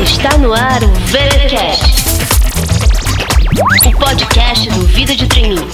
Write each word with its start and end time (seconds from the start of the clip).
Está 0.00 0.38
no 0.38 0.54
ar 0.54 0.84
o 0.84 0.92
VeraCast, 1.10 2.04
o 3.86 3.98
podcast 3.98 4.70
do 4.70 4.86
Vida 4.86 5.16
de 5.16 5.26
Treininho. 5.26 5.68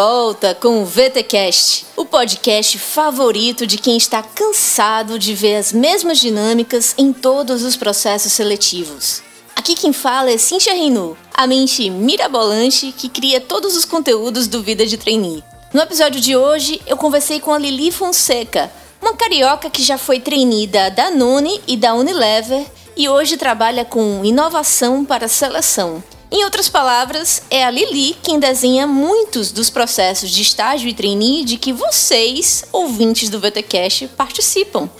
Volta 0.00 0.54
com 0.54 0.80
o 0.80 0.84
VTcast, 0.84 1.84
o 1.96 2.04
podcast 2.04 2.78
favorito 2.78 3.66
de 3.66 3.76
quem 3.76 3.96
está 3.96 4.22
cansado 4.22 5.18
de 5.18 5.34
ver 5.34 5.56
as 5.56 5.72
mesmas 5.72 6.20
dinâmicas 6.20 6.94
em 6.96 7.12
todos 7.12 7.64
os 7.64 7.74
processos 7.74 8.30
seletivos. 8.32 9.24
Aqui 9.56 9.74
quem 9.74 9.92
fala 9.92 10.30
é 10.30 10.38
Cintia 10.38 10.72
Reinu, 10.72 11.18
a 11.34 11.48
mente 11.48 11.90
mirabolante 11.90 12.94
que 12.96 13.08
cria 13.08 13.40
todos 13.40 13.76
os 13.76 13.84
conteúdos 13.84 14.46
do 14.46 14.62
Vida 14.62 14.86
de 14.86 14.96
Trainee. 14.96 15.42
No 15.74 15.80
episódio 15.80 16.20
de 16.20 16.36
hoje, 16.36 16.80
eu 16.86 16.96
conversei 16.96 17.40
com 17.40 17.52
a 17.52 17.58
Lili 17.58 17.90
Fonseca, 17.90 18.70
uma 19.02 19.14
carioca 19.14 19.68
que 19.68 19.82
já 19.82 19.98
foi 19.98 20.20
trainee 20.20 20.68
da 20.68 20.90
Danone 20.90 21.60
e 21.66 21.76
da 21.76 21.92
Unilever 21.94 22.64
e 22.96 23.08
hoje 23.08 23.36
trabalha 23.36 23.84
com 23.84 24.24
inovação 24.24 25.04
para 25.04 25.26
seleção. 25.26 26.00
Em 26.30 26.44
outras 26.44 26.68
palavras, 26.68 27.42
é 27.50 27.64
a 27.64 27.70
Lili 27.70 28.14
quem 28.22 28.38
desenha 28.38 28.86
muitos 28.86 29.50
dos 29.50 29.70
processos 29.70 30.30
de 30.30 30.42
estágio 30.42 30.86
e 30.86 30.92
trainee 30.92 31.42
de 31.42 31.56
que 31.56 31.72
vocês, 31.72 32.64
ouvintes 32.70 33.30
do 33.30 33.40
VTcast, 33.40 34.08
participam. 34.08 34.90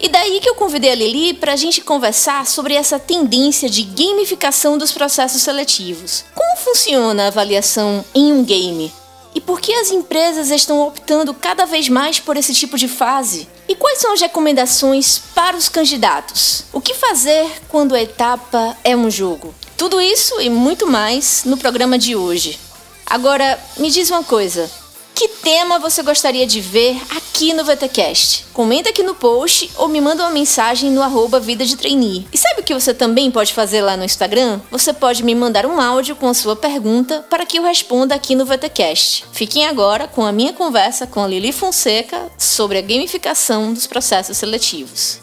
E 0.00 0.08
daí 0.08 0.40
que 0.40 0.48
eu 0.48 0.54
convidei 0.54 0.92
a 0.92 0.94
Lili 0.94 1.34
para 1.34 1.52
a 1.52 1.56
gente 1.56 1.82
conversar 1.82 2.46
sobre 2.46 2.72
essa 2.72 2.98
tendência 2.98 3.68
de 3.68 3.82
gamificação 3.82 4.78
dos 4.78 4.90
processos 4.90 5.42
seletivos. 5.42 6.24
Como 6.34 6.56
funciona 6.56 7.24
a 7.24 7.26
avaliação 7.26 8.02
em 8.14 8.32
um 8.32 8.42
game? 8.42 8.90
E 9.34 9.42
por 9.42 9.60
que 9.60 9.74
as 9.74 9.90
empresas 9.90 10.50
estão 10.50 10.80
optando 10.80 11.34
cada 11.34 11.66
vez 11.66 11.88
mais 11.88 12.18
por 12.18 12.36
esse 12.36 12.54
tipo 12.54 12.78
de 12.78 12.88
fase? 12.88 13.46
E 13.68 13.74
quais 13.74 13.98
são 13.98 14.14
as 14.14 14.20
recomendações 14.22 15.20
para 15.34 15.56
os 15.56 15.68
candidatos? 15.68 16.64
O 16.72 16.80
que 16.80 16.94
fazer 16.94 17.46
quando 17.68 17.94
a 17.94 18.00
etapa 18.00 18.74
é 18.82 18.96
um 18.96 19.10
jogo? 19.10 19.54
Tudo 19.78 20.00
isso 20.00 20.40
e 20.40 20.50
muito 20.50 20.88
mais 20.88 21.44
no 21.44 21.56
programa 21.56 21.96
de 21.96 22.16
hoje. 22.16 22.58
Agora, 23.06 23.56
me 23.76 23.88
diz 23.88 24.10
uma 24.10 24.24
coisa. 24.24 24.68
Que 25.14 25.28
tema 25.28 25.78
você 25.78 26.02
gostaria 26.02 26.44
de 26.44 26.60
ver 26.60 27.00
aqui 27.16 27.54
no 27.54 27.64
VTcast? 27.64 28.46
Comenta 28.52 28.90
aqui 28.90 29.04
no 29.04 29.14
post 29.14 29.70
ou 29.76 29.86
me 29.86 30.00
manda 30.00 30.24
uma 30.24 30.32
mensagem 30.32 30.90
no 30.90 31.00
arroba 31.00 31.38
Vida 31.38 31.64
de 31.64 31.76
Trainee. 31.76 32.26
E 32.32 32.36
sabe 32.36 32.60
o 32.60 32.64
que 32.64 32.74
você 32.74 32.92
também 32.92 33.30
pode 33.30 33.54
fazer 33.54 33.80
lá 33.80 33.96
no 33.96 34.04
Instagram? 34.04 34.60
Você 34.68 34.92
pode 34.92 35.22
me 35.22 35.32
mandar 35.32 35.64
um 35.64 35.80
áudio 35.80 36.16
com 36.16 36.28
a 36.28 36.34
sua 36.34 36.56
pergunta 36.56 37.24
para 37.30 37.46
que 37.46 37.60
eu 37.60 37.62
responda 37.62 38.16
aqui 38.16 38.34
no 38.34 38.44
VTcast. 38.44 39.26
Fiquem 39.32 39.64
agora 39.68 40.08
com 40.08 40.26
a 40.26 40.32
minha 40.32 40.52
conversa 40.52 41.06
com 41.06 41.22
a 41.22 41.28
Lili 41.28 41.52
Fonseca 41.52 42.30
sobre 42.36 42.78
a 42.78 42.82
gamificação 42.82 43.72
dos 43.72 43.86
processos 43.86 44.36
seletivos. 44.36 45.20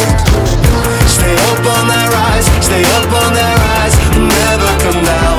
Don't 0.00 0.29
Stay 1.30 1.38
up 1.52 1.60
on 1.60 1.86
that 1.86 2.10
rise, 2.10 2.64
stay 2.64 2.82
up 2.82 3.06
on 3.14 3.32
that 3.34 3.56
rise, 3.62 3.96
never 4.18 4.72
come 4.82 5.00
down. 5.04 5.38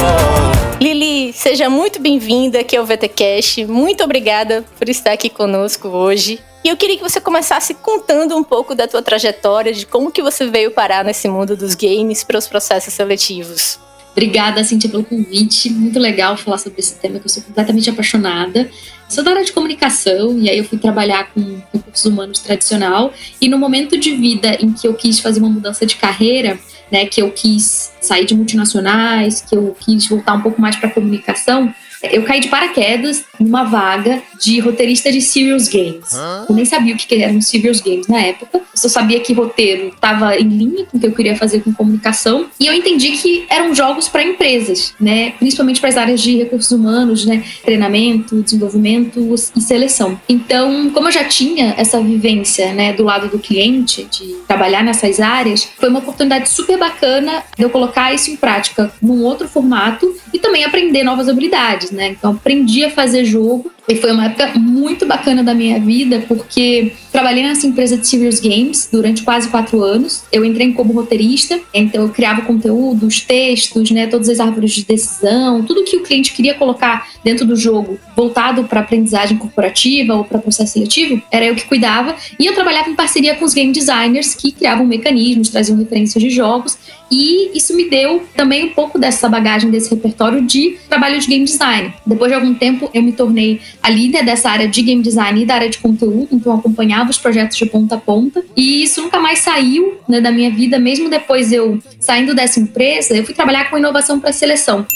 Oh. 0.00 0.78
Lili, 0.80 1.32
seja 1.32 1.68
muito 1.68 2.00
bem-vinda 2.00 2.60
aqui 2.60 2.76
ao 2.76 2.86
VTcast. 2.86 3.64
Muito 3.64 4.04
obrigada 4.04 4.64
por 4.78 4.88
estar 4.88 5.10
aqui 5.10 5.28
conosco 5.28 5.88
hoje. 5.88 6.38
E 6.62 6.68
eu 6.68 6.76
queria 6.76 6.96
que 6.96 7.02
você 7.02 7.20
começasse 7.20 7.74
contando 7.74 8.36
um 8.36 8.44
pouco 8.44 8.76
da 8.76 8.86
tua 8.86 9.02
trajetória, 9.02 9.72
de 9.72 9.86
como 9.86 10.12
que 10.12 10.22
você 10.22 10.46
veio 10.46 10.70
parar 10.70 11.04
nesse 11.04 11.26
mundo 11.26 11.56
dos 11.56 11.74
games 11.74 12.22
para 12.22 12.38
os 12.38 12.46
processos 12.46 12.94
seletivos. 12.94 13.80
Obrigada, 14.14 14.62
Cintia, 14.62 14.88
pelo 14.88 15.02
convite. 15.02 15.68
Muito 15.70 15.98
legal 15.98 16.36
falar 16.36 16.58
sobre 16.58 16.78
esse 16.78 16.94
tema 16.94 17.18
que 17.18 17.26
eu 17.26 17.28
sou 17.28 17.42
completamente 17.42 17.90
apaixonada. 17.90 18.70
Sou 19.08 19.24
da 19.24 19.32
área 19.32 19.44
de 19.44 19.52
comunicação 19.52 20.38
e 20.38 20.48
aí 20.48 20.56
eu 20.56 20.64
fui 20.64 20.78
trabalhar 20.78 21.32
com 21.34 21.60
recursos 21.72 22.06
humanos 22.06 22.38
tradicional. 22.38 23.12
E 23.40 23.48
no 23.48 23.58
momento 23.58 23.98
de 23.98 24.14
vida 24.14 24.56
em 24.60 24.72
que 24.72 24.86
eu 24.86 24.94
quis 24.94 25.18
fazer 25.18 25.40
uma 25.40 25.48
mudança 25.48 25.84
de 25.84 25.96
carreira, 25.96 26.56
né, 26.92 27.06
que 27.06 27.20
eu 27.20 27.32
quis 27.32 27.92
sair 28.00 28.24
de 28.24 28.36
multinacionais, 28.36 29.40
que 29.40 29.56
eu 29.56 29.76
quis 29.80 30.06
voltar 30.06 30.34
um 30.34 30.42
pouco 30.42 30.60
mais 30.60 30.76
para 30.76 30.90
comunicação, 30.90 31.74
eu 32.12 32.22
caí 32.22 32.40
de 32.40 32.48
paraquedas 32.48 33.24
numa 33.38 33.64
vaga 33.64 34.22
de 34.40 34.60
roteirista 34.60 35.10
de 35.10 35.20
serious 35.20 35.68
games. 35.68 36.12
Eu 36.48 36.54
nem 36.54 36.64
sabia 36.64 36.94
o 36.94 36.96
que 36.96 37.06
que 37.06 37.22
eram 37.22 37.40
serious 37.40 37.80
games 37.80 38.06
na 38.06 38.20
época. 38.20 38.58
Eu 38.58 38.62
só 38.74 38.88
sabia 38.88 39.20
que 39.20 39.32
roteiro 39.32 39.88
estava 39.88 40.36
em 40.36 40.48
linha 40.48 40.86
com 40.86 40.96
o 40.96 41.00
que 41.00 41.06
eu 41.06 41.12
queria 41.12 41.36
fazer 41.36 41.60
com 41.60 41.72
comunicação. 41.72 42.46
E 42.58 42.66
eu 42.66 42.72
entendi 42.72 43.12
que 43.12 43.44
eram 43.48 43.74
jogos 43.74 44.08
para 44.08 44.22
empresas, 44.22 44.94
né? 45.00 45.32
Principalmente 45.38 45.80
para 45.80 45.90
as 45.90 45.96
áreas 45.96 46.20
de 46.20 46.36
recursos 46.36 46.70
humanos, 46.70 47.24
né? 47.24 47.42
Treinamento, 47.64 48.42
desenvolvimento 48.42 49.34
e 49.56 49.60
seleção. 49.60 50.20
Então, 50.28 50.90
como 50.90 51.08
eu 51.08 51.12
já 51.12 51.24
tinha 51.24 51.74
essa 51.76 52.00
vivência, 52.00 52.72
né, 52.72 52.92
do 52.92 53.04
lado 53.04 53.28
do 53.28 53.38
cliente, 53.38 54.04
de 54.10 54.34
trabalhar 54.46 54.82
nessas 54.82 55.20
áreas, 55.20 55.68
foi 55.78 55.88
uma 55.88 56.00
oportunidade 56.00 56.48
super 56.48 56.78
bacana 56.78 57.42
de 57.56 57.62
eu 57.62 57.70
colocar 57.70 58.12
isso 58.12 58.30
em 58.30 58.36
prática 58.36 58.92
num 59.00 59.22
outro 59.22 59.48
formato 59.48 60.14
e 60.32 60.38
também 60.38 60.64
aprender 60.64 61.04
novas 61.04 61.28
habilidades, 61.28 61.90
né? 61.94 62.08
Então, 62.08 62.32
aprendi 62.32 62.84
a 62.84 62.90
fazer 62.90 63.24
jogo 63.24 63.70
e 63.86 63.96
foi 63.96 64.12
uma 64.12 64.26
época 64.26 64.58
muito 64.58 65.04
bacana 65.04 65.42
da 65.42 65.54
minha 65.54 65.78
vida, 65.78 66.24
porque 66.26 66.92
trabalhei 67.12 67.42
nessa 67.42 67.66
empresa 67.66 67.98
de 67.98 68.06
serious 68.06 68.40
games 68.40 68.88
durante 68.90 69.22
quase 69.22 69.48
quatro 69.48 69.82
anos. 69.82 70.24
Eu 70.32 70.44
entrei 70.44 70.72
como 70.72 70.92
roteirista, 70.92 71.60
então 71.72 72.02
eu 72.02 72.08
criava 72.08 72.42
conteúdos, 72.42 73.20
textos, 73.20 73.90
né, 73.90 74.06
todas 74.06 74.28
as 74.28 74.40
árvores 74.40 74.72
de 74.72 74.84
decisão, 74.84 75.62
tudo 75.62 75.84
que 75.84 75.96
o 75.96 76.02
cliente 76.02 76.32
queria 76.32 76.54
colocar 76.54 77.08
dentro 77.22 77.46
do 77.46 77.56
jogo, 77.56 77.98
voltado 78.16 78.64
para 78.64 78.80
aprendizagem 78.80 79.36
corporativa 79.36 80.14
ou 80.14 80.24
para 80.24 80.38
processo 80.38 80.72
seletivo, 80.72 81.20
era 81.30 81.44
eu 81.44 81.54
que 81.54 81.64
cuidava. 81.64 82.16
E 82.38 82.46
eu 82.46 82.54
trabalhava 82.54 82.88
em 82.88 82.94
parceria 82.94 83.34
com 83.34 83.44
os 83.44 83.52
game 83.52 83.72
designers 83.72 84.34
que 84.34 84.50
criavam 84.50 84.86
mecanismos, 84.86 85.50
traziam 85.50 85.76
referências 85.76 86.22
de 86.22 86.30
jogos. 86.30 86.78
E 87.10 87.56
isso 87.56 87.76
me 87.76 87.88
deu 87.88 88.24
também 88.34 88.64
um 88.64 88.70
pouco 88.70 88.98
dessa 88.98 89.28
bagagem, 89.28 89.70
desse 89.70 89.90
repertório 89.90 90.42
de 90.42 90.78
trabalho 90.88 91.20
de 91.20 91.26
game 91.26 91.44
design. 91.44 91.92
Depois 92.04 92.30
de 92.30 92.34
algum 92.34 92.54
tempo, 92.54 92.90
eu 92.92 93.02
me 93.02 93.12
tornei 93.12 93.60
a 93.84 93.90
líder 93.90 94.24
dessa 94.24 94.48
área 94.48 94.66
de 94.66 94.80
game 94.80 95.02
design 95.02 95.42
e 95.42 95.44
da 95.44 95.56
área 95.56 95.68
de 95.68 95.76
conteúdo, 95.76 96.28
então 96.32 96.54
acompanhava 96.54 97.10
os 97.10 97.18
projetos 97.18 97.54
de 97.54 97.66
ponta 97.66 97.96
a 97.96 97.98
ponta. 97.98 98.42
E 98.56 98.82
isso 98.82 99.02
nunca 99.02 99.20
mais 99.20 99.40
saiu 99.40 99.98
né, 100.08 100.22
da 100.22 100.32
minha 100.32 100.50
vida, 100.50 100.78
mesmo 100.78 101.10
depois 101.10 101.52
eu 101.52 101.78
saindo 102.00 102.34
dessa 102.34 102.58
empresa, 102.58 103.14
eu 103.14 103.26
fui 103.26 103.34
trabalhar 103.34 103.68
com 103.68 103.76
inovação 103.76 104.18
para 104.18 104.32
seleção. 104.32 104.86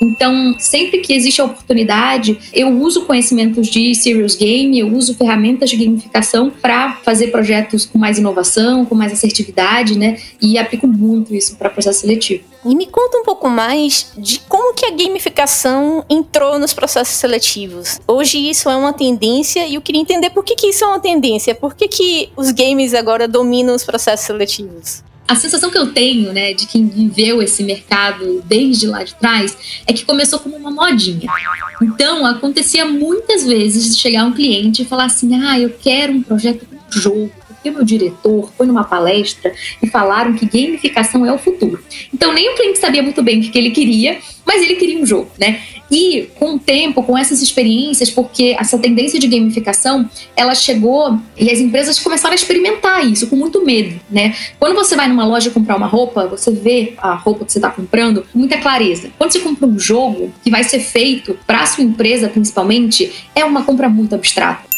Então, 0.00 0.54
sempre 0.58 0.98
que 0.98 1.12
existe 1.12 1.40
a 1.40 1.44
oportunidade, 1.44 2.38
eu 2.52 2.68
uso 2.68 3.04
conhecimentos 3.06 3.68
de 3.68 3.94
serious 3.94 4.34
game, 4.34 4.78
eu 4.78 4.92
uso 4.92 5.14
ferramentas 5.14 5.70
de 5.70 5.76
gamificação 5.76 6.50
para 6.50 6.96
fazer 7.04 7.28
projetos 7.28 7.86
com 7.86 7.98
mais 7.98 8.18
inovação, 8.18 8.84
com 8.84 8.94
mais 8.94 9.12
assertividade, 9.12 9.98
né? 9.98 10.18
E 10.40 10.58
aplico 10.58 10.86
muito 10.86 11.34
isso 11.34 11.56
para 11.56 11.70
processo 11.70 12.00
seletivo. 12.00 12.44
E 12.64 12.74
me 12.74 12.86
conta 12.86 13.18
um 13.18 13.22
pouco 13.22 13.48
mais 13.48 14.12
de 14.18 14.40
como 14.40 14.74
que 14.74 14.84
a 14.86 14.90
gamificação 14.90 16.04
entrou 16.10 16.58
nos 16.58 16.74
processos 16.74 17.14
seletivos. 17.14 18.00
Hoje 18.08 18.38
isso 18.38 18.68
é 18.68 18.76
uma 18.76 18.92
tendência 18.92 19.66
e 19.66 19.76
eu 19.76 19.80
queria 19.80 20.00
entender 20.00 20.30
por 20.30 20.44
que, 20.44 20.56
que 20.56 20.68
isso 20.68 20.84
é 20.84 20.88
uma 20.88 20.98
tendência. 20.98 21.54
Por 21.54 21.74
que, 21.74 21.86
que 21.86 22.28
os 22.36 22.50
games 22.50 22.92
agora 22.92 23.28
dominam 23.28 23.74
os 23.74 23.84
processos 23.84 24.26
seletivos? 24.26 25.05
A 25.28 25.34
sensação 25.34 25.70
que 25.70 25.78
eu 25.78 25.92
tenho, 25.92 26.32
né, 26.32 26.52
de 26.54 26.66
quem 26.66 26.86
viveu 26.86 27.42
esse 27.42 27.62
mercado 27.64 28.42
desde 28.44 28.86
lá 28.86 29.02
de 29.02 29.14
trás, 29.14 29.56
é 29.86 29.92
que 29.92 30.04
começou 30.04 30.38
como 30.38 30.56
uma 30.56 30.70
modinha. 30.70 31.28
Então, 31.82 32.24
acontecia 32.24 32.84
muitas 32.84 33.44
vezes 33.44 33.94
de 33.94 34.00
chegar 34.00 34.24
um 34.24 34.32
cliente 34.32 34.82
e 34.82 34.84
falar 34.84 35.06
assim: 35.06 35.34
ah, 35.42 35.58
eu 35.58 35.70
quero 35.70 36.12
um 36.12 36.22
projeto 36.22 36.66
com 36.66 36.76
jogo. 37.00 37.30
Porque 37.48 37.70
meu 37.70 37.84
diretor 37.84 38.52
foi 38.56 38.66
numa 38.66 38.84
palestra 38.84 39.52
e 39.82 39.88
falaram 39.88 40.34
que 40.34 40.46
gamificação 40.46 41.26
é 41.26 41.32
o 41.32 41.38
futuro. 41.38 41.82
Então, 42.14 42.32
nem 42.32 42.52
o 42.52 42.54
cliente 42.54 42.78
sabia 42.78 43.02
muito 43.02 43.22
bem 43.22 43.40
o 43.40 43.50
que 43.50 43.58
ele 43.58 43.70
queria, 43.70 44.18
mas 44.44 44.62
ele 44.62 44.76
queria 44.76 45.00
um 45.00 45.06
jogo, 45.06 45.30
né? 45.38 45.60
E 45.90 46.28
com 46.34 46.54
o 46.54 46.58
tempo, 46.58 47.02
com 47.02 47.16
essas 47.16 47.42
experiências, 47.42 48.10
porque 48.10 48.56
essa 48.58 48.78
tendência 48.78 49.18
de 49.18 49.26
gamificação, 49.26 50.08
ela 50.34 50.54
chegou 50.54 51.18
e 51.36 51.50
as 51.50 51.58
empresas 51.58 51.98
começaram 51.98 52.32
a 52.32 52.34
experimentar 52.34 53.06
isso 53.06 53.26
com 53.28 53.36
muito 53.36 53.64
medo, 53.64 54.00
né? 54.10 54.34
Quando 54.58 54.74
você 54.74 54.96
vai 54.96 55.08
numa 55.08 55.26
loja 55.26 55.50
comprar 55.50 55.76
uma 55.76 55.86
roupa, 55.86 56.26
você 56.26 56.50
vê 56.50 56.94
a 56.98 57.14
roupa 57.14 57.44
que 57.44 57.52
você 57.52 57.58
está 57.58 57.70
comprando 57.70 58.26
com 58.32 58.38
muita 58.38 58.58
clareza. 58.58 59.10
Quando 59.16 59.32
você 59.32 59.40
compra 59.40 59.66
um 59.66 59.78
jogo 59.78 60.32
que 60.42 60.50
vai 60.50 60.64
ser 60.64 60.80
feito 60.80 61.38
para 61.46 61.66
sua 61.66 61.84
empresa, 61.84 62.28
principalmente, 62.28 63.12
é 63.34 63.44
uma 63.44 63.62
compra 63.62 63.88
muito 63.88 64.14
abstrata. 64.14 64.75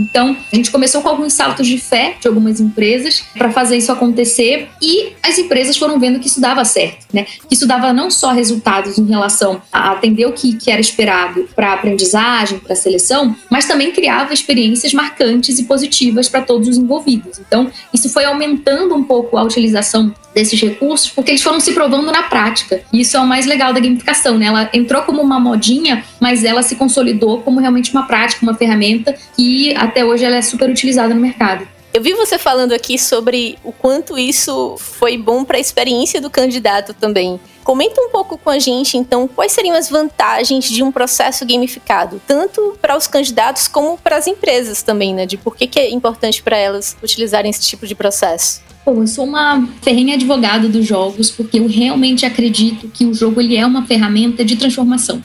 Então, 0.00 0.36
a 0.50 0.56
gente 0.56 0.70
começou 0.70 1.02
com 1.02 1.08
alguns 1.08 1.34
saltos 1.34 1.66
de 1.66 1.78
fé 1.78 2.16
de 2.20 2.26
algumas 2.26 2.60
empresas 2.60 3.22
para 3.36 3.50
fazer 3.50 3.76
isso 3.76 3.92
acontecer 3.92 4.68
e 4.80 5.12
as 5.22 5.38
empresas 5.38 5.76
foram 5.76 5.98
vendo 6.00 6.18
que 6.18 6.26
isso 6.26 6.40
dava 6.40 6.64
certo, 6.64 7.06
né? 7.12 7.24
Que 7.24 7.54
isso 7.54 7.66
dava 7.66 7.92
não 7.92 8.10
só 8.10 8.32
resultados 8.32 8.98
em 8.98 9.06
relação 9.06 9.60
a 9.70 9.92
atender 9.92 10.26
o 10.26 10.32
que, 10.32 10.54
que 10.56 10.70
era 10.70 10.80
esperado 10.80 11.48
para 11.54 11.74
aprendizagem, 11.74 12.58
para 12.58 12.74
seleção, 12.74 13.36
mas 13.50 13.66
também 13.66 13.92
criava 13.92 14.32
experiências 14.32 14.94
marcantes 14.94 15.58
e 15.58 15.64
positivas 15.64 16.28
para 16.28 16.40
todos 16.40 16.68
os 16.68 16.78
envolvidos. 16.78 17.38
Então, 17.38 17.70
isso 17.92 18.08
foi 18.08 18.24
aumentando 18.24 18.94
um 18.94 19.04
pouco 19.04 19.36
a 19.36 19.42
utilização 19.42 20.14
desses 20.34 20.60
recursos, 20.60 21.10
porque 21.10 21.32
eles 21.32 21.42
foram 21.42 21.60
se 21.60 21.72
provando 21.72 22.10
na 22.10 22.22
prática. 22.22 22.82
E 22.92 23.00
isso 23.00 23.16
é 23.16 23.20
o 23.20 23.26
mais 23.26 23.46
legal 23.46 23.72
da 23.72 23.80
gamificação, 23.80 24.38
né? 24.38 24.46
Ela 24.46 24.70
entrou 24.72 25.02
como 25.02 25.20
uma 25.20 25.40
modinha, 25.40 26.04
mas 26.20 26.44
ela 26.44 26.62
se 26.62 26.76
consolidou 26.76 27.40
como 27.40 27.60
realmente 27.60 27.90
uma 27.90 28.04
prática, 28.04 28.42
uma 28.42 28.54
ferramenta 28.54 29.14
que 29.36 29.74
até 29.90 30.04
hoje 30.04 30.24
ela 30.24 30.36
é 30.36 30.42
super 30.42 30.70
utilizada 30.70 31.12
no 31.12 31.20
mercado. 31.20 31.66
Eu 31.92 32.00
vi 32.00 32.14
você 32.14 32.38
falando 32.38 32.72
aqui 32.72 32.96
sobre 32.96 33.58
o 33.64 33.72
quanto 33.72 34.16
isso 34.16 34.76
foi 34.78 35.18
bom 35.18 35.44
para 35.44 35.56
a 35.56 35.60
experiência 35.60 36.20
do 36.20 36.30
candidato 36.30 36.94
também. 36.94 37.40
Comenta 37.64 38.00
um 38.00 38.08
pouco 38.10 38.38
com 38.38 38.48
a 38.48 38.60
gente, 38.60 38.96
então, 38.96 39.26
quais 39.26 39.50
seriam 39.50 39.76
as 39.76 39.90
vantagens 39.90 40.70
de 40.70 40.82
um 40.84 40.92
processo 40.92 41.44
gamificado, 41.44 42.22
tanto 42.26 42.78
para 42.80 42.96
os 42.96 43.08
candidatos 43.08 43.66
como 43.66 43.98
para 43.98 44.16
as 44.16 44.28
empresas 44.28 44.82
também, 44.82 45.12
né? 45.12 45.26
De 45.26 45.36
por 45.36 45.56
que, 45.56 45.66
que 45.66 45.80
é 45.80 45.90
importante 45.90 46.42
para 46.42 46.56
elas 46.56 46.96
utilizarem 47.02 47.50
esse 47.50 47.62
tipo 47.62 47.86
de 47.86 47.94
processo. 47.96 48.62
Bom, 48.86 49.02
eu 49.02 49.06
sou 49.08 49.24
uma 49.24 49.68
ferrenha 49.82 50.14
advogada 50.14 50.68
dos 50.68 50.86
jogos 50.86 51.30
porque 51.30 51.58
eu 51.58 51.66
realmente 51.66 52.24
acredito 52.24 52.88
que 52.88 53.04
o 53.04 53.12
jogo 53.12 53.40
ele 53.40 53.56
é 53.56 53.66
uma 53.66 53.84
ferramenta 53.84 54.44
de 54.44 54.56
transformação 54.56 55.20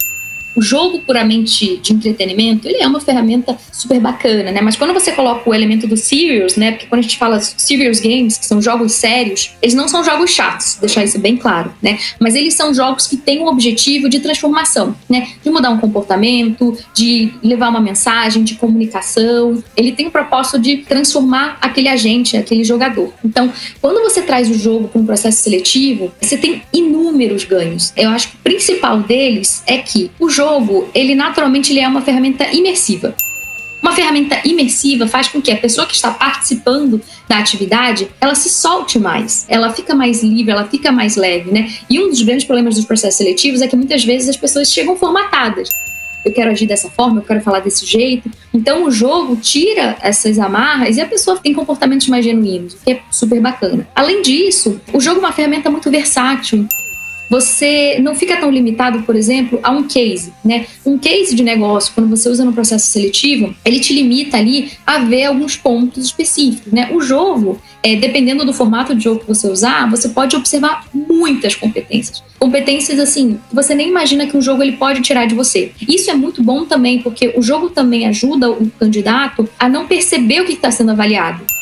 o 0.55 0.61
jogo 0.61 0.99
puramente 0.99 1.77
de 1.77 1.93
entretenimento, 1.93 2.67
ele 2.67 2.81
é 2.81 2.87
uma 2.87 3.01
ferramenta 3.01 3.57
super 3.71 3.99
bacana, 3.99 4.51
né? 4.51 4.61
Mas 4.61 4.75
quando 4.75 4.93
você 4.93 5.11
coloca 5.11 5.49
o 5.49 5.53
elemento 5.53 5.87
do 5.87 5.97
serious, 5.97 6.55
né? 6.55 6.71
Porque 6.71 6.87
quando 6.87 6.99
a 6.99 7.01
gente 7.01 7.17
fala 7.17 7.39
serious 7.39 7.99
games, 7.99 8.37
que 8.37 8.45
são 8.45 8.61
jogos 8.61 8.93
sérios, 8.93 9.51
eles 9.61 9.75
não 9.75 9.87
são 9.87 10.03
jogos 10.03 10.31
chatos, 10.31 10.77
deixar 10.79 11.03
isso 11.03 11.19
bem 11.19 11.35
claro, 11.35 11.73
né? 11.81 11.99
Mas 12.19 12.35
eles 12.35 12.53
são 12.53 12.73
jogos 12.73 13.07
que 13.07 13.17
têm 13.17 13.39
o 13.39 13.47
objetivo 13.47 14.09
de 14.09 14.19
transformação, 14.19 14.95
né? 15.09 15.27
De 15.43 15.49
mudar 15.49 15.69
um 15.69 15.77
comportamento, 15.77 16.77
de 16.93 17.33
levar 17.43 17.69
uma 17.69 17.81
mensagem, 17.81 18.43
de 18.43 18.55
comunicação. 18.55 19.63
Ele 19.75 19.91
tem 19.91 20.07
o 20.07 20.11
propósito 20.11 20.57
de 20.59 20.77
transformar 20.77 21.57
aquele 21.61 21.89
agente, 21.89 22.37
aquele 22.37 22.63
jogador. 22.63 23.13
Então, 23.23 23.51
quando 23.81 24.01
você 24.01 24.21
traz 24.21 24.49
o 24.49 24.53
jogo 24.53 24.87
para 24.87 25.01
um 25.01 25.05
processo 25.05 25.43
seletivo, 25.43 26.11
você 26.21 26.37
tem 26.37 26.61
inúmeros 26.71 27.43
ganhos. 27.43 27.91
Eu 27.95 28.09
acho 28.09 28.29
que 28.29 28.35
o 28.35 28.39
principal 28.39 28.99
deles 28.99 29.63
é 29.67 29.77
que 29.77 30.11
o 30.19 30.29
jogo 30.29 30.44
jogo, 30.45 30.87
ele 30.93 31.15
naturalmente 31.15 31.73
ele 31.73 31.79
é 31.79 31.87
uma 31.87 32.01
ferramenta 32.01 32.45
imersiva. 32.53 33.15
Uma 33.81 33.93
ferramenta 33.93 34.39
imersiva 34.45 35.07
faz 35.07 35.27
com 35.27 35.41
que 35.41 35.51
a 35.51 35.57
pessoa 35.57 35.85
que 35.87 35.95
está 35.95 36.11
participando 36.11 37.01
da 37.27 37.37
atividade, 37.39 38.07
ela 38.21 38.35
se 38.35 38.49
solte 38.49 38.97
mais, 38.97 39.45
ela 39.47 39.73
fica 39.73 39.93
mais 39.95 40.23
livre, 40.23 40.51
ela 40.51 40.65
fica 40.65 40.91
mais 40.91 41.15
leve, 41.15 41.51
né? 41.51 41.71
E 41.89 41.99
um 41.99 42.09
dos 42.09 42.21
grandes 42.21 42.45
problemas 42.45 42.75
dos 42.75 42.85
processos 42.85 43.17
seletivos 43.17 43.61
é 43.61 43.67
que 43.67 43.75
muitas 43.75 44.03
vezes 44.03 44.29
as 44.29 44.37
pessoas 44.37 44.71
chegam 44.71 44.95
formatadas. 44.95 45.69
Eu 46.23 46.33
quero 46.33 46.49
agir 46.49 46.65
dessa 46.65 46.89
forma, 46.89 47.19
eu 47.19 47.23
quero 47.23 47.41
falar 47.41 47.59
desse 47.59 47.85
jeito. 47.85 48.29
Então 48.51 48.85
o 48.85 48.91
jogo 48.91 49.35
tira 49.35 49.95
essas 50.01 50.39
amarras 50.39 50.97
e 50.97 51.01
a 51.01 51.05
pessoa 51.05 51.37
tem 51.37 51.53
comportamentos 51.53 52.07
mais 52.07 52.25
genuínos, 52.25 52.73
o 52.73 52.77
que 52.83 52.91
é 52.93 53.01
super 53.11 53.39
bacana. 53.39 53.87
Além 53.95 54.23
disso, 54.23 54.79
o 54.93 54.99
jogo 54.99 55.17
é 55.17 55.19
uma 55.19 55.31
ferramenta 55.31 55.69
muito 55.69 55.91
versátil 55.91 56.67
você 57.29 57.99
não 57.99 58.15
fica 58.15 58.37
tão 58.37 58.51
limitado, 58.51 59.03
por 59.03 59.15
exemplo, 59.15 59.59
a 59.63 59.71
um 59.71 59.83
case, 59.83 60.31
né? 60.43 60.65
Um 60.85 60.97
case 60.97 61.35
de 61.35 61.43
negócio, 61.43 61.93
quando 61.93 62.09
você 62.09 62.29
usa 62.29 62.45
no 62.45 62.53
processo 62.53 62.87
seletivo, 62.87 63.55
ele 63.63 63.79
te 63.79 63.93
limita 63.93 64.37
ali 64.37 64.71
a 64.85 64.99
ver 64.99 65.25
alguns 65.25 65.55
pontos 65.55 66.05
específicos, 66.05 66.71
né? 66.71 66.89
O 66.93 67.01
jogo, 67.01 67.59
é, 67.81 67.95
dependendo 67.95 68.45
do 68.45 68.53
formato 68.53 68.95
de 68.95 69.03
jogo 69.03 69.21
que 69.21 69.27
você 69.27 69.47
usar, 69.47 69.89
você 69.89 70.09
pode 70.09 70.35
observar 70.35 70.85
muitas 70.93 71.55
competências. 71.55 72.23
Competências, 72.39 72.99
assim, 72.99 73.39
você 73.51 73.73
nem 73.73 73.89
imagina 73.89 74.27
que 74.27 74.37
um 74.37 74.41
jogo 74.41 74.61
ele 74.61 74.73
pode 74.73 75.01
tirar 75.01 75.25
de 75.25 75.33
você. 75.33 75.71
Isso 75.87 76.11
é 76.11 76.13
muito 76.13 76.43
bom 76.43 76.65
também, 76.65 77.01
porque 77.01 77.33
o 77.35 77.41
jogo 77.41 77.69
também 77.69 78.05
ajuda 78.07 78.51
o 78.51 78.69
candidato 78.79 79.49
a 79.57 79.67
não 79.67 79.87
perceber 79.87 80.41
o 80.41 80.45
que 80.45 80.53
está 80.53 80.69
sendo 80.69 80.91
avaliado. 80.91 81.54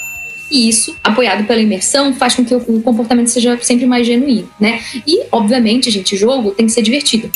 E 0.51 0.69
isso, 0.69 0.95
apoiado 1.03 1.45
pela 1.45 1.61
imersão, 1.61 2.13
faz 2.13 2.35
com 2.35 2.45
que 2.45 2.53
o 2.53 2.81
comportamento 2.81 3.27
seja 3.27 3.57
sempre 3.61 3.85
mais 3.85 4.05
genuíno, 4.05 4.49
né? 4.59 4.81
E, 5.07 5.23
obviamente, 5.31 5.89
gente, 5.89 6.15
jogo 6.15 6.51
tem 6.51 6.65
que 6.65 6.71
ser 6.71 6.81
divertido. 6.81 7.31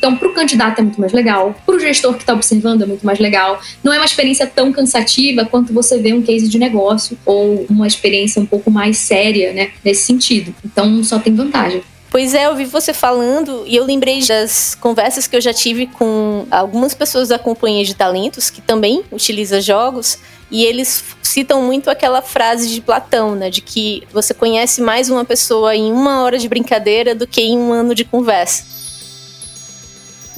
Então, 0.00 0.16
para 0.16 0.28
o 0.28 0.32
candidato 0.32 0.78
é 0.78 0.82
muito 0.82 0.98
mais 0.98 1.12
legal, 1.12 1.54
para 1.66 1.76
o 1.76 1.78
gestor 1.78 2.14
que 2.14 2.22
está 2.22 2.32
observando 2.32 2.80
é 2.80 2.86
muito 2.86 3.04
mais 3.04 3.18
legal. 3.18 3.60
Não 3.84 3.92
é 3.92 3.98
uma 3.98 4.06
experiência 4.06 4.46
tão 4.46 4.72
cansativa 4.72 5.44
quanto 5.44 5.74
você 5.74 5.98
vê 5.98 6.14
um 6.14 6.22
case 6.22 6.48
de 6.48 6.58
negócio 6.58 7.18
ou 7.26 7.66
uma 7.68 7.86
experiência 7.86 8.40
um 8.40 8.46
pouco 8.46 8.70
mais 8.70 8.96
séria, 8.96 9.52
né? 9.52 9.72
Nesse 9.84 10.04
sentido. 10.04 10.54
Então, 10.64 11.04
só 11.04 11.18
tem 11.18 11.34
vantagem. 11.34 11.82
Pois 12.10 12.34
é, 12.34 12.46
eu 12.46 12.56
vi 12.56 12.64
você 12.64 12.92
falando 12.92 13.62
e 13.68 13.76
eu 13.76 13.84
lembrei 13.84 14.26
das 14.26 14.74
conversas 14.74 15.28
que 15.28 15.36
eu 15.36 15.40
já 15.40 15.54
tive 15.54 15.86
com 15.86 16.44
algumas 16.50 16.92
pessoas 16.92 17.28
da 17.28 17.38
companhia 17.38 17.84
de 17.84 17.94
talentos 17.94 18.50
que 18.50 18.60
também 18.60 19.04
utiliza 19.12 19.60
jogos 19.60 20.18
e 20.50 20.64
eles 20.64 21.04
citam 21.22 21.62
muito 21.62 21.88
aquela 21.88 22.20
frase 22.20 22.68
de 22.68 22.80
Platão, 22.80 23.36
né? 23.36 23.48
De 23.48 23.60
que 23.60 24.02
você 24.12 24.34
conhece 24.34 24.82
mais 24.82 25.08
uma 25.08 25.24
pessoa 25.24 25.76
em 25.76 25.92
uma 25.92 26.24
hora 26.24 26.36
de 26.36 26.48
brincadeira 26.48 27.14
do 27.14 27.28
que 27.28 27.42
em 27.42 27.56
um 27.56 27.72
ano 27.72 27.94
de 27.94 28.04
conversa. 28.04 28.64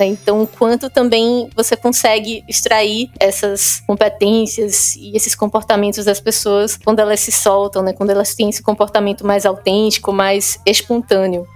Né? 0.03 0.07
Então, 0.07 0.45
quanto 0.47 0.91
também 0.91 1.49
você 1.55 1.77
consegue 1.77 2.45
extrair 2.49 3.09
essas 3.21 3.81
competências 3.87 4.97
e 4.97 5.17
esses 5.17 5.35
comportamentos 5.37 6.05
das 6.05 6.21
pessoas 6.21 6.77
quando 6.77 6.99
elas 6.99 7.21
se 7.21 7.31
soltam, 7.31 7.83
né? 7.83 7.93
Quando 7.93 8.11
elas 8.11 8.35
têm 8.35 8.49
esse 8.49 8.63
comportamento 8.63 9.25
mais 9.25 9.47
autêntico, 9.47 10.13
mais 10.13 10.59
espontâneo. 10.67 11.47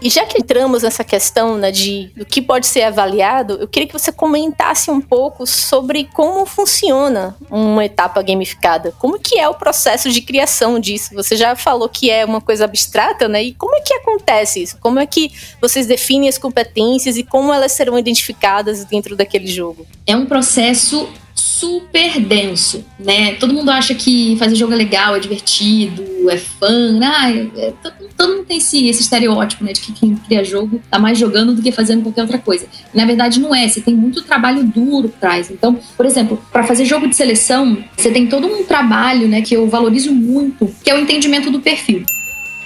E 0.00 0.08
já 0.08 0.24
que 0.24 0.38
entramos 0.38 0.82
nessa 0.82 1.02
questão 1.02 1.56
né, 1.56 1.70
de 1.70 2.10
do 2.16 2.24
que 2.24 2.40
pode 2.40 2.66
ser 2.66 2.82
avaliado, 2.82 3.58
eu 3.60 3.66
queria 3.66 3.86
que 3.86 3.92
você 3.92 4.12
comentasse 4.12 4.90
um 4.90 5.00
pouco 5.00 5.46
sobre 5.46 6.08
como 6.14 6.46
funciona 6.46 7.36
uma 7.50 7.84
etapa 7.84 8.22
gamificada. 8.22 8.92
Como 8.98 9.18
que 9.18 9.38
é 9.38 9.48
o 9.48 9.54
processo 9.54 10.10
de 10.10 10.20
criação 10.20 10.78
disso? 10.78 11.14
Você 11.14 11.36
já 11.36 11.56
falou 11.56 11.88
que 11.88 12.10
é 12.10 12.24
uma 12.24 12.40
coisa 12.40 12.64
abstrata, 12.64 13.28
né? 13.28 13.42
E 13.42 13.54
como 13.54 13.74
é 13.74 13.80
que 13.80 13.94
acontece 13.94 14.62
isso? 14.62 14.78
Como 14.78 15.00
é 15.00 15.06
que 15.06 15.32
vocês 15.60 15.86
definem 15.86 16.28
as 16.28 16.38
competências 16.38 17.16
e 17.16 17.24
como 17.24 17.52
elas 17.52 17.72
serão 17.72 17.98
identificadas 17.98 18.84
dentro 18.84 19.16
daquele 19.16 19.46
jogo? 19.46 19.86
É 20.06 20.16
um 20.16 20.26
processo 20.26 21.08
super 21.58 22.20
denso, 22.20 22.84
né? 22.98 23.34
Todo 23.34 23.52
mundo 23.52 23.70
acha 23.70 23.94
que 23.94 24.36
fazer 24.36 24.54
jogo 24.54 24.72
é 24.72 24.76
legal, 24.76 25.16
é 25.16 25.18
divertido, 25.18 26.30
é 26.30 26.36
fã, 26.36 27.00
ah, 27.02 27.30
é, 27.30 27.48
é, 27.56 27.72
todo, 28.16 28.36
mundo 28.36 28.44
tem 28.44 28.58
esse, 28.58 28.86
esse 28.86 29.02
estereótipo, 29.02 29.64
né, 29.64 29.72
de 29.72 29.80
que 29.80 29.92
quem 29.92 30.14
cria 30.14 30.44
jogo 30.44 30.80
tá 30.90 30.98
mais 30.98 31.18
jogando 31.18 31.54
do 31.54 31.62
que 31.62 31.72
fazendo 31.72 32.02
qualquer 32.02 32.22
outra 32.22 32.38
coisa. 32.38 32.66
Na 32.94 33.04
verdade, 33.04 33.40
não 33.40 33.54
é, 33.54 33.66
você 33.66 33.80
tem 33.80 33.94
muito 33.94 34.22
trabalho 34.22 34.62
duro 34.62 35.08
por 35.08 35.18
trás. 35.18 35.50
Então, 35.50 35.78
por 35.96 36.06
exemplo, 36.06 36.40
para 36.52 36.64
fazer 36.64 36.84
jogo 36.84 37.08
de 37.08 37.16
seleção, 37.16 37.78
você 37.96 38.10
tem 38.10 38.26
todo 38.26 38.46
um 38.46 38.64
trabalho, 38.64 39.26
né, 39.26 39.42
que 39.42 39.54
eu 39.54 39.68
valorizo 39.68 40.12
muito, 40.12 40.72
que 40.84 40.90
é 40.90 40.94
o 40.94 41.00
entendimento 41.00 41.50
do 41.50 41.60
perfil. 41.60 42.04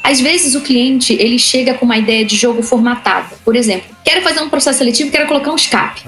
Às 0.03 0.21
vezes 0.21 0.55
o 0.55 0.61
cliente 0.61 1.13
ele 1.13 1.39
chega 1.39 1.75
com 1.75 1.85
uma 1.85 1.97
ideia 1.97 2.25
de 2.25 2.37
jogo 2.37 2.63
formatada. 2.63 3.37
Por 3.45 3.55
exemplo, 3.55 3.95
quero 4.05 4.23
fazer 4.23 4.41
um 4.41 4.49
processo 4.49 4.79
seletivo, 4.79 5.11
quero 5.11 5.29
colocar 5.29 5.53
um 5.53 5.57
escape. 5.57 6.03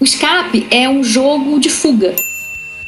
O 0.00 0.04
escape 0.04 0.66
é 0.70 0.88
um 0.88 1.04
jogo 1.04 1.58
de 1.60 1.68
fuga. 1.68 2.14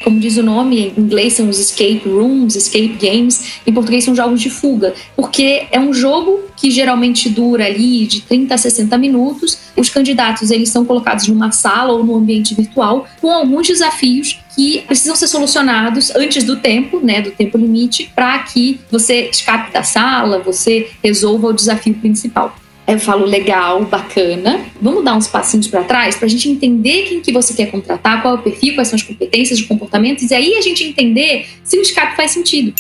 Como 0.02 0.20
diz 0.20 0.36
o 0.36 0.42
nome, 0.42 0.92
em 0.96 1.00
inglês 1.00 1.34
são 1.34 1.48
os 1.48 1.58
escape 1.58 2.02
rooms, 2.06 2.54
escape 2.54 2.96
games, 3.00 3.60
em 3.66 3.72
português 3.72 4.04
são 4.04 4.14
jogos 4.14 4.40
de 4.40 4.48
fuga, 4.48 4.94
porque 5.16 5.66
é 5.72 5.80
um 5.80 5.92
jogo 5.92 6.40
que 6.56 6.70
geralmente 6.70 7.28
dura 7.28 7.66
ali 7.66 8.06
de 8.06 8.22
30 8.22 8.54
a 8.54 8.58
60 8.58 8.96
minutos. 8.98 9.58
Os 9.76 9.88
candidatos 9.88 10.50
eles 10.50 10.68
são 10.68 10.84
colocados 10.84 11.26
numa 11.28 11.50
sala 11.52 11.92
ou 11.92 12.04
num 12.04 12.16
ambiente 12.16 12.54
virtual 12.54 13.06
com 13.20 13.30
alguns 13.30 13.66
desafios 13.66 14.40
que 14.54 14.82
precisam 14.82 15.14
ser 15.14 15.28
solucionados 15.28 16.14
antes 16.14 16.44
do 16.44 16.56
tempo, 16.56 17.00
né, 17.00 17.20
do 17.20 17.30
tempo 17.30 17.56
limite, 17.56 18.10
para 18.14 18.38
que 18.40 18.80
você 18.90 19.28
escape 19.30 19.72
da 19.72 19.82
sala, 19.82 20.40
você 20.40 20.90
resolva 21.02 21.48
o 21.48 21.52
desafio 21.52 21.94
principal 21.94 22.54
eu 22.94 22.98
falo 22.98 23.26
legal, 23.26 23.84
bacana. 23.84 24.64
Vamos 24.80 25.04
dar 25.04 25.14
uns 25.14 25.26
passinhos 25.26 25.68
para 25.68 25.84
trás 25.84 26.16
para 26.16 26.26
a 26.26 26.28
gente 26.28 26.48
entender 26.48 27.02
quem 27.02 27.20
que 27.20 27.30
você 27.30 27.52
quer 27.52 27.70
contratar, 27.70 28.22
qual 28.22 28.36
é 28.36 28.38
o 28.38 28.42
perfil, 28.42 28.74
quais 28.74 28.88
são 28.88 28.96
as 28.96 29.02
competências, 29.02 29.60
os 29.60 29.66
comportamentos, 29.66 30.30
e 30.30 30.34
aí 30.34 30.54
a 30.54 30.62
gente 30.62 30.84
entender 30.84 31.46
se 31.62 31.78
o 31.78 31.82
escape 31.82 32.16
faz 32.16 32.30
sentido. 32.30 32.72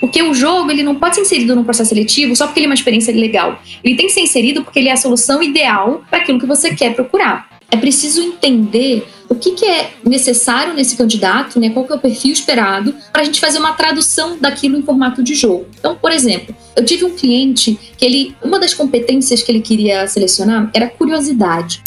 Porque 0.00 0.22
o 0.22 0.34
jogo 0.34 0.70
ele 0.70 0.82
não 0.82 0.96
pode 0.96 1.16
ser 1.16 1.22
inserido 1.22 1.54
no 1.54 1.64
processo 1.64 1.90
seletivo 1.90 2.34
só 2.34 2.46
porque 2.46 2.60
ele 2.60 2.66
é 2.66 2.70
uma 2.70 2.74
experiência 2.74 3.14
legal. 3.14 3.60
Ele 3.82 3.94
tem 3.94 4.06
que 4.06 4.12
ser 4.12 4.20
inserido 4.20 4.62
porque 4.64 4.78
ele 4.78 4.88
é 4.88 4.92
a 4.92 4.96
solução 4.96 5.42
ideal 5.42 6.02
para 6.10 6.20
aquilo 6.20 6.38
que 6.38 6.46
você 6.46 6.74
quer 6.74 6.94
procurar. 6.94 7.57
É 7.70 7.76
preciso 7.76 8.22
entender 8.22 9.06
o 9.28 9.34
que, 9.34 9.52
que, 9.52 9.66
é 9.66 9.90
necessário 10.04 10.72
nesse 10.72 10.96
candidato, 10.96 11.60
né? 11.60 11.70
qual 11.70 11.84
que 11.84 11.92
é 11.92 11.96
o 11.96 11.98
perfil 11.98 12.32
esperado, 12.32 12.94
para 13.12 13.22
a 13.22 13.24
gente 13.24 13.38
fazer 13.40 13.58
uma 13.58 13.72
tradução 13.72 14.38
daquilo 14.38 14.78
em 14.78 14.82
formato 14.82 15.22
de 15.22 15.34
jogo. 15.34 15.66
Então, 15.78 15.94
por 15.94 16.10
exemplo, 16.10 16.54
eu 16.74 16.84
tive 16.84 17.04
um 17.04 17.14
cliente 17.14 17.78
que 17.96 18.04
ele, 18.04 18.34
uma 18.42 18.58
das 18.58 18.72
competências 18.72 19.42
que 19.42 19.52
ele 19.52 19.60
queria 19.60 20.06
selecionar 20.08 20.70
era 20.74 20.88
curiosidade. 20.88 21.82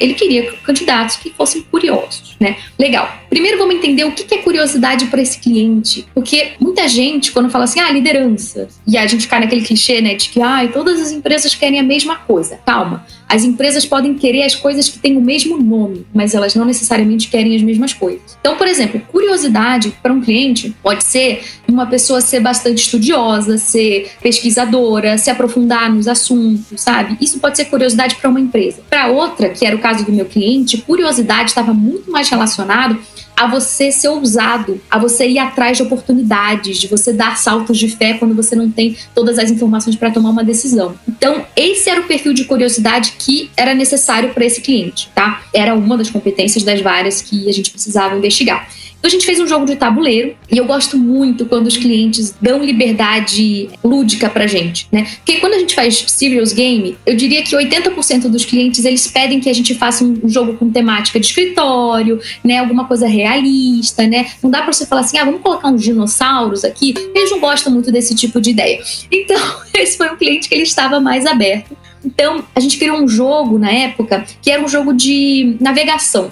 ele 0.00 0.14
queria 0.14 0.50
candidatos 0.64 1.14
que 1.14 1.30
fossem 1.30 1.62
curiosos, 1.62 2.34
né? 2.40 2.56
Legal. 2.76 3.08
Primeiro 3.30 3.56
vamos 3.56 3.76
entender 3.76 4.04
o 4.04 4.10
que 4.10 4.34
é 4.34 4.38
curiosidade 4.38 5.06
para 5.06 5.22
esse 5.22 5.38
cliente, 5.38 6.04
porque 6.12 6.54
muita 6.58 6.88
gente 6.88 7.30
quando 7.30 7.48
fala 7.48 7.64
assim, 7.64 7.78
ah, 7.78 7.92
liderança, 7.92 8.68
e 8.84 8.98
a 8.98 9.06
gente 9.06 9.28
cai 9.28 9.38
naquele 9.38 9.62
clichê, 9.62 10.00
né, 10.00 10.16
de 10.16 10.28
que 10.30 10.42
ah, 10.42 10.68
todas 10.72 11.00
as 11.00 11.12
empresas 11.12 11.54
querem 11.54 11.78
a 11.78 11.84
mesma 11.84 12.16
coisa. 12.16 12.58
Calma. 12.66 13.06
As 13.32 13.44
empresas 13.44 13.86
podem 13.86 14.12
querer 14.12 14.42
as 14.42 14.54
coisas 14.54 14.90
que 14.90 14.98
têm 14.98 15.16
o 15.16 15.20
mesmo 15.22 15.56
nome, 15.56 16.04
mas 16.12 16.34
elas 16.34 16.54
não 16.54 16.66
necessariamente 16.66 17.28
querem 17.28 17.56
as 17.56 17.62
mesmas 17.62 17.94
coisas. 17.94 18.36
Então, 18.38 18.58
por 18.58 18.68
exemplo, 18.68 19.00
curiosidade 19.10 19.90
para 20.02 20.12
um 20.12 20.20
cliente 20.20 20.76
pode 20.82 21.02
ser 21.02 21.42
uma 21.66 21.86
pessoa 21.86 22.20
ser 22.20 22.40
bastante 22.40 22.82
estudiosa, 22.82 23.56
ser 23.56 24.10
pesquisadora, 24.20 25.16
se 25.16 25.30
aprofundar 25.30 25.90
nos 25.90 26.06
assuntos, 26.08 26.78
sabe? 26.78 27.16
Isso 27.22 27.40
pode 27.40 27.56
ser 27.56 27.64
curiosidade 27.64 28.16
para 28.16 28.28
uma 28.28 28.38
empresa. 28.38 28.82
Para 28.90 29.06
outra, 29.06 29.48
que 29.48 29.64
era 29.64 29.74
o 29.74 29.78
caso 29.78 30.04
do 30.04 30.12
meu 30.12 30.26
cliente, 30.26 30.76
curiosidade 30.82 31.48
estava 31.48 31.72
muito 31.72 32.10
mais 32.10 32.28
relacionado 32.28 32.98
a 33.36 33.46
você 33.46 33.90
ser 33.90 34.08
ousado, 34.08 34.80
a 34.90 34.98
você 34.98 35.28
ir 35.28 35.38
atrás 35.38 35.76
de 35.76 35.82
oportunidades, 35.82 36.78
de 36.78 36.86
você 36.86 37.12
dar 37.12 37.36
saltos 37.36 37.78
de 37.78 37.88
fé 37.88 38.14
quando 38.14 38.34
você 38.34 38.54
não 38.54 38.70
tem 38.70 38.96
todas 39.14 39.38
as 39.38 39.50
informações 39.50 39.96
para 39.96 40.10
tomar 40.10 40.30
uma 40.30 40.44
decisão. 40.44 40.94
Então, 41.08 41.44
esse 41.56 41.88
era 41.88 42.00
o 42.00 42.04
perfil 42.04 42.32
de 42.32 42.44
curiosidade 42.44 43.14
que 43.18 43.50
era 43.56 43.74
necessário 43.74 44.32
para 44.34 44.44
esse 44.44 44.60
cliente, 44.60 45.10
tá? 45.14 45.42
Era 45.52 45.74
uma 45.74 45.96
das 45.96 46.10
competências 46.10 46.64
das 46.64 46.80
várias 46.80 47.22
que 47.22 47.48
a 47.48 47.52
gente 47.52 47.70
precisava 47.70 48.16
investigar. 48.16 48.68
Então 49.02 49.08
a 49.08 49.10
gente 49.10 49.26
fez 49.26 49.40
um 49.40 49.48
jogo 49.48 49.66
de 49.66 49.74
tabuleiro 49.74 50.36
e 50.48 50.56
eu 50.56 50.64
gosto 50.64 50.96
muito 50.96 51.44
quando 51.44 51.66
os 51.66 51.76
clientes 51.76 52.36
dão 52.40 52.62
liberdade 52.62 53.68
lúdica 53.82 54.30
pra 54.30 54.46
gente, 54.46 54.86
né? 54.92 55.04
Porque 55.16 55.40
quando 55.40 55.54
a 55.54 55.58
gente 55.58 55.74
faz 55.74 56.04
serious 56.06 56.52
game, 56.52 56.96
eu 57.04 57.16
diria 57.16 57.42
que 57.42 57.56
80% 57.56 58.28
dos 58.28 58.44
clientes 58.44 58.84
eles 58.84 59.08
pedem 59.08 59.40
que 59.40 59.50
a 59.50 59.52
gente 59.52 59.74
faça 59.74 60.04
um 60.04 60.28
jogo 60.28 60.54
com 60.54 60.70
temática 60.70 61.18
de 61.18 61.26
escritório, 61.26 62.20
né? 62.44 62.58
Alguma 62.58 62.84
coisa 62.84 63.08
realista, 63.08 64.06
né? 64.06 64.30
Não 64.40 64.48
dá 64.48 64.62
pra 64.62 64.72
você 64.72 64.86
falar 64.86 65.00
assim, 65.00 65.18
ah, 65.18 65.24
vamos 65.24 65.40
colocar 65.40 65.66
uns 65.66 65.82
dinossauros 65.82 66.64
aqui. 66.64 66.94
Eles 67.12 67.32
não 67.32 67.40
gostam 67.40 67.72
muito 67.72 67.90
desse 67.90 68.14
tipo 68.14 68.40
de 68.40 68.50
ideia. 68.50 68.80
Então, 69.10 69.36
esse 69.74 69.96
foi 69.96 70.12
um 70.12 70.16
cliente 70.16 70.48
que 70.48 70.54
ele 70.54 70.62
estava 70.62 71.00
mais 71.00 71.26
aberto. 71.26 71.76
Então, 72.04 72.44
a 72.54 72.60
gente 72.60 72.78
criou 72.78 72.98
um 72.98 73.08
jogo 73.08 73.58
na 73.58 73.72
época 73.72 74.24
que 74.40 74.48
era 74.48 74.62
um 74.62 74.68
jogo 74.68 74.92
de 74.92 75.56
navegação. 75.60 76.30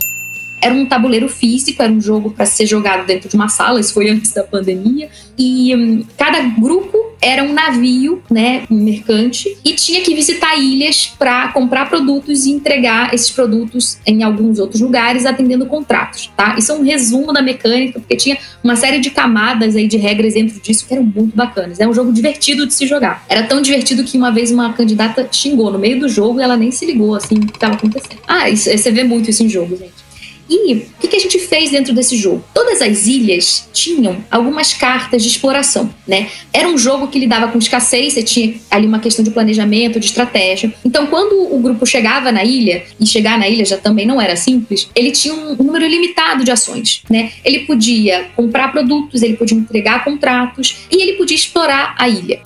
Era 0.61 0.75
um 0.75 0.87
tabuleiro 0.87 1.29
físico, 1.29 1.83
era 1.83 1.93
um 1.93 2.00
jogo 2.00 2.31
para 2.31 2.47
ser 2.47 2.67
jogado 2.67 3.07
dentro 3.07 3.29
de 3.29 3.37
uma 3.37 3.49
sala, 3.49 3.81
isso 3.81 3.95
foi 3.95 4.11
antes 4.11 4.33
da 4.33 4.45
pandemia. 4.45 5.09
E 5.38 5.75
hum, 5.75 6.05
cada 6.17 6.40
grupo 6.40 7.11
era 7.23 7.43
um 7.43 7.52
navio, 7.52 8.23
né, 8.31 8.62
um 8.71 8.83
mercante, 8.83 9.57
e 9.64 9.73
tinha 9.73 10.00
que 10.00 10.14
visitar 10.14 10.57
ilhas 10.57 11.12
para 11.19 11.49
comprar 11.49 11.88
produtos 11.88 12.47
e 12.47 12.50
entregar 12.50 13.12
esses 13.12 13.31
produtos 13.31 13.99
em 14.07 14.23
alguns 14.23 14.59
outros 14.59 14.81
lugares, 14.81 15.26
atendendo 15.26 15.67
contratos, 15.67 16.31
tá? 16.37 16.57
Isso 16.59 16.73
é 16.73 16.75
um 16.75 16.83
resumo 16.83 17.33
da 17.33 17.43
mecânica, 17.43 18.00
porque 18.00 18.17
tinha 18.17 18.38
uma 18.64 18.75
série 18.75 19.00
de 19.00 19.11
camadas 19.11 19.76
aí 19.76 19.87
de 19.87 19.99
regras 19.99 20.35
dentro 20.35 20.59
disso 20.61 20.87
que 20.87 20.95
eram 20.95 21.05
muito 21.05 21.37
bacanas. 21.37 21.79
É 21.79 21.87
um 21.87 21.93
jogo 21.93 22.12
divertido 22.12 22.67
de 22.67 22.73
se 22.73 22.87
jogar. 22.87 23.25
Era 23.29 23.43
tão 23.43 23.61
divertido 23.61 24.02
que 24.02 24.17
uma 24.17 24.31
vez 24.31 24.50
uma 24.50 24.73
candidata 24.73 25.29
xingou 25.31 25.71
no 25.71 25.79
meio 25.79 26.00
do 26.00 26.09
jogo 26.09 26.40
e 26.40 26.43
ela 26.43 26.57
nem 26.57 26.71
se 26.71 26.87
ligou 26.87 27.14
assim 27.14 27.37
o 27.37 27.47
que 27.47 27.57
estava 27.57 27.75
acontecendo. 27.75 28.21
Ah, 28.26 28.49
isso, 28.49 28.71
você 28.71 28.90
vê 28.90 29.05
muito 29.05 29.29
isso 29.29 29.43
em 29.43 29.49
jogo, 29.49 29.76
gente. 29.76 30.10
E 30.50 30.73
o 30.75 31.00
que, 31.00 31.07
que, 31.07 31.16
a 31.16 31.21
gente 31.21 31.38
fez 31.38 31.71
dentro 31.71 31.95
desse 31.95 32.16
jogo? 32.16 32.45
Todas 32.52 32.83
as 32.83 33.07
ilhas 33.07 33.69
tinham 33.73 34.16
algumas 34.28 34.75
cartas 34.75 35.23
de 35.23 35.28
exploração, 35.28 35.88
né? 36.07 36.28
Era 36.52 36.69
um 36.69 36.76
jogo 36.76 37.07
que 37.07 37.21
lidava 37.21 37.49
com 37.49 37.59
escassez, 37.59 38.14
você 38.14 38.23
tinha 38.23 38.54
ali 38.69 38.87
uma 38.87 38.99
questão 38.99 39.25
de 39.25 39.30
planejamento, 39.30 40.00
de 40.00 40.07
estratégia. 40.07 40.75
Então, 40.85 41.07
quando 41.07 41.54
o 41.54 41.59
grupo 41.61 41.87
chegava 41.87 42.33
na 42.33 42.42
ilha, 42.45 42.83
e 42.99 43.07
chegar 43.07 43.38
na 43.38 43.49
ilha 43.49 43.64
já 43.64 43.78
também 43.78 44.04
não 44.04 44.21
era 44.21 44.35
simples, 44.35 44.88
ele 44.95 45.12
tinha 45.12 45.33
um, 45.33 45.54
número 45.54 45.87
limitado 45.87 46.42
de 46.45 46.50
ações, 46.50 47.02
né? 47.09 47.30
Ele 47.45 47.61
podia 47.61 48.26
comprar 48.35 48.73
produtos, 48.73 49.23
ele 49.23 49.37
podia 49.37 49.57
entregar 49.57 50.04
contratos 50.04 50.78
e 50.90 51.00
ele 51.00 51.12
podia 51.12 51.37
explorar 51.37 51.95
a 51.97 52.09
ilha 52.09 52.40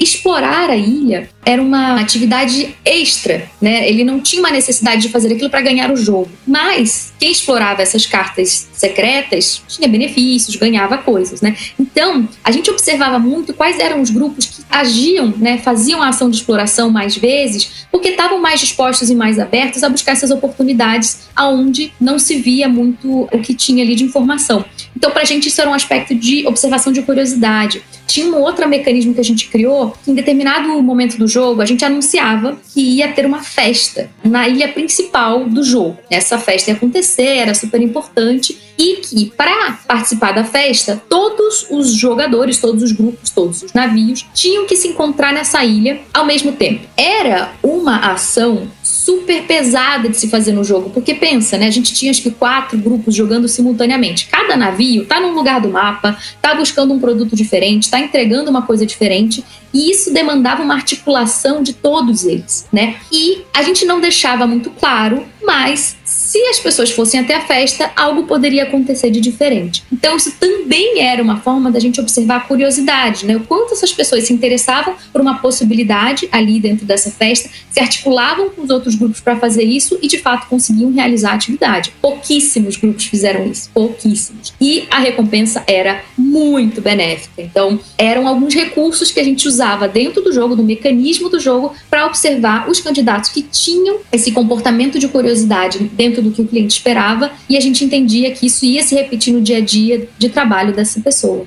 explorar 0.00 0.70
a 0.70 0.76
ilha 0.76 1.28
era 1.44 1.62
uma 1.62 1.98
atividade 1.98 2.76
extra, 2.84 3.48
né? 3.60 3.88
Ele 3.88 4.04
não 4.04 4.20
tinha 4.20 4.40
uma 4.40 4.50
necessidade 4.50 5.02
de 5.02 5.08
fazer 5.08 5.32
aquilo 5.32 5.48
para 5.48 5.60
ganhar 5.60 5.90
o 5.90 5.96
jogo. 5.96 6.28
Mas 6.46 7.12
quem 7.18 7.32
explorava 7.32 7.80
essas 7.80 8.04
cartas 8.04 8.68
secretas 8.72 9.62
tinha 9.66 9.88
benefícios, 9.88 10.56
ganhava 10.56 10.98
coisas, 10.98 11.40
né? 11.40 11.56
Então, 11.78 12.28
a 12.44 12.50
gente 12.50 12.70
observava 12.70 13.18
muito 13.18 13.54
quais 13.54 13.78
eram 13.78 14.00
os 14.00 14.10
grupos 14.10 14.46
que 14.46 14.62
agiam, 14.70 15.32
né, 15.38 15.58
faziam 15.58 16.02
a 16.02 16.08
ação 16.08 16.28
de 16.28 16.36
exploração 16.36 16.90
mais 16.90 17.16
vezes, 17.16 17.86
porque 17.90 18.08
estavam 18.08 18.40
mais 18.40 18.60
dispostos 18.60 19.08
e 19.08 19.14
mais 19.14 19.38
abertos 19.38 19.82
a 19.82 19.88
buscar 19.88 20.12
essas 20.12 20.30
oportunidades 20.30 21.28
aonde 21.34 21.92
não 22.00 22.18
se 22.18 22.36
via 22.36 22.68
muito 22.68 23.28
o 23.32 23.40
que 23.40 23.54
tinha 23.54 23.82
ali 23.82 23.94
de 23.94 24.04
informação. 24.04 24.64
Então, 24.94 25.10
para 25.10 25.22
a 25.22 25.24
gente 25.24 25.48
isso 25.48 25.60
era 25.60 25.70
um 25.70 25.74
aspecto 25.74 26.14
de 26.14 26.46
observação 26.46 26.92
de 26.92 27.02
curiosidade. 27.02 27.82
Tinha 28.08 28.26
um 28.26 28.40
outro 28.40 28.66
mecanismo 28.68 29.14
que 29.14 29.20
a 29.20 29.24
gente 29.24 29.48
criou, 29.48 29.94
que 30.02 30.10
em 30.10 30.14
determinado 30.14 30.82
momento 30.82 31.18
do 31.18 31.28
jogo, 31.28 31.60
a 31.60 31.66
gente 31.66 31.84
anunciava 31.84 32.58
que 32.72 32.80
ia 32.80 33.12
ter 33.12 33.26
uma 33.26 33.42
festa 33.42 34.10
na 34.24 34.48
ilha 34.48 34.68
principal 34.68 35.44
do 35.44 35.62
jogo. 35.62 35.98
Essa 36.10 36.38
festa 36.38 36.70
ia 36.70 36.76
acontecer, 36.76 37.36
era 37.36 37.54
super 37.54 37.80
importante, 37.82 38.58
e 38.78 38.96
que 38.96 39.32
para 39.36 39.78
participar 39.86 40.32
da 40.32 40.44
festa, 40.44 41.02
todos 41.08 41.66
os 41.70 41.92
jogadores, 41.92 42.58
todos 42.58 42.82
os 42.82 42.92
grupos, 42.92 43.30
todos 43.30 43.62
os 43.62 43.72
navios 43.72 44.24
tinham 44.32 44.66
que 44.66 44.76
se 44.76 44.88
encontrar 44.88 45.32
nessa 45.32 45.64
ilha 45.64 46.00
ao 46.14 46.24
mesmo 46.24 46.52
tempo. 46.52 46.86
Era 46.96 47.52
uma 47.62 48.12
ação 48.12 48.68
super 49.08 49.44
pesada 49.44 50.06
de 50.10 50.18
se 50.18 50.28
fazer 50.28 50.52
no 50.52 50.62
jogo, 50.62 50.90
porque 50.90 51.14
pensa, 51.14 51.56
né? 51.56 51.66
A 51.66 51.70
gente 51.70 51.94
tinha 51.94 52.10
acho 52.10 52.20
que 52.20 52.30
quatro 52.30 52.76
grupos 52.76 53.14
jogando 53.14 53.48
simultaneamente. 53.48 54.26
Cada 54.26 54.54
navio 54.54 55.06
tá 55.06 55.18
num 55.18 55.32
lugar 55.32 55.62
do 55.62 55.70
mapa, 55.70 56.18
tá 56.42 56.54
buscando 56.54 56.92
um 56.92 57.00
produto 57.00 57.34
diferente, 57.34 57.90
tá 57.90 57.98
entregando 57.98 58.50
uma 58.50 58.60
coisa 58.60 58.84
diferente, 58.84 59.42
e 59.72 59.90
isso 59.90 60.12
demandava 60.12 60.62
uma 60.62 60.74
articulação 60.74 61.62
de 61.62 61.72
todos 61.72 62.24
eles, 62.24 62.66
né? 62.70 62.96
E 63.10 63.44
a 63.54 63.62
gente 63.62 63.86
não 63.86 63.98
deixava 63.98 64.46
muito 64.46 64.68
claro, 64.72 65.24
mas 65.42 65.96
se 66.28 66.38
as 66.44 66.60
pessoas 66.60 66.90
fossem 66.90 67.18
até 67.18 67.34
a 67.34 67.40
festa, 67.40 67.90
algo 67.96 68.24
poderia 68.24 68.64
acontecer 68.64 69.10
de 69.10 69.18
diferente. 69.18 69.82
Então, 69.90 70.14
isso 70.14 70.30
também 70.38 71.00
era 71.00 71.22
uma 71.22 71.40
forma 71.40 71.70
da 71.70 71.80
gente 71.80 71.98
observar 71.98 72.36
a 72.36 72.40
curiosidade, 72.40 73.24
né? 73.24 73.34
O 73.34 73.40
quanto 73.40 73.72
essas 73.72 73.94
pessoas 73.94 74.24
se 74.24 74.32
interessavam 74.34 74.94
por 75.10 75.22
uma 75.22 75.38
possibilidade 75.38 76.28
ali 76.30 76.60
dentro 76.60 76.84
dessa 76.84 77.10
festa, 77.10 77.48
se 77.70 77.80
articulavam 77.80 78.50
com 78.50 78.60
os 78.60 78.68
outros 78.68 78.94
grupos 78.94 79.20
para 79.20 79.36
fazer 79.36 79.62
isso 79.62 79.98
e, 80.02 80.06
de 80.06 80.18
fato, 80.18 80.48
conseguiam 80.48 80.92
realizar 80.92 81.30
a 81.30 81.34
atividade. 81.36 81.94
Pouquíssimos 82.02 82.76
grupos 82.76 83.06
fizeram 83.06 83.50
isso, 83.50 83.70
pouquíssimos. 83.72 84.52
E 84.60 84.86
a 84.90 84.98
recompensa 84.98 85.64
era 85.66 86.04
muito 86.14 86.82
benéfica. 86.82 87.40
Então, 87.40 87.80
eram 87.96 88.28
alguns 88.28 88.54
recursos 88.54 89.10
que 89.10 89.18
a 89.18 89.24
gente 89.24 89.48
usava 89.48 89.88
dentro 89.88 90.20
do 90.20 90.30
jogo, 90.30 90.54
do 90.54 90.62
mecanismo 90.62 91.30
do 91.30 91.40
jogo, 91.40 91.72
para 91.88 92.04
observar 92.04 92.68
os 92.68 92.80
candidatos 92.80 93.30
que 93.30 93.40
tinham 93.40 94.00
esse 94.12 94.30
comportamento 94.30 94.98
de 94.98 95.08
curiosidade 95.08 95.78
dentro 95.78 96.17
do 96.22 96.30
que 96.30 96.42
o 96.42 96.46
cliente 96.46 96.74
esperava 96.74 97.32
e 97.48 97.56
a 97.56 97.60
gente 97.60 97.84
entendia 97.84 98.30
que 98.32 98.46
isso 98.46 98.64
ia 98.64 98.82
se 98.82 98.94
repetir 98.94 99.32
no 99.32 99.40
dia 99.40 99.58
a 99.58 99.60
dia 99.60 100.08
de 100.18 100.28
trabalho 100.28 100.74
dessa 100.74 101.00
pessoa. 101.00 101.46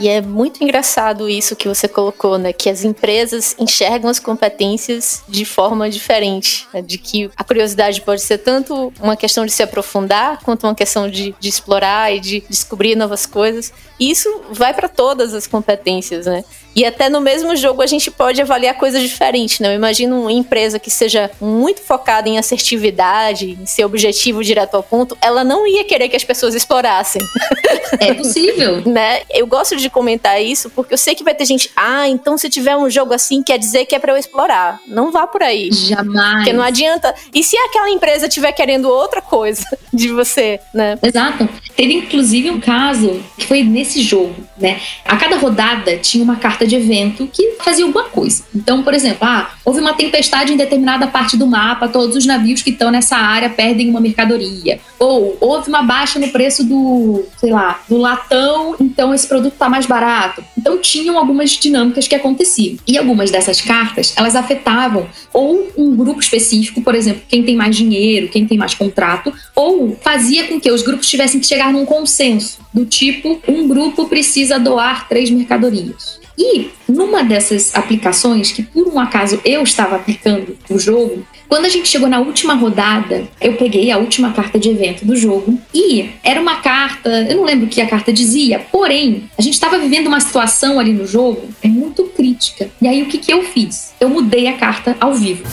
E 0.00 0.08
é 0.08 0.20
muito 0.20 0.62
engraçado 0.62 1.28
isso 1.28 1.56
que 1.56 1.66
você 1.66 1.88
colocou, 1.88 2.38
né? 2.38 2.52
Que 2.52 2.70
as 2.70 2.84
empresas 2.84 3.56
enxergam 3.58 4.08
as 4.08 4.20
competências 4.20 5.24
de 5.28 5.44
forma 5.44 5.90
diferente. 5.90 6.68
Né? 6.72 6.82
De 6.82 6.98
que 6.98 7.28
a 7.36 7.42
curiosidade 7.42 8.00
pode 8.02 8.20
ser 8.20 8.38
tanto 8.38 8.92
uma 9.00 9.16
questão 9.16 9.44
de 9.44 9.50
se 9.50 9.62
aprofundar, 9.62 10.40
quanto 10.42 10.64
uma 10.66 10.74
questão 10.74 11.10
de, 11.10 11.34
de 11.40 11.48
explorar 11.48 12.14
e 12.14 12.20
de 12.20 12.44
descobrir 12.48 12.94
novas 12.94 13.26
coisas. 13.26 13.72
E 13.98 14.10
isso 14.10 14.28
vai 14.52 14.72
para 14.72 14.88
todas 14.88 15.34
as 15.34 15.46
competências, 15.48 16.26
né? 16.26 16.44
E 16.76 16.84
até 16.84 17.08
no 17.08 17.20
mesmo 17.20 17.56
jogo 17.56 17.82
a 17.82 17.86
gente 17.86 18.08
pode 18.08 18.40
avaliar 18.40 18.76
coisas 18.76 19.02
diferentes, 19.02 19.58
né? 19.58 19.70
Eu 19.70 19.74
imagino 19.74 20.20
uma 20.20 20.32
empresa 20.32 20.78
que 20.78 20.92
seja 20.92 21.28
muito 21.40 21.80
focada 21.80 22.28
em 22.28 22.38
assertividade, 22.38 23.58
em 23.60 23.66
ser 23.66 23.84
objetivo 23.84 24.44
direto 24.44 24.76
ao 24.76 24.82
ponto, 24.82 25.18
ela 25.20 25.42
não 25.42 25.66
ia 25.66 25.82
querer 25.82 26.08
que 26.08 26.14
as 26.14 26.22
pessoas 26.22 26.54
explorassem. 26.54 27.20
É 28.00 28.14
possível, 28.14 28.82
Né? 28.86 29.22
Eu 29.30 29.46
gosto 29.46 29.76
de 29.76 29.88
comentar 29.88 30.42
isso 30.42 30.70
porque 30.70 30.94
eu 30.94 30.98
sei 30.98 31.14
que 31.14 31.24
vai 31.24 31.34
ter 31.34 31.44
gente, 31.44 31.70
ah, 31.76 32.08
então 32.08 32.36
se 32.36 32.48
tiver 32.48 32.76
um 32.76 32.88
jogo 32.88 33.14
assim, 33.14 33.42
quer 33.42 33.58
dizer 33.58 33.86
que 33.86 33.94
é 33.94 33.98
para 33.98 34.12
eu 34.12 34.16
explorar. 34.16 34.78
Não 34.86 35.10
vá 35.10 35.26
por 35.26 35.42
aí. 35.42 35.70
Jamais. 35.72 36.36
Porque 36.36 36.52
não 36.52 36.62
adianta. 36.62 37.14
E 37.34 37.42
se 37.42 37.56
aquela 37.56 37.90
empresa 37.90 38.26
estiver 38.26 38.52
querendo 38.52 38.88
outra 38.88 39.22
coisa 39.22 39.64
de 39.92 40.08
você, 40.08 40.60
né? 40.74 40.98
Exato. 41.02 41.48
Teve 41.76 41.94
inclusive 41.94 42.50
um 42.50 42.60
caso 42.60 43.22
que 43.36 43.46
foi 43.46 43.62
nesse 43.62 44.02
jogo, 44.02 44.34
né? 44.56 44.80
A 45.04 45.16
cada 45.16 45.36
rodada 45.36 45.96
tinha 45.96 46.22
uma 46.22 46.36
carta 46.36 46.66
de 46.66 46.76
evento 46.76 47.28
que 47.32 47.56
fazia 47.60 47.84
alguma 47.84 48.04
coisa. 48.04 48.44
Então, 48.54 48.82
por 48.82 48.94
exemplo, 48.94 49.26
ah, 49.26 49.50
houve 49.64 49.80
uma 49.80 49.94
tempestade 49.94 50.52
em 50.52 50.56
determinada 50.56 51.06
parte 51.06 51.36
do 51.36 51.46
mapa, 51.46 51.88
todos 51.88 52.16
os 52.16 52.26
navios 52.26 52.62
que 52.62 52.70
estão 52.70 52.90
nessa 52.90 53.16
área 53.16 53.48
perdem 53.48 53.88
uma 53.88 54.00
mercadoria. 54.00 54.80
Ou 54.98 55.36
houve 55.40 55.68
uma 55.68 55.82
baixa 55.82 56.18
no 56.18 56.28
preço 56.28 56.64
do, 56.64 57.17
sei 57.38 57.50
lá, 57.50 57.80
do 57.88 57.96
latão, 57.96 58.76
então 58.80 59.14
esse 59.14 59.26
produto 59.26 59.54
está 59.54 59.68
mais 59.68 59.86
barato. 59.86 60.42
Então 60.56 60.78
tinham 60.78 61.18
algumas 61.18 61.50
dinâmicas 61.50 62.06
que 62.06 62.14
aconteciam. 62.14 62.76
E 62.86 62.98
algumas 62.98 63.30
dessas 63.30 63.60
cartas, 63.60 64.12
elas 64.16 64.36
afetavam 64.36 65.08
ou 65.32 65.68
um 65.76 65.94
grupo 65.94 66.20
específico, 66.20 66.82
por 66.82 66.94
exemplo, 66.94 67.22
quem 67.28 67.42
tem 67.42 67.56
mais 67.56 67.76
dinheiro, 67.76 68.28
quem 68.28 68.46
tem 68.46 68.58
mais 68.58 68.74
contrato, 68.74 69.32
ou 69.54 69.96
fazia 70.00 70.46
com 70.46 70.60
que 70.60 70.70
os 70.70 70.82
grupos 70.82 71.08
tivessem 71.08 71.40
que 71.40 71.46
chegar 71.46 71.72
num 71.72 71.84
consenso, 71.84 72.58
do 72.72 72.84
tipo, 72.84 73.40
um 73.48 73.66
grupo 73.66 74.06
precisa 74.06 74.58
doar 74.58 75.08
três 75.08 75.30
mercadorias. 75.30 76.18
E 76.38 76.70
numa 76.88 77.24
dessas 77.24 77.74
aplicações, 77.74 78.52
que 78.52 78.62
por 78.62 78.86
um 78.86 79.00
acaso 79.00 79.40
eu 79.44 79.62
estava 79.62 79.96
aplicando 79.96 80.56
o 80.70 80.78
jogo, 80.78 81.26
quando 81.48 81.64
a 81.64 81.68
gente 81.68 81.88
chegou 81.88 82.08
na 82.08 82.20
última 82.20 82.54
rodada, 82.54 83.26
eu 83.40 83.54
peguei 83.54 83.90
a 83.90 83.98
última 83.98 84.32
carta 84.32 84.58
de 84.58 84.68
evento 84.68 85.04
do 85.04 85.16
jogo 85.16 85.58
e 85.74 86.10
era 86.22 86.40
uma 86.40 86.56
carta, 86.56 87.26
eu 87.28 87.38
não 87.38 87.44
lembro 87.44 87.66
o 87.66 87.68
que 87.68 87.80
a 87.80 87.88
carta 87.88 88.12
dizia, 88.12 88.60
porém, 88.70 89.30
a 89.36 89.42
gente 89.42 89.54
estava 89.54 89.78
vivendo 89.78 90.06
uma 90.06 90.20
situação 90.20 90.78
ali 90.78 90.92
no 90.92 91.06
jogo 91.06 91.48
muito 91.64 92.04
crítica. 92.04 92.70
E 92.80 92.86
aí 92.86 93.02
o 93.02 93.06
que, 93.06 93.18
que 93.18 93.32
eu 93.32 93.42
fiz? 93.42 93.94
Eu 93.98 94.08
mudei 94.08 94.46
a 94.46 94.54
carta 94.54 94.96
ao 95.00 95.14
vivo. 95.14 95.44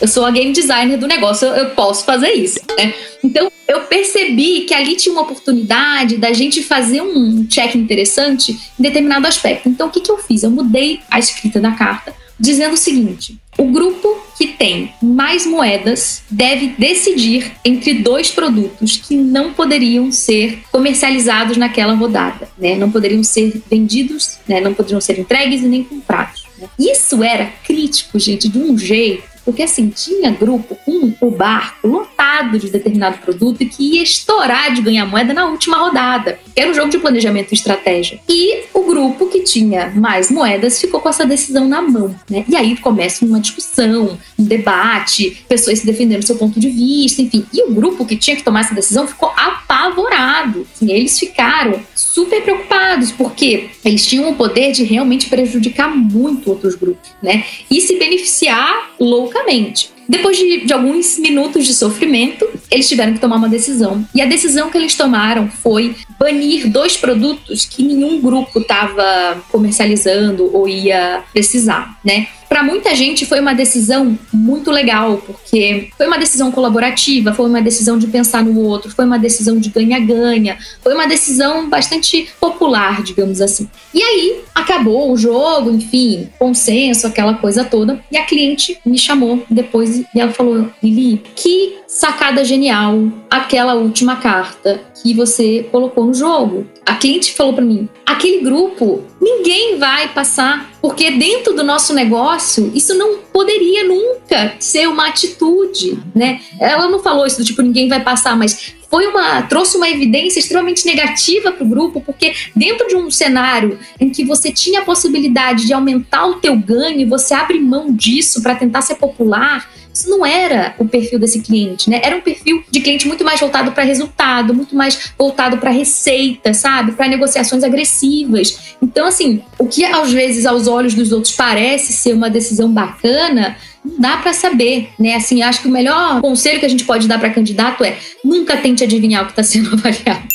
Eu 0.00 0.08
sou 0.08 0.24
a 0.24 0.30
game 0.30 0.52
designer 0.52 0.98
do 0.98 1.06
negócio, 1.06 1.46
eu 1.48 1.70
posso 1.70 2.04
fazer 2.04 2.32
isso, 2.32 2.60
né? 2.76 2.92
Então, 3.22 3.50
eu 3.66 3.80
percebi 3.82 4.62
que 4.62 4.74
ali 4.74 4.96
tinha 4.96 5.12
uma 5.12 5.22
oportunidade 5.22 6.16
da 6.16 6.32
gente 6.32 6.62
fazer 6.62 7.00
um 7.00 7.46
check 7.46 7.74
interessante 7.74 8.52
em 8.78 8.82
determinado 8.82 9.26
aspecto. 9.26 9.68
Então, 9.68 9.88
o 9.88 9.90
que, 9.90 10.00
que 10.00 10.10
eu 10.10 10.18
fiz? 10.18 10.42
Eu 10.42 10.50
mudei 10.50 11.00
a 11.10 11.18
escrita 11.18 11.60
da 11.60 11.70
carta, 11.70 12.12
dizendo 12.38 12.74
o 12.74 12.76
seguinte: 12.76 13.38
o 13.56 13.64
grupo 13.64 14.18
que 14.36 14.48
tem 14.48 14.92
mais 15.00 15.46
moedas 15.46 16.22
deve 16.28 16.74
decidir 16.76 17.52
entre 17.64 17.94
dois 17.94 18.30
produtos 18.30 18.96
que 18.96 19.16
não 19.16 19.54
poderiam 19.54 20.10
ser 20.10 20.62
comercializados 20.70 21.56
naquela 21.56 21.94
rodada, 21.94 22.48
né? 22.58 22.74
Não 22.74 22.90
poderiam 22.90 23.22
ser 23.22 23.62
vendidos, 23.70 24.38
né? 24.46 24.60
Não 24.60 24.74
poderiam 24.74 25.00
ser 25.00 25.18
entregues 25.18 25.62
e 25.62 25.66
nem 25.66 25.84
comprados. 25.84 26.44
Né? 26.58 26.68
Isso 26.78 27.22
era 27.22 27.46
crítico, 27.64 28.18
gente, 28.18 28.48
de 28.48 28.58
um 28.58 28.76
jeito 28.76 29.33
porque 29.44 29.62
assim, 29.62 29.88
tinha 29.88 30.30
grupo 30.30 30.76
com 30.84 31.12
o 31.20 31.30
barco 31.30 31.86
lotado 31.86 32.58
de 32.58 32.70
determinado 32.70 33.18
produto 33.18 33.62
e 33.62 33.66
que 33.66 33.96
ia 33.96 34.02
estourar 34.02 34.72
de 34.72 34.80
ganhar 34.80 35.06
moeda 35.06 35.34
na 35.34 35.46
última 35.46 35.76
rodada. 35.76 36.38
Era 36.56 36.70
um 36.70 36.74
jogo 36.74 36.88
de 36.88 36.98
planejamento 36.98 37.52
e 37.52 37.54
estratégia. 37.54 38.18
E 38.28 38.64
o 38.72 38.84
grupo 38.84 39.26
que 39.26 39.40
tinha 39.40 39.92
mais 39.94 40.30
moedas 40.30 40.80
ficou 40.80 41.00
com 41.00 41.08
essa 41.08 41.26
decisão 41.26 41.68
na 41.68 41.82
mão. 41.82 42.14
Né? 42.28 42.44
E 42.48 42.56
aí 42.56 42.76
começa 42.76 43.24
uma 43.24 43.40
discussão, 43.40 44.18
um 44.38 44.44
debate, 44.44 45.44
pessoas 45.48 45.80
se 45.80 45.86
defendendo 45.86 46.20
do 46.20 46.26
seu 46.26 46.36
ponto 46.36 46.58
de 46.58 46.68
vista, 46.68 47.22
enfim. 47.22 47.44
E 47.52 47.62
o 47.64 47.74
grupo 47.74 48.04
que 48.04 48.16
tinha 48.16 48.36
que 48.36 48.42
tomar 48.42 48.60
essa 48.60 48.74
decisão 48.74 49.06
ficou 49.06 49.32
apavorado. 49.36 50.66
Assim, 50.74 50.90
eles 50.90 51.18
ficaram 51.18 51.80
super 51.94 52.42
preocupados, 52.42 53.10
porque 53.12 53.70
eles 53.84 54.06
tinham 54.06 54.30
o 54.30 54.34
poder 54.34 54.72
de 54.72 54.84
realmente 54.84 55.28
prejudicar 55.28 55.94
muito 55.94 56.50
outros 56.50 56.74
grupos, 56.74 57.10
né? 57.22 57.44
E 57.70 57.80
se 57.80 57.98
beneficiar 57.98 58.90
loucamente 58.98 59.33
publicamente. 59.34 59.93
Depois 60.08 60.36
de, 60.36 60.66
de, 60.66 60.72
alguns 60.72 61.18
minutos 61.18 61.66
de 61.66 61.74
sofrimento, 61.74 62.48
eles 62.70 62.88
tiveram 62.88 63.12
que 63.12 63.20
tomar 63.20 63.36
uma 63.36 63.48
decisão. 63.48 64.06
E 64.14 64.20
a 64.20 64.26
decisão 64.26 64.70
que 64.70 64.76
eles 64.76 64.94
tomaram 64.94 65.48
foi 65.48 65.94
banir 66.18 66.68
dois 66.68 66.96
produtos 66.96 67.64
que 67.64 67.82
nenhum 67.82 68.20
grupo 68.20 68.60
estava 68.60 69.42
comercializando 69.50 70.50
ou 70.54 70.68
ia 70.68 71.22
precisar, 71.32 71.98
né? 72.04 72.28
Para 72.54 72.62
muita 72.62 72.94
gente 72.94 73.26
foi 73.26 73.40
uma 73.40 73.52
decisão 73.52 74.16
muito 74.32 74.70
legal, 74.70 75.20
porque 75.26 75.88
foi 75.96 76.06
uma 76.06 76.16
decisão 76.16 76.52
colaborativa, 76.52 77.34
foi 77.34 77.48
uma 77.48 77.60
decisão 77.60 77.98
de 77.98 78.06
pensar 78.06 78.44
no 78.44 78.60
outro, 78.60 78.92
foi 78.92 79.04
uma 79.04 79.18
decisão 79.18 79.58
de 79.58 79.70
ganha-ganha, 79.70 80.56
foi 80.80 80.94
uma 80.94 81.08
decisão 81.08 81.68
bastante 81.68 82.28
popular, 82.40 83.02
digamos 83.02 83.40
assim. 83.40 83.68
E 83.92 84.00
aí 84.00 84.40
acabou 84.54 85.10
o 85.10 85.16
jogo, 85.16 85.70
enfim, 85.70 86.28
consenso, 86.38 87.08
aquela 87.08 87.34
coisa 87.34 87.64
toda. 87.64 88.00
E 88.08 88.16
a 88.16 88.24
cliente 88.24 88.78
me 88.86 88.98
chamou 88.98 89.44
depois 89.50 89.93
e 89.94 90.20
ela 90.20 90.32
falou: 90.32 90.70
Lili, 90.82 91.22
que 91.34 91.78
sacada 91.86 92.44
genial 92.44 93.08
aquela 93.30 93.74
última 93.74 94.16
carta 94.16 94.80
que 95.00 95.14
você 95.14 95.66
colocou 95.70 96.06
no 96.06 96.14
jogo. 96.14 96.66
A 96.84 96.94
cliente 96.96 97.32
falou 97.32 97.54
para 97.54 97.64
mim: 97.64 97.88
aquele 98.04 98.42
grupo 98.42 99.04
ninguém 99.20 99.78
vai 99.78 100.08
passar, 100.08 100.70
porque 100.80 101.10
dentro 101.12 101.54
do 101.54 101.62
nosso 101.62 101.94
negócio 101.94 102.70
isso 102.74 102.94
não 102.94 103.18
poderia 103.32 103.84
nunca 103.84 104.54
ser 104.58 104.88
uma 104.88 105.08
atitude, 105.08 105.98
né? 106.14 106.40
Ela 106.60 106.88
não 106.88 107.00
falou 107.00 107.26
isso 107.26 107.38
do 107.38 107.44
tipo 107.44 107.62
ninguém 107.62 107.88
vai 107.88 108.02
passar, 108.02 108.36
mas 108.36 108.74
foi 108.90 109.06
uma 109.06 109.42
trouxe 109.42 109.76
uma 109.76 109.88
evidência 109.88 110.38
extremamente 110.38 110.86
negativa 110.86 111.50
para 111.50 111.64
o 111.64 111.68
grupo, 111.68 112.00
porque 112.00 112.32
dentro 112.54 112.86
de 112.86 112.96
um 112.96 113.10
cenário 113.10 113.78
em 113.98 114.10
que 114.10 114.24
você 114.24 114.52
tinha 114.52 114.80
a 114.80 114.84
possibilidade 114.84 115.66
de 115.66 115.72
aumentar 115.72 116.26
o 116.26 116.34
teu 116.34 116.56
ganho, 116.56 117.08
você 117.08 117.34
abre 117.34 117.58
mão 117.58 117.92
disso 117.92 118.42
para 118.42 118.54
tentar 118.54 118.82
ser 118.82 118.94
popular, 118.96 119.68
isso 119.94 120.10
não 120.10 120.26
era 120.26 120.74
o 120.78 120.86
perfil 120.86 121.20
desse 121.20 121.40
cliente, 121.40 121.88
né? 121.88 122.00
Era 122.02 122.16
um 122.16 122.20
perfil 122.20 122.64
de 122.68 122.80
cliente 122.80 123.06
muito 123.06 123.24
mais 123.24 123.38
voltado 123.38 123.70
para 123.70 123.84
resultado, 123.84 124.52
muito 124.52 124.74
mais 124.74 125.12
voltado 125.16 125.58
para 125.58 125.70
receita, 125.70 126.52
sabe? 126.52 126.92
Para 126.92 127.06
negociações 127.06 127.62
agressivas. 127.62 128.76
Então, 128.82 129.06
assim, 129.06 129.40
o 129.56 129.66
que 129.66 129.84
às 129.84 130.12
vezes 130.12 130.46
aos 130.46 130.66
olhos 130.66 130.94
dos 130.94 131.12
outros 131.12 131.32
parece 131.32 131.92
ser 131.92 132.12
uma 132.12 132.28
decisão 132.28 132.68
bacana, 132.68 133.56
não 133.84 134.00
dá 134.00 134.16
para 134.16 134.32
saber, 134.32 134.90
né? 134.98 135.14
Assim, 135.14 135.42
acho 135.42 135.62
que 135.62 135.68
o 135.68 135.70
melhor 135.70 136.20
conselho 136.20 136.58
que 136.58 136.66
a 136.66 136.70
gente 136.70 136.84
pode 136.84 137.06
dar 137.06 137.20
para 137.20 137.30
candidato 137.30 137.84
é 137.84 137.96
nunca 138.24 138.56
tente 138.56 138.82
adivinhar 138.82 139.22
o 139.22 139.26
que 139.26 139.32
está 139.32 139.44
sendo 139.44 139.74
avaliado 139.78 140.33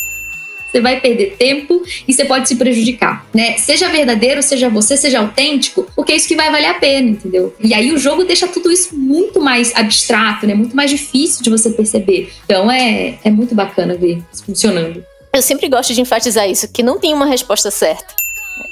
você 0.72 0.82
vai 0.82 1.00
perder 1.00 1.36
tempo 1.38 1.82
e 2.08 2.14
você 2.14 2.26
pode 2.26 2.48
se 2.48 2.56
prejudicar, 2.56 3.26
né? 3.34 3.58
Seja 3.58 3.90
verdadeiro, 3.90 4.42
seja 4.44 4.70
você, 4.70 4.96
seja 4.96 5.20
autêntico, 5.20 5.88
porque 5.96 6.14
é 6.14 6.16
isso 6.16 6.28
que 6.28 6.36
vai 6.36 6.52
valer 6.52 6.68
a 6.68 6.74
pena, 6.76 7.10
entendeu? 7.10 7.56
E 7.60 7.74
aí 7.74 7.92
o 7.92 7.98
jogo 7.98 8.24
deixa 8.24 8.48
tudo 8.48 8.72
isso 8.72 8.96
muito 8.96 9.40
mais 9.42 9.74
abstrato, 9.76 10.46
né? 10.46 10.54
Muito 10.54 10.76
mais 10.76 10.92
difícil 10.92 11.44
de 11.44 11.50
você 11.50 11.70
perceber. 11.70 12.32
Então 12.46 12.72
é, 12.72 13.18
é 13.24 13.32
muito 13.32 13.56
bacana 13.56 13.96
ver 13.96 14.22
isso 14.32 14.46
funcionando. 14.46 15.04
Eu 15.34 15.42
sempre 15.42 15.68
gosto 15.68 15.94
de 15.94 16.02
enfatizar 16.02 16.50
isso, 16.50 16.68
que 16.72 16.82
não 16.82 17.00
tem 17.00 17.14
uma 17.14 17.26
resposta 17.26 17.70
certa 17.70 18.20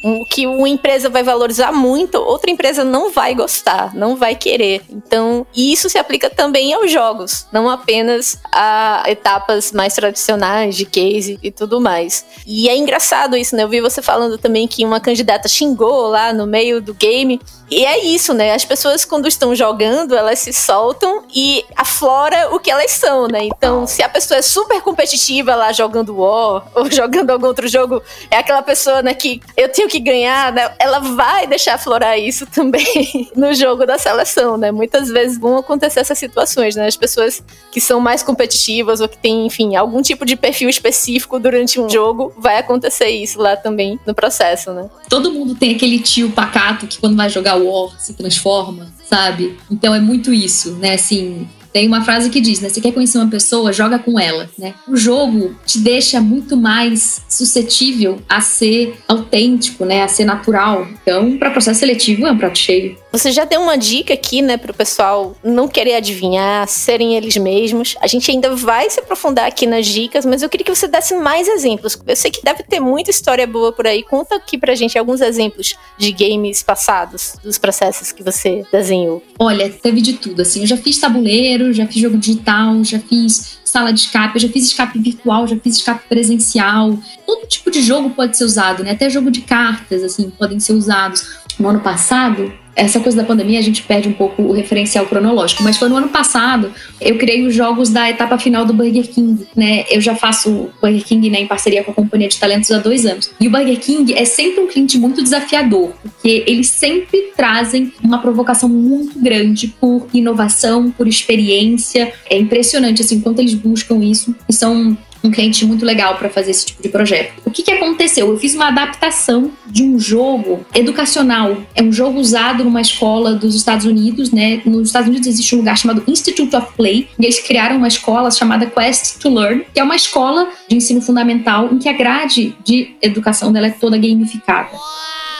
o 0.03 0.23
que 0.25 0.47
uma 0.47 0.69
empresa 0.69 1.09
vai 1.09 1.23
valorizar 1.23 1.71
muito, 1.71 2.17
outra 2.17 2.51
empresa 2.51 2.83
não 2.83 3.11
vai 3.11 3.33
gostar, 3.33 3.93
não 3.93 4.15
vai 4.15 4.35
querer. 4.35 4.81
Então, 4.89 5.45
isso 5.55 5.89
se 5.89 5.97
aplica 5.97 6.29
também 6.29 6.73
aos 6.73 6.91
jogos, 6.91 7.47
não 7.51 7.69
apenas 7.69 8.39
a 8.51 9.03
etapas 9.07 9.71
mais 9.71 9.93
tradicionais 9.93 10.75
de 10.75 10.85
case 10.85 11.39
e 11.41 11.51
tudo 11.51 11.81
mais. 11.81 12.25
E 12.45 12.69
é 12.69 12.75
engraçado 12.75 13.35
isso, 13.35 13.55
né? 13.55 13.63
Eu 13.63 13.69
vi 13.69 13.81
você 13.81 14.01
falando 14.01 14.37
também 14.37 14.67
que 14.67 14.85
uma 14.85 14.99
candidata 14.99 15.47
xingou 15.47 16.07
lá 16.07 16.31
no 16.33 16.45
meio 16.45 16.81
do 16.81 16.93
game. 16.93 17.39
E 17.69 17.85
é 17.85 18.05
isso, 18.05 18.33
né? 18.33 18.53
As 18.53 18.63
pessoas, 18.63 19.03
quando 19.03 19.27
estão 19.27 19.53
jogando, 19.53 20.15
elas 20.15 20.39
se 20.39 20.53
soltam 20.53 21.23
e 21.35 21.65
aflora 21.75 22.55
o 22.55 22.59
que 22.59 22.71
elas 22.71 22.91
são, 22.91 23.27
né? 23.27 23.43
Então, 23.43 23.85
se 23.85 24.01
a 24.01 24.09
pessoa 24.09 24.37
é 24.37 24.41
super 24.41 24.81
competitiva 24.81 25.53
lá 25.53 25.71
jogando 25.73 26.17
War 26.17 26.65
ou 26.73 26.89
jogando 26.91 27.31
algum 27.31 27.47
outro 27.47 27.67
jogo, 27.67 28.01
é 28.31 28.37
aquela 28.37 28.61
pessoa, 28.61 29.01
né, 29.01 29.13
que 29.13 29.41
eu 29.55 29.69
tenho 29.69 29.87
que 29.89 29.99
ganhar, 29.99 30.53
né? 30.53 30.71
Ela 30.79 30.99
vai 30.99 31.45
deixar 31.45 31.75
aflorar 31.75 32.17
isso 32.17 32.45
também 32.53 33.29
no 33.35 33.53
jogo 33.53 33.85
da 33.85 33.97
seleção, 33.97 34.57
né? 34.57 34.71
Muitas 34.71 35.09
vezes 35.09 35.37
vão 35.37 35.57
acontecer 35.57 35.99
essas 35.99 36.17
situações, 36.17 36.75
né? 36.75 36.87
As 36.87 36.95
pessoas 36.95 37.43
que 37.71 37.81
são 37.81 37.99
mais 37.99 38.23
competitivas 38.23 39.01
ou 39.01 39.09
que 39.09 39.17
têm, 39.17 39.45
enfim, 39.45 39.75
algum 39.75 40.01
tipo 40.01 40.25
de 40.25 40.35
perfil 40.35 40.69
específico 40.69 41.39
durante 41.39 41.79
um 41.79 41.89
jogo, 41.89 42.33
vai 42.37 42.57
acontecer 42.57 43.09
isso 43.09 43.39
lá 43.39 43.57
também 43.57 43.99
no 44.05 44.15
processo, 44.15 44.71
né? 44.71 44.89
Todo 45.09 45.31
mundo 45.31 45.53
tem 45.55 45.75
aquele 45.75 45.99
tio 45.99 46.31
pacato 46.31 46.87
que 46.87 46.97
quando 46.97 47.17
vai 47.17 47.29
jogar 47.29 47.56
War 47.57 47.99
se 47.99 48.13
transforma, 48.13 48.91
sabe? 49.09 49.57
Então 49.69 49.93
é 49.93 49.99
muito 49.99 50.33
isso, 50.33 50.75
né? 50.75 50.93
Assim, 50.93 51.47
tem 51.77 51.87
uma 51.87 52.03
frase 52.03 52.29
que 52.29 52.41
diz, 52.41 52.59
né? 52.59 52.69
Você 52.69 52.81
quer 52.81 52.91
conhecer 52.91 53.17
uma 53.17 53.29
pessoa, 53.29 53.71
joga 53.71 53.99
com 53.99 54.19
ela, 54.19 54.49
né? 54.57 54.73
O 54.87 54.97
jogo 54.97 55.55
te 55.65 55.77
deixa 55.77 56.19
muito 56.19 56.57
mais 56.57 57.21
suscetível 57.29 58.19
a 58.27 58.41
ser 58.41 58.97
autêntico, 59.07 59.85
né? 59.85 60.01
A 60.01 60.07
ser 60.07 60.25
natural. 60.25 60.87
Então, 61.01 61.37
para 61.37 61.51
processo 61.51 61.79
seletivo 61.81 62.25
é 62.25 62.31
um 62.31 62.37
prato 62.37 62.57
cheio. 62.57 62.97
Você 63.11 63.31
já 63.31 63.45
deu 63.45 63.61
uma 63.61 63.77
dica 63.77 64.13
aqui, 64.13 64.41
né, 64.41 64.57
pro 64.57 64.73
pessoal 64.73 65.35
não 65.43 65.67
querer 65.67 65.95
adivinhar, 65.95 66.67
serem 66.67 67.15
eles 67.15 67.37
mesmos. 67.37 67.95
A 68.01 68.07
gente 68.07 68.29
ainda 68.29 68.55
vai 68.55 68.89
se 68.89 68.99
aprofundar 68.99 69.47
aqui 69.47 69.65
nas 69.65 69.87
dicas, 69.87 70.25
mas 70.25 70.43
eu 70.43 70.49
queria 70.49 70.65
que 70.65 70.75
você 70.75 70.87
desse 70.87 71.15
mais 71.15 71.47
exemplos. 71.47 71.97
Eu 72.05 72.15
sei 72.15 72.29
que 72.29 72.43
deve 72.43 72.63
ter 72.63 72.79
muita 72.79 73.09
história 73.09 73.47
boa 73.47 73.71
por 73.71 73.87
aí. 73.87 74.03
Conta 74.03 74.35
aqui 74.35 74.57
pra 74.57 74.75
gente 74.75 74.97
alguns 74.97 75.21
exemplos 75.21 75.75
de 75.97 76.11
games 76.11 76.61
passados, 76.61 77.35
dos 77.43 77.57
processos 77.57 78.11
que 78.11 78.21
você 78.21 78.65
desenhou. 78.71 79.23
Olha, 79.39 79.69
teve 79.69 80.01
de 80.01 80.13
tudo, 80.13 80.41
assim. 80.41 80.61
Eu 80.61 80.67
já 80.67 80.77
fiz 80.77 80.99
tabuleiro, 80.99 81.73
já 81.73 81.87
fiz 81.87 82.01
jogo 82.01 82.17
digital, 82.17 82.83
já 82.83 82.99
fiz 82.99 83.57
sala 83.63 83.91
de 83.91 84.01
escape, 84.01 84.35
eu 84.35 84.41
já 84.41 84.49
fiz 84.49 84.65
escape 84.65 84.99
virtual, 84.99 85.47
já 85.47 85.57
fiz 85.57 85.77
escape 85.77 86.07
presencial. 86.07 86.97
Todo 87.25 87.47
tipo 87.47 87.71
de 87.71 87.81
jogo 87.81 88.09
pode 88.11 88.37
ser 88.37 88.43
usado, 88.43 88.83
né? 88.83 88.91
Até 88.91 89.09
jogo 89.09 89.31
de 89.31 89.41
cartas, 89.41 90.03
assim, 90.03 90.29
podem 90.29 90.59
ser 90.59 90.73
usados. 90.73 91.37
No 91.59 91.69
ano 91.69 91.79
passado, 91.79 92.53
essa 92.77 92.99
coisa 92.99 93.17
da 93.17 93.23
pandemia 93.23 93.59
a 93.59 93.63
gente 93.63 93.81
perde 93.81 94.07
um 94.07 94.13
pouco 94.13 94.41
o 94.43 94.53
referencial 94.53 95.05
cronológico, 95.07 95.63
mas 95.63 95.77
foi 95.77 95.89
no 95.89 95.97
ano 95.97 96.09
passado 96.09 96.71
eu 97.01 97.17
criei 97.17 97.45
os 97.45 97.53
jogos 97.53 97.89
da 97.89 98.09
etapa 98.09 98.37
final 98.37 98.65
do 98.65 98.73
Burger 98.73 99.07
King, 99.09 99.47
né? 99.55 99.85
Eu 99.89 99.99
já 99.99 100.15
faço 100.15 100.69
Burger 100.81 101.03
King 101.03 101.29
né, 101.29 101.41
em 101.41 101.47
parceria 101.47 101.83
com 101.83 101.91
a 101.91 101.93
Companhia 101.93 102.27
de 102.27 102.37
Talentos 102.37 102.71
há 102.71 102.77
dois 102.77 103.05
anos. 103.05 103.31
E 103.39 103.47
o 103.47 103.51
Burger 103.51 103.79
King 103.79 104.13
é 104.13 104.25
sempre 104.25 104.61
um 104.61 104.67
cliente 104.67 104.97
muito 104.97 105.23
desafiador, 105.23 105.91
porque 106.01 106.43
eles 106.47 106.69
sempre 106.69 107.31
trazem 107.35 107.91
uma 108.03 108.19
provocação 108.19 108.69
muito 108.69 109.19
grande 109.19 109.67
por 109.79 110.07
inovação, 110.13 110.91
por 110.91 111.07
experiência. 111.07 112.13
É 112.29 112.37
impressionante 112.37 113.01
assim 113.01 113.19
quanto 113.19 113.39
eles 113.39 113.55
buscam 113.55 114.03
isso 114.03 114.35
e 114.47 114.53
são 114.53 114.97
um 115.23 115.31
cliente 115.31 115.65
muito 115.65 115.85
legal 115.85 116.15
para 116.15 116.29
fazer 116.29 116.51
esse 116.51 116.67
tipo 116.67 116.81
de 116.81 116.89
projeto. 116.89 117.41
O 117.45 117.51
que, 117.51 117.63
que 117.63 117.71
aconteceu? 117.71 118.29
Eu 118.29 118.37
fiz 118.37 118.55
uma 118.55 118.67
adaptação 118.67 119.51
de 119.65 119.83
um 119.83 119.99
jogo 119.99 120.65
educacional. 120.73 121.57
É 121.75 121.83
um 121.83 121.91
jogo 121.91 122.19
usado 122.19 122.63
numa 122.63 122.81
escola 122.81 123.33
dos 123.33 123.55
Estados 123.55 123.85
Unidos, 123.85 124.31
né? 124.31 124.61
Nos 124.65 124.89
Estados 124.89 125.09
Unidos 125.09 125.27
existe 125.27 125.55
um 125.55 125.59
lugar 125.59 125.77
chamado 125.77 126.03
Institute 126.07 126.55
of 126.55 126.73
Play, 126.75 127.07
e 127.19 127.25
eles 127.25 127.39
criaram 127.39 127.77
uma 127.77 127.87
escola 127.87 128.29
chamada 128.31 128.65
Quest 128.65 129.19
to 129.19 129.29
Learn, 129.29 129.65
que 129.73 129.79
é 129.79 129.83
uma 129.83 129.95
escola 129.95 130.47
de 130.67 130.75
ensino 130.75 131.01
fundamental 131.01 131.69
em 131.71 131.77
que 131.77 131.89
a 131.89 131.93
grade 131.93 132.55
de 132.63 132.95
educação 133.01 133.51
dela 133.51 133.67
é 133.67 133.71
toda 133.71 133.97
gamificada. 133.97 134.69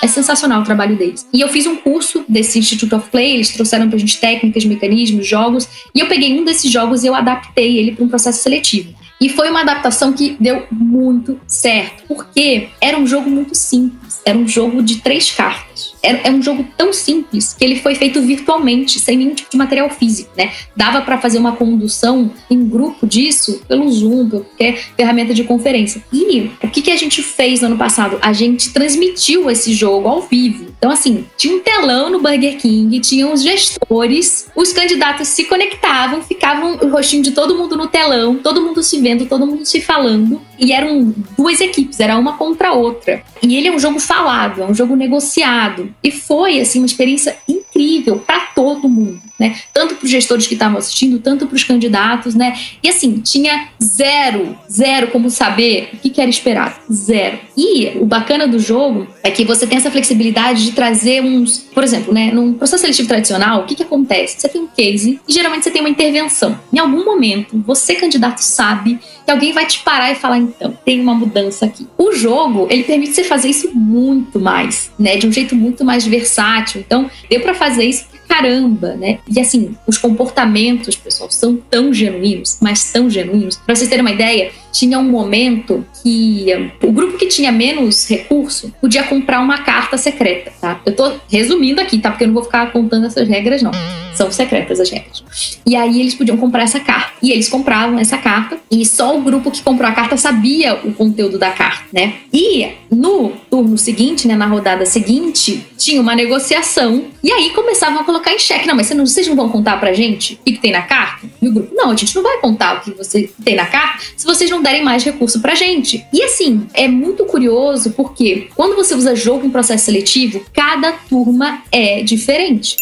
É 0.02 0.08
sensacional 0.08 0.62
o 0.62 0.64
trabalho 0.64 0.96
deles. 0.96 1.28
E 1.34 1.42
eu 1.42 1.50
fiz 1.50 1.66
um 1.66 1.76
curso 1.76 2.24
desse 2.30 2.60
Institute 2.60 2.94
of 2.94 3.10
Play, 3.10 3.34
eles 3.34 3.50
trouxeram 3.50 3.90
pra 3.90 3.98
gente 3.98 4.20
técnicas, 4.20 4.64
mecanismos, 4.64 5.28
jogos, 5.28 5.68
e 5.94 6.00
eu 6.00 6.08
peguei 6.08 6.40
um 6.40 6.46
desses 6.46 6.72
jogos 6.72 7.04
e 7.04 7.08
eu 7.08 7.16
adaptei 7.16 7.78
ele 7.78 7.94
para 7.94 8.06
um 8.06 8.08
processo 8.08 8.44
seletivo. 8.44 8.94
E 9.20 9.30
foi 9.30 9.50
uma 9.50 9.62
adaptação 9.62 10.14
que 10.14 10.38
deu 10.40 10.68
muito 10.72 11.40
certo, 11.48 12.04
porque 12.08 12.70
era 12.80 12.98
um 12.98 13.08
jogo 13.08 13.30
muito 13.30 13.56
simples, 13.56 14.22
era 14.24 14.38
um 14.38 14.48
jogo 14.48 14.84
de 14.84 14.98
três 14.98 15.32
cartas. 15.32 15.96
É, 16.08 16.30
é 16.30 16.32
um 16.32 16.42
jogo 16.42 16.66
tão 16.78 16.94
simples 16.94 17.54
que 17.54 17.66
ele 17.66 17.80
foi 17.80 17.96
feito 17.96 18.22
virtualmente, 18.22 19.00
sem 19.00 19.18
nenhum 19.18 19.36
tipo 19.36 19.52
de 19.52 19.58
material 19.58 19.90
físico, 19.90 20.30
né? 20.38 20.54
Dava 20.76 21.02
para 21.02 21.18
fazer 21.18 21.38
uma 21.38 21.56
condução 21.56 22.32
em 22.50 22.68
grupo 22.68 23.06
disso 23.06 23.62
pelo 23.68 23.92
Zoom, 23.92 24.30
por 24.30 24.46
qualquer 24.46 24.78
ferramenta 24.96 25.34
de 25.34 25.44
conferência. 25.44 26.02
E 26.14 26.50
o 26.64 26.70
que, 26.70 26.82
que 26.82 26.92
a 26.92 26.96
gente 26.96 27.22
fez 27.22 27.62
no 27.62 27.68
ano 27.68 27.78
passado? 27.78 28.18
A 28.22 28.32
gente 28.32 28.72
transmitiu 28.72 29.50
esse 29.50 29.74
jogo 29.74 30.08
ao 30.08 30.22
vivo. 30.22 30.68
Então, 30.78 30.90
assim, 30.90 31.26
tinha 31.36 31.56
um 31.56 31.60
telão 31.60 32.10
no 32.10 32.22
Burger 32.22 32.58
King, 32.58 33.00
tinham 33.02 33.34
os 33.34 33.44
gestores, 33.44 34.50
os 34.56 34.72
candidatos 34.72 35.28
se 35.28 35.44
conectavam, 35.44 36.22
ficavam 36.22 36.78
o 36.82 36.90
rostinho 36.90 37.24
de 37.24 37.32
todo 37.32 37.58
mundo 37.58 37.76
no 37.76 37.88
telão, 37.88 38.36
todo 38.36 38.62
mundo 38.62 38.82
se 38.82 39.00
vendo, 39.02 39.26
todo 39.26 39.46
mundo 39.46 39.66
se 39.66 39.82
falando. 39.82 40.42
E 40.60 40.72
eram 40.72 41.14
duas 41.38 41.62
equipes, 41.62 42.00
era 42.00 42.18
uma 42.18 42.38
contra 42.38 42.70
a 42.70 42.74
outra. 42.74 43.24
E 43.42 43.56
ele 43.56 43.68
é 43.68 43.72
um 43.72 43.80
jogo 43.80 44.00
falado, 44.00 44.62
é 44.62 44.66
um 44.66 44.74
jogo 44.74 44.96
negociado. 44.96 45.94
E 46.04 46.12
foi, 46.12 46.60
assim, 46.60 46.80
uma 46.80 46.86
experiência 46.86 47.38
incrível 47.48 48.20
para 48.20 48.48
todo 48.48 48.90
mundo, 48.90 49.22
né? 49.40 49.56
Tanto 49.74 49.96
para 49.96 50.06
os 50.06 50.12
gestores 50.12 50.48
que 50.48 50.54
estavam 50.54 50.78
assistindo, 50.78 51.20
tanto 51.20 51.46
para 51.46 51.56
os 51.56 51.64
candidatos, 51.64 52.34
né? 52.34 52.58
E 52.82 52.90
assim, 52.90 53.20
tinha 53.20 53.70
zero, 53.82 54.58
zero 54.70 55.08
como 55.08 55.30
saber 55.30 55.90
o 55.94 55.98
que, 55.98 56.10
que 56.10 56.22
era 56.22 56.30
esperado. 56.30 56.76
Zero. 56.92 57.40
E 57.56 57.92
o 58.00 58.06
bacana 58.06 58.48
do 58.48 58.60
jogo 58.60 59.08
é 59.24 59.30
que 59.30 59.46
você 59.46 59.68
tem 59.68 59.78
essa 59.78 59.92
flexibilidade 59.92 60.66
de 60.66 60.72
trazer 60.72 61.22
uns. 61.22 61.60
Por 61.60 61.84
exemplo, 61.84 62.14
né? 62.14 62.32
Num 62.32 62.54
processo 62.54 62.82
seletivo 62.82 63.08
tradicional, 63.08 63.62
o 63.62 63.66
que, 63.66 63.76
que 63.76 63.84
acontece? 63.84 64.40
Você 64.40 64.50
tem 64.50 64.62
um 64.62 64.68
case 64.68 65.20
e 65.28 65.34
geralmente 65.34 65.64
você 65.64 65.72
tem 65.72 65.82
uma 65.82 65.90
intervenção. 65.90 66.60
Em 66.74 66.80
algum 66.80 67.06
momento, 67.06 67.62
você, 67.66 67.96
candidato, 67.96 68.40
sabe 68.40 69.00
que 69.26 69.32
alguém 69.32 69.54
vai 69.54 69.66
te 69.66 69.80
parar 69.80 70.12
e 70.12 70.16
falar: 70.16 70.38
então, 70.38 70.78
tem 70.84 71.00
uma 71.00 71.14
mudança 71.14 71.66
aqui. 71.66 71.88
O 71.98 72.12
jogo, 72.14 72.68
ele 72.70 72.84
permite 72.84 73.14
você 73.14 73.24
fazer 73.24 73.50
isso 73.50 73.72
muito 73.74 74.40
mais, 74.40 74.92
né? 74.98 75.16
De 75.16 75.28
um 75.28 75.32
jeito 75.32 75.56
muito 75.56 75.86
mais 75.86 76.06
versátil. 76.06 76.82
Então, 76.82 77.10
deu 77.30 77.42
para 77.42 77.54
fazer 77.54 77.86
isso 77.86 78.06
caramba, 78.28 78.96
né? 78.96 79.20
E 79.28 79.40
assim, 79.40 79.76
os 79.88 79.98
comportamentos, 79.98 80.96
pessoal, 80.96 81.32
são 81.32 81.56
tão 81.56 81.94
genuínos, 81.94 82.58
mas 82.62 82.92
tão 82.92 83.10
genuínos. 83.10 83.58
Para 83.58 83.76
vocês 83.76 83.90
terem 83.90 84.04
uma 84.04 84.12
ideia, 84.12 84.52
tinha 84.78 85.00
um 85.00 85.10
momento 85.10 85.84
que 86.04 86.72
o 86.84 86.92
grupo 86.92 87.18
que 87.18 87.26
tinha 87.26 87.52
menos 87.52 88.08
recurso 88.08 88.72
podia 88.80 89.02
comprar 89.02 89.40
uma 89.40 89.58
carta 89.64 89.98
secreta, 89.98 90.54
tá? 90.62 90.80
Eu 90.86 90.96
tô 90.96 91.14
resumindo 91.28 91.82
aqui, 91.82 91.98
tá? 91.98 92.12
Porque 92.12 92.26
eu 92.26 92.28
não 92.28 92.36
vou 92.36 92.44
ficar 92.44 92.72
contando 92.72 93.08
essas 93.08 93.28
regras, 93.28 93.64
não. 93.64 93.72
São 94.14 94.32
secretas 94.32 94.80
as 94.80 94.90
regras. 94.90 95.24
E 95.66 95.76
aí 95.76 96.00
eles 96.00 96.14
podiam 96.14 96.38
comprar 96.38 96.64
essa 96.64 96.80
carta. 96.80 97.14
E 97.22 97.32
eles 97.32 97.50
compravam 97.50 97.98
essa 97.98 98.18
carta 98.18 98.58
e 98.70 98.86
só 98.86 99.18
o 99.18 99.22
grupo 99.22 99.50
que 99.50 99.62
comprou 99.64 99.90
a 99.90 99.92
carta 99.92 100.18
sabia 100.18 100.76
o 100.76 100.94
conteúdo 100.94 101.40
da 101.40 101.50
carta, 101.50 101.86
né? 101.92 102.14
E 102.32 102.68
no 102.92 103.30
turno 103.50 103.78
seguinte, 103.78 104.28
né, 104.28 104.36
na 104.36 104.46
rodada 104.46 104.86
seguinte, 104.86 105.66
tinha 105.78 106.00
uma 106.00 106.16
negociação 106.16 107.06
e 107.24 107.32
aí 107.32 107.50
começavam 107.52 108.00
a 108.00 108.04
colocar 108.04 108.32
em 108.32 108.40
xeque. 108.40 108.68
Não, 108.68 108.76
mas 108.76 108.90
vocês 108.90 109.28
não 109.28 109.36
vão 109.36 109.50
contar 109.50 109.80
pra 109.80 109.94
gente 109.94 110.36
o 110.36 110.38
que, 110.46 110.54
que 110.54 110.60
tem 110.60 110.72
na 110.72 110.84
carta? 110.84 111.28
E 111.42 111.48
o 111.48 111.52
grupo, 111.52 111.74
não, 111.76 111.92
a 111.92 111.96
gente 111.96 112.16
não 112.16 112.24
vai 112.24 112.38
contar 112.38 112.78
o 112.78 112.82
que 112.82 112.92
você 112.92 113.30
tem 113.44 113.56
na 113.56 113.66
carta 113.66 114.04
se 114.16 114.26
vocês 114.26 114.50
não 114.50 114.62
derem 114.68 114.84
mais 114.84 115.04
recurso 115.04 115.40
pra 115.40 115.56
gente. 115.56 116.06
E 116.12 116.22
assim, 116.22 116.68
é 116.74 116.88
muito 116.90 117.26
curioso 117.26 117.92
porque 117.92 118.50
quando 118.54 118.76
você 118.76 118.94
usa 118.94 119.16
jogo 119.16 119.46
em 119.46 119.50
processo 119.50 119.86
seletivo, 119.86 120.44
cada 120.54 120.92
turma 120.92 121.64
é 121.72 122.04
diferente. 122.04 122.76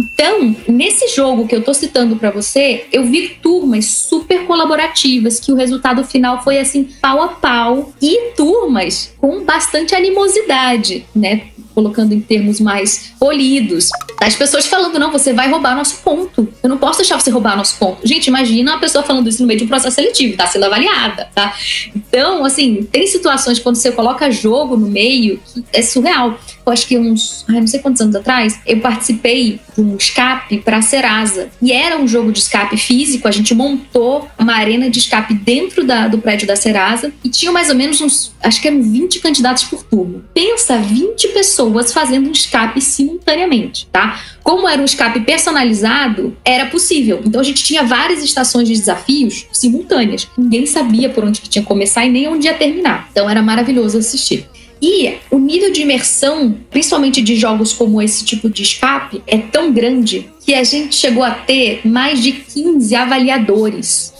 Então, 0.00 0.56
nesse 0.66 1.14
jogo 1.14 1.46
que 1.46 1.54
eu 1.54 1.62
tô 1.62 1.72
citando 1.72 2.16
para 2.16 2.30
você, 2.30 2.86
eu 2.92 3.04
vi 3.04 3.28
turmas 3.40 3.84
super 3.84 4.46
colaborativas, 4.46 5.38
que 5.38 5.52
o 5.52 5.54
resultado 5.54 6.02
final 6.04 6.42
foi 6.42 6.58
assim, 6.58 6.88
pau 7.00 7.22
a 7.22 7.28
pau, 7.28 7.92
e 8.00 8.32
turmas 8.36 9.14
com 9.18 9.44
bastante 9.44 9.94
animosidade, 9.94 11.06
né? 11.14 11.51
Colocando 11.72 12.12
em 12.12 12.20
termos 12.20 12.60
mais 12.60 13.12
polidos. 13.18 13.90
As 14.20 14.34
pessoas 14.34 14.66
falando, 14.66 14.98
não, 14.98 15.10
você 15.10 15.32
vai 15.32 15.50
roubar 15.50 15.76
nosso 15.76 15.98
ponto. 16.02 16.48
Eu 16.62 16.68
não 16.68 16.78
posso 16.78 16.98
deixar 16.98 17.20
você 17.20 17.30
roubar 17.30 17.56
nosso 17.56 17.76
ponto. 17.78 18.06
Gente, 18.06 18.28
imagina 18.28 18.72
uma 18.72 18.80
pessoa 18.80 19.02
falando 19.02 19.28
isso 19.28 19.42
no 19.42 19.48
meio 19.48 19.58
de 19.58 19.64
um 19.64 19.68
processo 19.68 19.96
seletivo, 19.96 20.36
tá 20.36 20.46
sendo 20.46 20.64
avaliada, 20.64 21.28
tá? 21.34 21.54
Então, 21.94 22.44
assim, 22.44 22.82
tem 22.90 23.06
situações 23.06 23.58
quando 23.58 23.76
você 23.76 23.90
coloca 23.92 24.30
jogo 24.30 24.76
no 24.76 24.88
meio 24.88 25.40
que 25.52 25.64
é 25.72 25.82
surreal. 25.82 26.38
Acho 26.66 26.86
que 26.86 26.98
uns, 26.98 27.44
ai, 27.48 27.60
não 27.60 27.66
sei 27.66 27.80
quantos 27.80 28.00
anos 28.00 28.14
atrás, 28.14 28.60
eu 28.66 28.80
participei 28.80 29.60
de 29.74 29.80
um 29.80 29.96
escape 29.96 30.58
para 30.58 30.78
a 30.78 30.82
Serasa. 30.82 31.50
E 31.60 31.72
era 31.72 31.98
um 31.98 32.06
jogo 32.06 32.32
de 32.32 32.38
escape 32.38 32.76
físico, 32.76 33.26
a 33.26 33.30
gente 33.30 33.54
montou 33.54 34.28
uma 34.38 34.54
arena 34.54 34.88
de 34.90 34.98
escape 34.98 35.34
dentro 35.34 35.84
da, 35.84 36.08
do 36.08 36.18
prédio 36.18 36.46
da 36.46 36.56
Serasa 36.56 37.12
e 37.24 37.28
tinha 37.28 37.50
mais 37.50 37.68
ou 37.68 37.74
menos 37.74 38.00
uns, 38.00 38.32
acho 38.42 38.60
que 38.60 38.68
eram 38.68 38.82
20 38.82 39.20
candidatos 39.20 39.64
por 39.64 39.82
turno. 39.82 40.24
Pensa, 40.32 40.78
20 40.78 41.28
pessoas 41.28 41.92
fazendo 41.92 42.28
um 42.28 42.32
escape 42.32 42.80
simultaneamente, 42.80 43.86
tá? 43.90 44.20
Como 44.42 44.68
era 44.68 44.80
um 44.80 44.84
escape 44.84 45.20
personalizado, 45.20 46.36
era 46.44 46.66
possível. 46.66 47.22
Então 47.24 47.40
a 47.40 47.44
gente 47.44 47.62
tinha 47.62 47.82
várias 47.82 48.22
estações 48.22 48.68
de 48.68 48.74
desafios 48.74 49.46
simultâneas. 49.52 50.28
Ninguém 50.36 50.66
sabia 50.66 51.08
por 51.08 51.24
onde 51.24 51.40
que 51.40 51.48
tinha 51.48 51.62
que 51.62 51.68
começar 51.68 52.04
e 52.04 52.10
nem 52.10 52.28
onde 52.28 52.46
ia 52.46 52.54
terminar. 52.54 53.08
Então 53.10 53.28
era 53.28 53.42
maravilhoso 53.42 53.98
assistir. 53.98 54.46
E 54.82 55.14
o 55.30 55.38
nível 55.38 55.70
de 55.70 55.82
imersão, 55.82 56.58
principalmente 56.68 57.22
de 57.22 57.36
jogos 57.36 57.72
como 57.72 58.02
esse 58.02 58.24
tipo 58.24 58.50
de 58.50 58.62
escape, 58.62 59.22
é 59.28 59.38
tão 59.38 59.72
grande 59.72 60.28
que 60.44 60.52
a 60.52 60.64
gente 60.64 60.96
chegou 60.96 61.22
a 61.22 61.30
ter 61.30 61.86
mais 61.86 62.20
de 62.20 62.32
15 62.32 62.92
avaliadores 62.96 64.12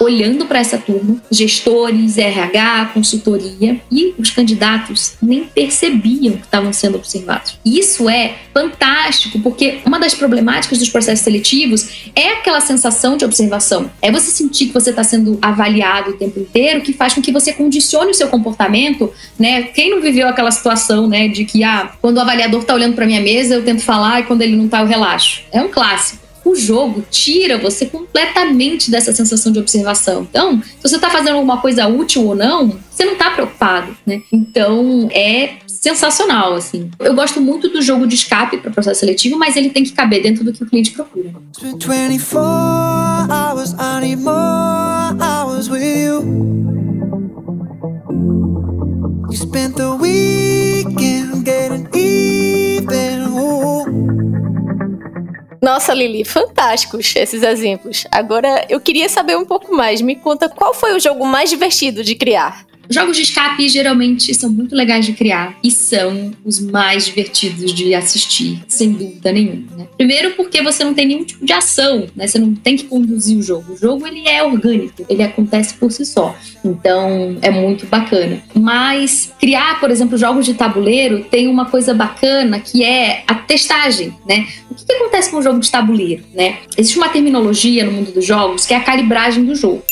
olhando 0.00 0.46
para 0.46 0.58
essa 0.58 0.78
turma, 0.78 1.16
gestores, 1.30 2.18
RH, 2.18 2.90
consultoria, 2.94 3.80
e 3.90 4.14
os 4.18 4.30
candidatos 4.30 5.14
nem 5.22 5.44
percebiam 5.44 6.36
que 6.36 6.44
estavam 6.44 6.72
sendo 6.72 6.96
observados. 6.96 7.58
Isso 7.64 8.08
é 8.08 8.34
fantástico, 8.52 9.40
porque 9.40 9.80
uma 9.84 9.98
das 9.98 10.14
problemáticas 10.14 10.78
dos 10.78 10.88
processos 10.88 11.24
seletivos 11.24 12.10
é 12.14 12.32
aquela 12.32 12.60
sensação 12.60 13.16
de 13.16 13.24
observação. 13.24 13.90
É 14.00 14.10
você 14.10 14.30
sentir 14.30 14.66
que 14.66 14.72
você 14.72 14.90
está 14.90 15.02
sendo 15.02 15.38
avaliado 15.42 16.10
o 16.10 16.14
tempo 16.14 16.38
inteiro, 16.38 16.80
que 16.80 16.92
faz 16.92 17.14
com 17.14 17.22
que 17.22 17.32
você 17.32 17.52
condicione 17.52 18.10
o 18.10 18.14
seu 18.14 18.28
comportamento, 18.28 19.12
né? 19.38 19.64
Quem 19.64 19.90
não 19.90 20.00
viveu 20.00 20.28
aquela 20.28 20.50
situação, 20.50 21.08
né, 21.08 21.28
de 21.28 21.44
que 21.44 21.64
ah, 21.64 21.92
quando 22.00 22.18
o 22.18 22.20
avaliador 22.20 22.60
está 22.60 22.74
olhando 22.74 22.94
para 22.94 23.06
minha 23.06 23.20
mesa, 23.20 23.54
eu 23.54 23.64
tento 23.64 23.82
falar 23.82 24.20
e 24.20 24.24
quando 24.24 24.42
ele 24.42 24.56
não 24.56 24.66
está, 24.66 24.80
eu 24.80 24.86
relaxo. 24.86 25.42
É 25.52 25.60
um 25.60 25.68
clássico 25.68 26.23
o 26.44 26.54
jogo 26.54 27.04
tira 27.10 27.58
você 27.58 27.86
completamente 27.86 28.90
dessa 28.90 29.12
sensação 29.12 29.50
de 29.50 29.58
observação. 29.58 30.22
Então, 30.22 30.62
se 30.62 30.82
você 30.82 30.96
está 30.96 31.08
fazendo 31.08 31.36
alguma 31.36 31.60
coisa 31.60 31.86
útil 31.86 32.26
ou 32.26 32.34
não, 32.34 32.78
você 32.90 33.04
não 33.04 33.14
está 33.14 33.30
preocupado, 33.30 33.96
né? 34.06 34.22
Então, 34.32 35.08
é 35.10 35.54
sensacional, 35.66 36.54
assim. 36.54 36.90
Eu 36.98 37.14
gosto 37.14 37.40
muito 37.40 37.68
do 37.68 37.82
jogo 37.82 38.06
de 38.06 38.14
escape 38.14 38.58
para 38.58 38.70
processo 38.70 39.00
seletivo, 39.00 39.38
mas 39.38 39.56
ele 39.56 39.70
tem 39.70 39.84
que 39.84 39.92
caber 39.92 40.22
dentro 40.22 40.44
do 40.44 40.52
que 40.52 40.62
o 40.62 40.66
cliente 40.66 40.92
procura. 40.92 41.32
It's 41.62 41.86
been 41.86 42.08
24 42.08 42.73
Nossa, 55.74 55.92
Lili, 55.92 56.24
fantásticos 56.24 57.16
esses 57.16 57.42
exemplos. 57.42 58.06
Agora 58.08 58.64
eu 58.68 58.80
queria 58.80 59.08
saber 59.08 59.36
um 59.36 59.44
pouco 59.44 59.74
mais. 59.74 60.00
Me 60.00 60.14
conta 60.14 60.48
qual 60.48 60.72
foi 60.72 60.94
o 60.94 61.00
jogo 61.00 61.26
mais 61.26 61.50
divertido 61.50 62.04
de 62.04 62.14
criar? 62.14 62.64
Jogos 62.88 63.16
de 63.16 63.22
escape 63.22 63.68
geralmente 63.68 64.34
são 64.34 64.50
muito 64.50 64.74
legais 64.74 65.06
de 65.06 65.12
criar 65.12 65.56
e 65.62 65.70
são 65.70 66.32
os 66.44 66.60
mais 66.60 67.06
divertidos 67.06 67.72
de 67.72 67.94
assistir, 67.94 68.62
sem 68.68 68.92
dúvida 68.92 69.32
nenhuma. 69.32 69.76
Né? 69.76 69.88
Primeiro 69.96 70.32
porque 70.32 70.62
você 70.62 70.84
não 70.84 70.94
tem 70.94 71.06
nenhum 71.06 71.24
tipo 71.24 71.44
de 71.44 71.52
ação, 71.52 72.06
né? 72.14 72.26
Você 72.26 72.38
não 72.38 72.54
tem 72.54 72.76
que 72.76 72.84
conduzir 72.84 73.38
o 73.38 73.42
jogo. 73.42 73.72
O 73.72 73.76
jogo 73.76 74.06
ele 74.06 74.28
é 74.28 74.42
orgânico, 74.42 75.04
ele 75.08 75.22
acontece 75.22 75.74
por 75.74 75.90
si 75.90 76.04
só. 76.04 76.36
Então 76.64 77.36
é 77.40 77.50
muito 77.50 77.86
bacana. 77.86 78.42
Mas 78.54 79.32
criar, 79.38 79.80
por 79.80 79.90
exemplo, 79.90 80.18
jogos 80.18 80.46
de 80.46 80.54
tabuleiro 80.54 81.24
tem 81.30 81.48
uma 81.48 81.66
coisa 81.66 81.94
bacana 81.94 82.58
que 82.60 82.84
é 82.84 83.24
a 83.26 83.34
testagem, 83.34 84.14
né? 84.28 84.46
O 84.70 84.74
que, 84.74 84.84
que 84.84 84.92
acontece 84.92 85.30
com 85.30 85.38
o 85.38 85.42
jogo 85.42 85.60
de 85.60 85.70
tabuleiro, 85.70 86.24
né? 86.34 86.58
Existe 86.76 86.98
uma 86.98 87.08
terminologia 87.08 87.84
no 87.84 87.92
mundo 87.92 88.12
dos 88.12 88.24
jogos 88.24 88.66
que 88.66 88.74
é 88.74 88.76
a 88.76 88.80
calibragem 88.80 89.44
do 89.44 89.54
jogo. 89.54 89.82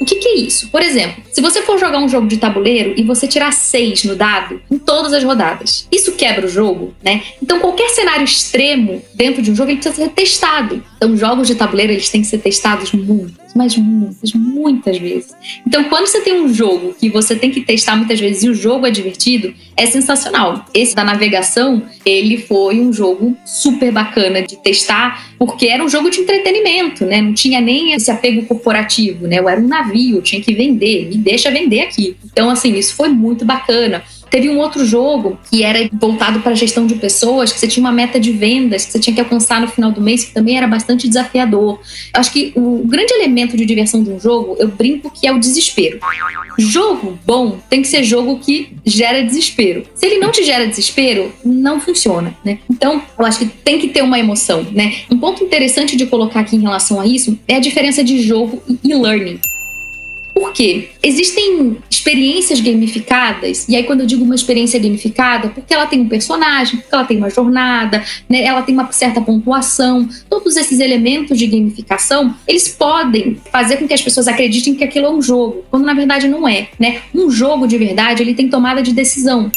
O 0.00 0.04
que, 0.04 0.16
que, 0.16 0.28
é 0.28 0.36
isso? 0.36 0.68
Por 0.68 0.82
exemplo, 0.82 1.22
se 1.32 1.40
você 1.40 1.62
for 1.62 1.78
jogar 1.78 1.98
um 1.98 2.08
jogo 2.08 2.26
de 2.26 2.36
tabuleiro 2.36 2.94
e 2.96 3.02
você 3.02 3.26
tirar 3.26 3.52
seis 3.52 4.04
no 4.04 4.16
dado 4.16 4.60
em 4.70 4.78
todas 4.78 5.12
as 5.12 5.22
rodadas, 5.22 5.86
isso 5.90 6.12
quebra 6.12 6.46
o 6.46 6.48
jogo, 6.48 6.94
né? 7.02 7.22
Então 7.42 7.60
qualquer 7.60 7.90
cenário 7.90 8.24
extremo 8.24 9.02
dentro 9.14 9.42
de 9.42 9.50
um 9.50 9.56
jogo 9.56 9.70
ele 9.70 9.80
precisa 9.80 10.04
ser 10.04 10.10
testado. 10.10 10.82
Então 10.96 11.16
jogos 11.16 11.46
de 11.46 11.54
tabuleiro 11.54 11.92
eles 11.92 12.08
têm 12.08 12.22
que 12.22 12.26
ser 12.26 12.38
testados 12.38 12.92
muitas, 12.92 13.54
mas 13.54 13.76
muitas, 13.76 14.32
muitas 14.32 14.98
vezes. 14.98 15.32
Então 15.66 15.84
quando 15.84 16.06
você 16.06 16.20
tem 16.20 16.40
um 16.40 16.52
jogo 16.52 16.94
que 16.98 17.08
você 17.08 17.36
tem 17.36 17.50
que 17.50 17.60
testar 17.60 17.96
muitas 17.96 18.18
vezes 18.18 18.42
e 18.42 18.48
o 18.48 18.54
jogo 18.54 18.86
é 18.86 18.90
divertido, 18.90 19.54
é 19.76 19.86
sensacional. 19.86 20.64
Esse 20.72 20.94
da 20.94 21.04
navegação, 21.04 21.82
ele 22.04 22.38
foi 22.38 22.80
um 22.80 22.92
jogo 22.92 23.36
super 23.44 23.92
bacana 23.92 24.42
de 24.42 24.56
testar, 24.56 25.34
porque 25.38 25.66
era 25.66 25.84
um 25.84 25.88
jogo 25.88 26.10
de 26.10 26.20
entretenimento, 26.20 27.04
né? 27.04 27.20
Não 27.20 27.34
tinha 27.34 27.60
nem 27.60 27.92
esse 27.92 28.10
apego 28.10 28.44
corporativo, 28.46 29.26
né? 29.26 29.38
Eu 29.38 29.48
era 29.48 29.60
um 29.60 29.66
navio, 29.66 29.83
eu 29.92 30.22
tinha 30.22 30.40
que 30.40 30.54
vender, 30.54 31.08
me 31.08 31.16
deixa 31.16 31.50
vender 31.50 31.80
aqui. 31.80 32.16
Então, 32.24 32.50
assim, 32.50 32.74
isso 32.74 32.94
foi 32.94 33.08
muito 33.08 33.44
bacana. 33.44 34.02
Teve 34.34 34.48
um 34.48 34.58
outro 34.58 34.84
jogo 34.84 35.38
que 35.48 35.62
era 35.62 35.88
voltado 35.92 36.40
para 36.40 36.50
a 36.50 36.54
gestão 36.56 36.88
de 36.88 36.96
pessoas, 36.96 37.52
que 37.52 37.60
você 37.60 37.68
tinha 37.68 37.84
uma 37.84 37.92
meta 37.92 38.18
de 38.18 38.32
vendas 38.32 38.84
que 38.84 38.90
você 38.90 38.98
tinha 38.98 39.14
que 39.14 39.20
alcançar 39.20 39.60
no 39.60 39.68
final 39.68 39.92
do 39.92 40.00
mês, 40.00 40.24
que 40.24 40.34
também 40.34 40.56
era 40.58 40.66
bastante 40.66 41.06
desafiador. 41.06 41.78
Acho 42.12 42.32
que 42.32 42.52
o 42.56 42.82
grande 42.84 43.12
elemento 43.14 43.56
de 43.56 43.64
diversão 43.64 44.02
de 44.02 44.10
um 44.10 44.18
jogo, 44.18 44.56
eu 44.58 44.66
brinco 44.66 45.08
que 45.08 45.24
é 45.24 45.32
o 45.32 45.38
desespero. 45.38 46.00
Jogo 46.58 47.16
bom 47.24 47.60
tem 47.70 47.80
que 47.80 47.86
ser 47.86 48.02
jogo 48.02 48.40
que 48.40 48.70
gera 48.84 49.22
desespero. 49.22 49.84
Se 49.94 50.04
ele 50.04 50.18
não 50.18 50.32
te 50.32 50.42
gera 50.42 50.66
desespero, 50.66 51.32
não 51.44 51.78
funciona, 51.78 52.34
né? 52.44 52.58
Então, 52.68 53.00
eu 53.16 53.24
acho 53.24 53.38
que 53.38 53.46
tem 53.46 53.78
que 53.78 53.86
ter 53.86 54.02
uma 54.02 54.18
emoção, 54.18 54.66
né? 54.72 54.96
Um 55.12 55.18
ponto 55.18 55.44
interessante 55.44 55.96
de 55.96 56.06
colocar 56.06 56.40
aqui 56.40 56.56
em 56.56 56.60
relação 56.60 57.00
a 57.00 57.06
isso 57.06 57.38
é 57.46 57.54
a 57.54 57.60
diferença 57.60 58.02
de 58.02 58.20
jogo 58.20 58.60
e 58.82 58.92
learning. 58.92 59.38
Por 60.34 60.52
quê? 60.52 60.90
Existem 61.02 61.76
experiências 61.88 62.60
gamificadas, 62.60 63.68
e 63.68 63.76
aí 63.76 63.84
quando 63.84 64.00
eu 64.00 64.06
digo 64.06 64.24
uma 64.24 64.34
experiência 64.34 64.80
gamificada, 64.80 65.48
porque 65.48 65.72
ela 65.72 65.86
tem 65.86 66.00
um 66.00 66.08
personagem, 66.08 66.80
porque 66.80 66.94
ela 66.94 67.04
tem 67.04 67.16
uma 67.16 67.30
jornada, 67.30 68.04
né, 68.28 68.42
ela 68.42 68.60
tem 68.62 68.74
uma 68.74 68.90
certa 68.92 69.20
pontuação, 69.20 70.08
todos 70.28 70.56
esses 70.56 70.80
elementos 70.80 71.38
de 71.38 71.46
gamificação, 71.46 72.34
eles 72.46 72.68
podem 72.68 73.38
fazer 73.50 73.76
com 73.76 73.86
que 73.86 73.94
as 73.94 74.02
pessoas 74.02 74.26
acreditem 74.26 74.74
que 74.74 74.84
aquilo 74.84 75.06
é 75.06 75.10
um 75.10 75.22
jogo, 75.22 75.64
quando 75.70 75.84
na 75.84 75.94
verdade 75.94 76.26
não 76.28 76.46
é, 76.46 76.68
né? 76.78 77.00
Um 77.14 77.30
jogo 77.30 77.66
de 77.66 77.78
verdade, 77.78 78.22
ele 78.22 78.34
tem 78.34 78.48
tomada 78.48 78.82
de 78.82 78.92
decisão 78.92 79.50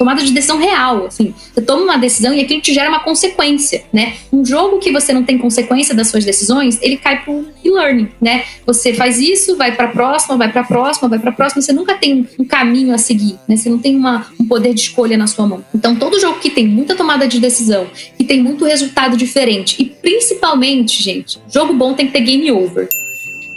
tomada 0.00 0.24
de 0.24 0.32
decisão 0.32 0.56
real, 0.56 1.04
assim. 1.04 1.34
Você 1.52 1.60
toma 1.60 1.82
uma 1.82 1.98
decisão 1.98 2.32
e 2.32 2.40
aquilo 2.40 2.62
te 2.62 2.72
gera 2.72 2.88
uma 2.88 3.00
consequência, 3.00 3.84
né? 3.92 4.14
Um 4.32 4.42
jogo 4.42 4.78
que 4.78 4.90
você 4.90 5.12
não 5.12 5.24
tem 5.24 5.36
consequência 5.36 5.94
das 5.94 6.08
suas 6.08 6.24
decisões, 6.24 6.78
ele 6.80 6.96
cai 6.96 7.22
pro 7.22 7.46
e-learning, 7.62 8.08
né? 8.18 8.44
Você 8.64 8.94
faz 8.94 9.18
isso, 9.18 9.58
vai 9.58 9.76
para 9.76 9.88
próxima, 9.88 10.38
vai 10.38 10.50
para 10.50 10.64
próxima, 10.64 11.06
vai 11.06 11.18
para 11.18 11.32
próxima, 11.32 11.60
você 11.60 11.74
nunca 11.74 11.96
tem 11.96 12.26
um 12.38 12.44
caminho 12.46 12.94
a 12.94 12.98
seguir, 12.98 13.38
né? 13.46 13.58
Você 13.58 13.68
não 13.68 13.78
tem 13.78 13.94
uma, 13.94 14.26
um 14.40 14.46
poder 14.46 14.72
de 14.72 14.80
escolha 14.80 15.18
na 15.18 15.26
sua 15.26 15.46
mão. 15.46 15.62
Então, 15.74 15.94
todo 15.94 16.18
jogo 16.18 16.38
que 16.38 16.48
tem 16.48 16.66
muita 16.66 16.94
tomada 16.96 17.28
de 17.28 17.38
decisão, 17.38 17.86
que 18.16 18.24
tem 18.24 18.42
muito 18.42 18.64
resultado 18.64 19.18
diferente 19.18 19.76
e 19.78 19.84
principalmente, 19.84 21.02
gente, 21.02 21.38
jogo 21.52 21.74
bom 21.74 21.92
tem 21.92 22.06
que 22.06 22.12
ter 22.14 22.22
game 22.22 22.50
over. 22.50 22.88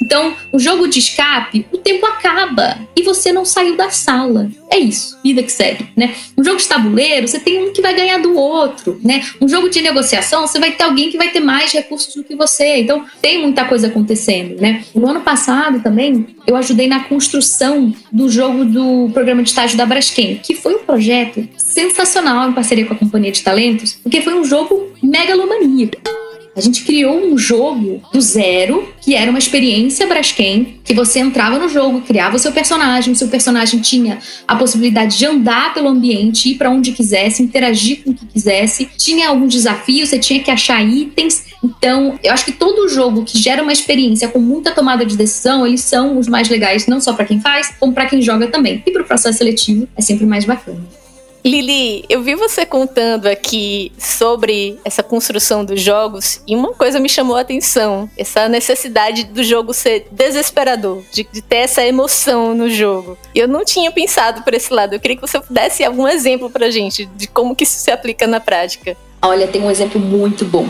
Então, 0.01 0.35
o 0.51 0.59
jogo 0.59 0.87
de 0.87 0.99
escape, 0.99 1.65
o 1.71 1.77
tempo 1.77 2.05
acaba 2.05 2.77
e 2.95 3.01
você 3.01 3.31
não 3.31 3.45
saiu 3.45 3.75
da 3.75 3.89
sala. 3.89 4.49
É 4.69 4.77
isso, 4.77 5.17
vida 5.23 5.41
que 5.41 5.51
segue, 5.51 5.87
né? 5.95 6.13
Um 6.37 6.43
jogo 6.43 6.57
de 6.57 6.67
tabuleiro, 6.67 7.27
você 7.27 7.39
tem 7.39 7.63
um 7.63 7.73
que 7.73 7.81
vai 7.81 7.95
ganhar 7.95 8.17
do 8.19 8.35
outro, 8.35 8.99
né? 9.03 9.23
Um 9.39 9.47
jogo 9.47 9.69
de 9.69 9.81
negociação, 9.81 10.45
você 10.45 10.59
vai 10.59 10.71
ter 10.71 10.83
alguém 10.83 11.09
que 11.09 11.17
vai 11.17 11.29
ter 11.29 11.39
mais 11.39 11.71
recursos 11.71 12.13
do 12.13 12.23
que 12.23 12.35
você. 12.35 12.77
Então, 12.77 13.05
tem 13.21 13.41
muita 13.41 13.65
coisa 13.65 13.87
acontecendo, 13.87 14.59
né? 14.59 14.83
No 14.93 15.07
ano 15.09 15.21
passado 15.21 15.81
também, 15.81 16.27
eu 16.45 16.55
ajudei 16.55 16.87
na 16.87 17.05
construção 17.05 17.93
do 18.11 18.29
jogo 18.29 18.65
do 18.65 19.09
programa 19.13 19.41
de 19.41 19.49
estágio 19.49 19.77
da 19.77 19.85
Braskem, 19.85 20.39
que 20.43 20.53
foi 20.53 20.75
um 20.75 20.79
projeto 20.79 21.47
sensacional 21.57 22.49
em 22.49 22.53
parceria 22.53 22.85
com 22.85 22.93
a 22.93 22.97
Companhia 22.97 23.31
de 23.31 23.41
Talentos, 23.41 23.93
porque 24.03 24.21
foi 24.21 24.33
um 24.33 24.43
jogo 24.43 24.91
megalomaníaco. 25.01 25.97
A 26.55 26.61
gente 26.61 26.83
criou 26.83 27.19
um 27.19 27.35
jogo 27.35 28.01
do 28.13 28.21
zero, 28.21 28.87
que 29.01 29.15
era 29.15 29.29
uma 29.31 29.39
experiência 29.39 30.05
Braskem, 30.05 30.79
que 30.83 30.93
você 30.93 31.19
entrava 31.19 31.57
no 31.57 31.67
jogo, 31.67 32.01
criava 32.01 32.35
o 32.35 32.39
seu 32.39 32.51
personagem, 32.51 33.11
o 33.11 33.15
seu 33.15 33.27
personagem 33.27 33.79
tinha 33.79 34.19
a 34.47 34.55
possibilidade 34.55 35.17
de 35.17 35.25
andar 35.25 35.73
pelo 35.73 35.89
ambiente, 35.89 36.51
ir 36.51 36.55
para 36.55 36.69
onde 36.69 36.91
quisesse, 36.91 37.41
interagir 37.41 38.03
com 38.03 38.11
o 38.11 38.13
que 38.13 38.27
quisesse, 38.27 38.87
tinha 38.97 39.29
algum 39.29 39.47
desafio, 39.47 40.05
você 40.05 40.19
tinha 40.19 40.43
que 40.43 40.51
achar 40.51 40.83
itens. 40.83 41.45
Então, 41.63 42.19
eu 42.23 42.31
acho 42.31 42.45
que 42.45 42.51
todo 42.51 42.87
jogo 42.87 43.23
que 43.23 43.39
gera 43.39 43.63
uma 43.63 43.73
experiência 43.73 44.27
com 44.27 44.39
muita 44.39 44.71
tomada 44.71 45.03
de 45.03 45.17
decisão, 45.17 45.65
eles 45.65 45.81
são 45.81 46.19
os 46.19 46.27
mais 46.27 46.49
legais, 46.49 46.85
não 46.85 47.01
só 47.01 47.13
para 47.13 47.25
quem 47.25 47.41
faz, 47.41 47.73
como 47.79 47.93
para 47.93 48.05
quem 48.05 48.21
joga 48.21 48.45
também. 48.47 48.83
E 48.85 48.91
para 48.91 49.01
o 49.01 49.05
processo 49.05 49.39
seletivo 49.39 49.87
é 49.97 50.01
sempre 50.01 50.25
mais 50.25 50.45
bacana. 50.45 51.02
Lili, 51.45 52.05
eu 52.07 52.23
vi 52.23 52.35
você 52.35 52.65
contando 52.65 53.27
aqui 53.27 53.91
sobre 53.99 54.79
essa 54.85 55.03
construção 55.03 55.65
dos 55.65 55.81
jogos 55.81 56.41
e 56.47 56.55
uma 56.55 56.73
coisa 56.73 57.01
me 57.01 57.09
chamou 57.09 57.35
a 57.35 57.41
atenção: 57.41 58.09
essa 58.17 58.47
necessidade 58.47 59.25
do 59.25 59.43
jogo 59.43 59.73
ser 59.73 60.07
desesperador, 60.09 61.03
de, 61.11 61.27
de 61.29 61.41
ter 61.41 61.57
essa 61.57 61.85
emoção 61.85 62.55
no 62.55 62.69
jogo. 62.69 63.17
Eu 63.35 63.47
não 63.47 63.65
tinha 63.65 63.91
pensado 63.91 64.41
por 64.43 64.53
esse 64.53 64.73
lado. 64.73 64.93
Eu 64.93 65.01
queria 65.01 65.17
que 65.17 65.21
você 65.21 65.41
desse 65.49 65.83
algum 65.83 66.07
exemplo 66.07 66.49
pra 66.49 66.71
gente 66.71 67.05
de 67.05 67.27
como 67.27 67.55
que 67.55 67.65
isso 67.65 67.77
se 67.77 67.91
aplica 67.91 68.25
na 68.25 68.39
prática. 68.39 68.95
Olha, 69.23 69.47
tem 69.47 69.61
um 69.61 69.71
exemplo 69.71 70.01
muito 70.01 70.43
bom. 70.43 70.67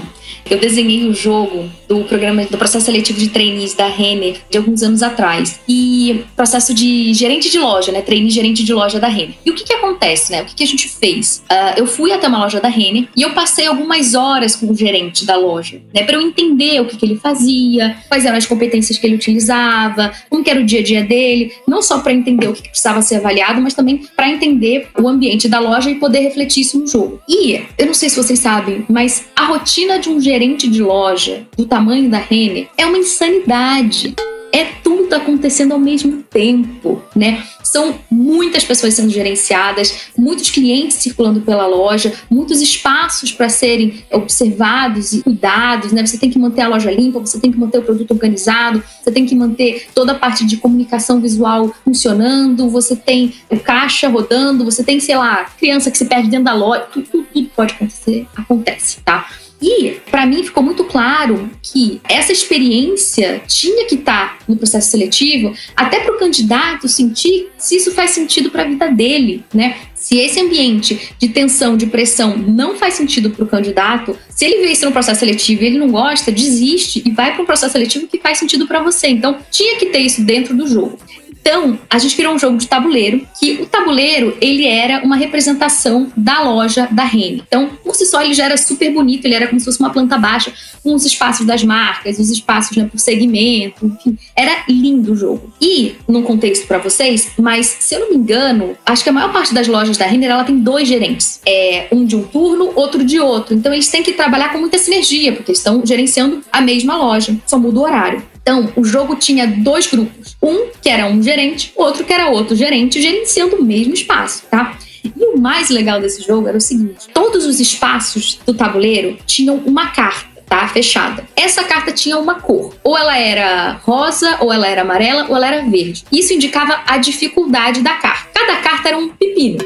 Eu 0.49 0.59
desenhei 0.59 1.07
o 1.07 1.13
jogo 1.13 1.69
do 1.87 2.03
programa 2.03 2.45
do 2.45 2.57
processo 2.57 2.85
seletivo 2.85 3.19
de 3.19 3.29
trainees 3.29 3.73
da 3.73 3.87
Renner 3.87 4.37
de 4.49 4.57
alguns 4.57 4.83
anos 4.83 5.01
atrás 5.01 5.59
e 5.67 6.23
processo 6.35 6.73
de 6.73 7.13
gerente 7.13 7.49
de 7.49 7.59
loja, 7.59 7.91
né, 7.91 8.01
trainee 8.01 8.29
gerente 8.29 8.63
de 8.63 8.73
loja 8.73 8.99
da 8.99 9.07
Renner. 9.07 9.35
E 9.45 9.51
o 9.51 9.55
que 9.55 9.63
que 9.63 9.73
acontece, 9.73 10.31
né? 10.31 10.41
O 10.41 10.45
que 10.45 10.55
que 10.55 10.63
a 10.63 10.67
gente 10.67 10.87
fez? 10.87 11.43
Uh, 11.49 11.79
eu 11.79 11.87
fui 11.87 12.11
até 12.11 12.27
uma 12.27 12.39
loja 12.39 12.59
da 12.59 12.67
Renner 12.67 13.07
e 13.15 13.21
eu 13.21 13.31
passei 13.31 13.65
algumas 13.67 14.15
horas 14.15 14.55
com 14.55 14.69
o 14.69 14.75
gerente 14.75 15.25
da 15.25 15.35
loja, 15.35 15.81
né, 15.93 16.03
para 16.03 16.15
eu 16.15 16.21
entender 16.21 16.81
o 16.81 16.85
que 16.85 16.97
que 16.97 17.05
ele 17.05 17.15
fazia, 17.15 17.97
quais 18.07 18.25
eram 18.25 18.37
as 18.37 18.45
competências 18.45 18.97
que 18.97 19.07
ele 19.07 19.15
utilizava, 19.15 20.11
como 20.29 20.43
que 20.43 20.49
era 20.49 20.59
o 20.59 20.63
dia 20.63 20.79
a 20.79 20.83
dia 20.83 21.03
dele, 21.03 21.53
não 21.67 21.81
só 21.81 21.99
para 21.99 22.13
entender 22.13 22.47
o 22.47 22.53
que, 22.53 22.61
que 22.61 22.69
precisava 22.69 23.01
ser 23.01 23.15
avaliado, 23.15 23.61
mas 23.61 23.73
também 23.73 24.05
para 24.15 24.29
entender 24.29 24.89
o 24.99 25.07
ambiente 25.07 25.47
da 25.47 25.59
loja 25.59 25.89
e 25.89 25.95
poder 25.95 26.19
refletir 26.19 26.61
isso 26.61 26.79
no 26.79 26.87
jogo. 26.87 27.19
E 27.27 27.61
eu 27.77 27.85
não 27.85 27.93
sei 27.93 28.09
se 28.09 28.17
vocês 28.17 28.39
sabem, 28.43 28.85
mas 28.89 29.29
a 29.37 29.45
rotina 29.45 29.97
de 29.99 30.09
um 30.09 30.19
gerente 30.19 30.69
de 30.69 30.83
loja 30.83 31.47
do 31.57 31.65
tamanho 31.65 32.09
da 32.09 32.17
Renner 32.17 32.67
é 32.77 32.85
uma 32.85 32.97
insanidade. 32.97 34.13
É 34.55 34.65
tudo 34.83 35.15
acontecendo 35.15 35.71
ao 35.71 35.79
mesmo 35.79 36.21
tempo, 36.29 37.01
né? 37.15 37.43
São 37.63 37.99
muitas 38.09 38.63
pessoas 38.63 38.93
sendo 38.93 39.09
gerenciadas, 39.09 40.11
muitos 40.15 40.51
clientes 40.51 40.97
circulando 40.97 41.41
pela 41.41 41.65
loja, 41.65 42.13
muitos 42.29 42.61
espaços 42.61 43.31
para 43.31 43.49
serem 43.49 44.03
observados 44.11 45.11
e 45.11 45.23
cuidados, 45.23 45.91
né? 45.91 46.05
Você 46.05 46.19
tem 46.19 46.29
que 46.29 46.37
manter 46.37 46.61
a 46.61 46.67
loja 46.67 46.91
limpa, 46.91 47.19
você 47.19 47.39
tem 47.39 47.51
que 47.51 47.57
manter 47.57 47.79
o 47.79 47.81
produto 47.81 48.11
organizado, 48.11 48.83
você 49.01 49.11
tem 49.11 49.25
que 49.25 49.33
manter 49.33 49.87
toda 49.95 50.11
a 50.11 50.15
parte 50.15 50.45
de 50.45 50.57
comunicação 50.57 51.19
visual 51.19 51.73
funcionando, 51.83 52.69
você 52.69 52.95
tem 52.95 53.33
o 53.49 53.59
caixa 53.59 54.07
rodando, 54.07 54.63
você 54.63 54.83
tem, 54.83 54.99
sei 54.99 55.17
lá, 55.17 55.45
criança 55.57 55.89
que 55.89 55.97
se 55.97 56.05
perde 56.05 56.29
dentro 56.29 56.45
da 56.45 56.53
loja, 56.53 56.85
tudo, 56.93 57.07
tudo, 57.07 57.27
tudo 57.33 57.49
pode 57.55 57.73
acontecer, 57.73 58.27
acontece, 58.35 59.01
tá? 59.01 59.27
E 59.63 60.01
para 60.11 60.25
mim 60.25 60.43
ficou 60.43 60.61
muito 60.61 60.83
claro 60.83 61.49
que 61.61 62.01
essa 62.09 62.33
experiência 62.33 63.41
tinha 63.47 63.85
que 63.85 63.95
estar 63.95 64.39
tá 64.39 64.43
no 64.45 64.57
processo 64.57 64.91
seletivo, 64.91 65.53
até 65.73 66.01
para 66.01 66.13
o 66.13 66.19
candidato 66.19 66.89
sentir 66.89 67.47
se 67.57 67.77
isso 67.77 67.91
faz 67.91 68.11
sentido 68.11 68.51
para 68.51 68.63
a 68.63 68.67
vida 68.67 68.91
dele, 68.91 69.45
né? 69.53 69.77
Se 69.95 70.17
esse 70.17 70.37
ambiente 70.41 71.13
de 71.17 71.29
tensão, 71.29 71.77
de 71.77 71.85
pressão 71.85 72.35
não 72.35 72.75
faz 72.75 72.95
sentido 72.95 73.29
para 73.29 73.45
o 73.45 73.47
candidato, 73.47 74.17
se 74.29 74.43
ele 74.43 74.65
vê 74.65 74.73
isso 74.73 74.85
no 74.85 74.91
processo 74.91 75.21
seletivo 75.21 75.63
e 75.63 75.67
ele 75.67 75.77
não 75.77 75.89
gosta, 75.89 76.29
desiste 76.29 77.01
e 77.05 77.11
vai 77.11 77.31
para 77.31 77.41
um 77.41 77.45
processo 77.45 77.71
seletivo 77.71 78.07
que 78.07 78.19
faz 78.19 78.37
sentido 78.37 78.67
para 78.67 78.83
você. 78.83 79.07
Então, 79.07 79.37
tinha 79.49 79.77
que 79.77 79.85
ter 79.85 79.99
isso 79.99 80.25
dentro 80.25 80.53
do 80.53 80.67
jogo. 80.67 80.99
Então, 81.43 81.77
a 81.89 81.99
gente 81.99 82.15
criou 82.15 82.33
um 82.33 82.39
jogo 82.39 82.57
de 82.57 82.67
tabuleiro, 82.69 83.27
que 83.37 83.61
o 83.61 83.65
tabuleiro, 83.65 84.37
ele 84.39 84.65
era 84.65 85.03
uma 85.03 85.17
representação 85.17 86.09
da 86.15 86.41
loja 86.41 86.87
da 86.89 87.03
Rene. 87.03 87.43
Então, 87.45 87.69
por 87.83 87.93
si 87.97 88.05
só, 88.05 88.21
ele 88.21 88.33
já 88.33 88.45
era 88.45 88.55
super 88.55 88.93
bonito, 88.93 89.25
ele 89.25 89.35
era 89.35 89.47
como 89.47 89.59
se 89.59 89.65
fosse 89.65 89.79
uma 89.81 89.89
planta 89.89 90.17
baixa, 90.17 90.53
com 90.81 90.93
os 90.93 91.05
espaços 91.05 91.45
das 91.45 91.61
marcas, 91.61 92.17
os 92.17 92.29
espaços 92.29 92.77
né, 92.77 92.87
por 92.89 92.97
segmento, 92.97 93.85
enfim. 93.85 94.17
Era 94.33 94.63
lindo 94.69 95.11
o 95.11 95.15
jogo. 95.17 95.53
E, 95.59 95.95
num 96.07 96.23
contexto 96.23 96.65
para 96.65 96.77
vocês, 96.77 97.31
mas 97.37 97.67
se 97.67 97.93
eu 97.93 97.99
não 97.99 98.09
me 98.11 98.15
engano, 98.15 98.77
acho 98.85 99.03
que 99.03 99.09
a 99.09 99.13
maior 99.13 99.33
parte 99.33 99.53
das 99.53 99.67
lojas 99.67 99.97
da 99.97 100.05
Renner, 100.05 100.31
ela 100.31 100.45
tem 100.45 100.57
dois 100.57 100.87
gerentes. 100.87 101.41
É 101.45 101.87
um 101.91 102.05
de 102.05 102.15
um 102.15 102.23
turno, 102.23 102.71
outro 102.73 103.03
de 103.03 103.19
outro. 103.19 103.53
Então, 103.53 103.73
eles 103.73 103.89
têm 103.89 104.01
que 104.01 104.13
trabalhar 104.13 104.53
com 104.53 104.59
muita 104.59 104.77
sinergia, 104.77 105.33
porque 105.33 105.51
estão 105.51 105.85
gerenciando 105.85 106.41
a 106.49 106.61
mesma 106.61 106.95
loja, 106.95 107.35
só 107.45 107.57
muda 107.57 107.79
o 107.79 107.83
horário. 107.83 108.32
Então, 108.43 108.71
o 108.75 108.83
jogo 108.83 109.15
tinha 109.15 109.47
dois 109.47 109.87
grupos. 109.87 110.35
Um 110.41 110.67
que 110.81 110.89
era 110.89 111.07
um 111.07 111.23
gerente, 111.23 111.71
outro 111.75 112.03
que 112.03 112.11
era 112.11 112.29
outro 112.29 112.55
gerente, 112.55 113.01
gerenciando 113.01 113.55
o 113.55 113.63
mesmo 113.63 113.93
espaço, 113.93 114.43
tá? 114.51 114.77
E 115.03 115.25
o 115.25 115.39
mais 115.39 115.69
legal 115.69 115.99
desse 115.99 116.21
jogo 116.21 116.47
era 116.47 116.57
o 116.57 116.61
seguinte: 116.61 117.07
todos 117.13 117.45
os 117.45 117.59
espaços 117.59 118.39
do 118.45 118.53
tabuleiro 118.53 119.17
tinham 119.25 119.55
uma 119.65 119.87
carta. 119.87 120.33
Tá, 120.45 120.67
fechada. 120.67 121.27
Essa 121.35 121.63
carta 121.63 121.91
tinha 121.91 122.15
uma 122.19 122.35
cor. 122.35 122.75
Ou 122.83 122.95
ela 122.95 123.17
era 123.17 123.79
rosa, 123.83 124.37
ou 124.39 124.53
ela 124.53 124.67
era 124.67 124.83
amarela, 124.83 125.25
ou 125.27 125.35
ela 125.35 125.47
era 125.47 125.65
verde. 125.65 126.03
Isso 126.11 126.31
indicava 126.31 126.79
a 126.85 126.97
dificuldade 126.97 127.81
da 127.81 127.95
carta. 127.95 128.29
Cada 128.35 128.57
carta 128.57 128.89
era 128.89 128.97
um 128.97 129.09
pepino 129.09 129.57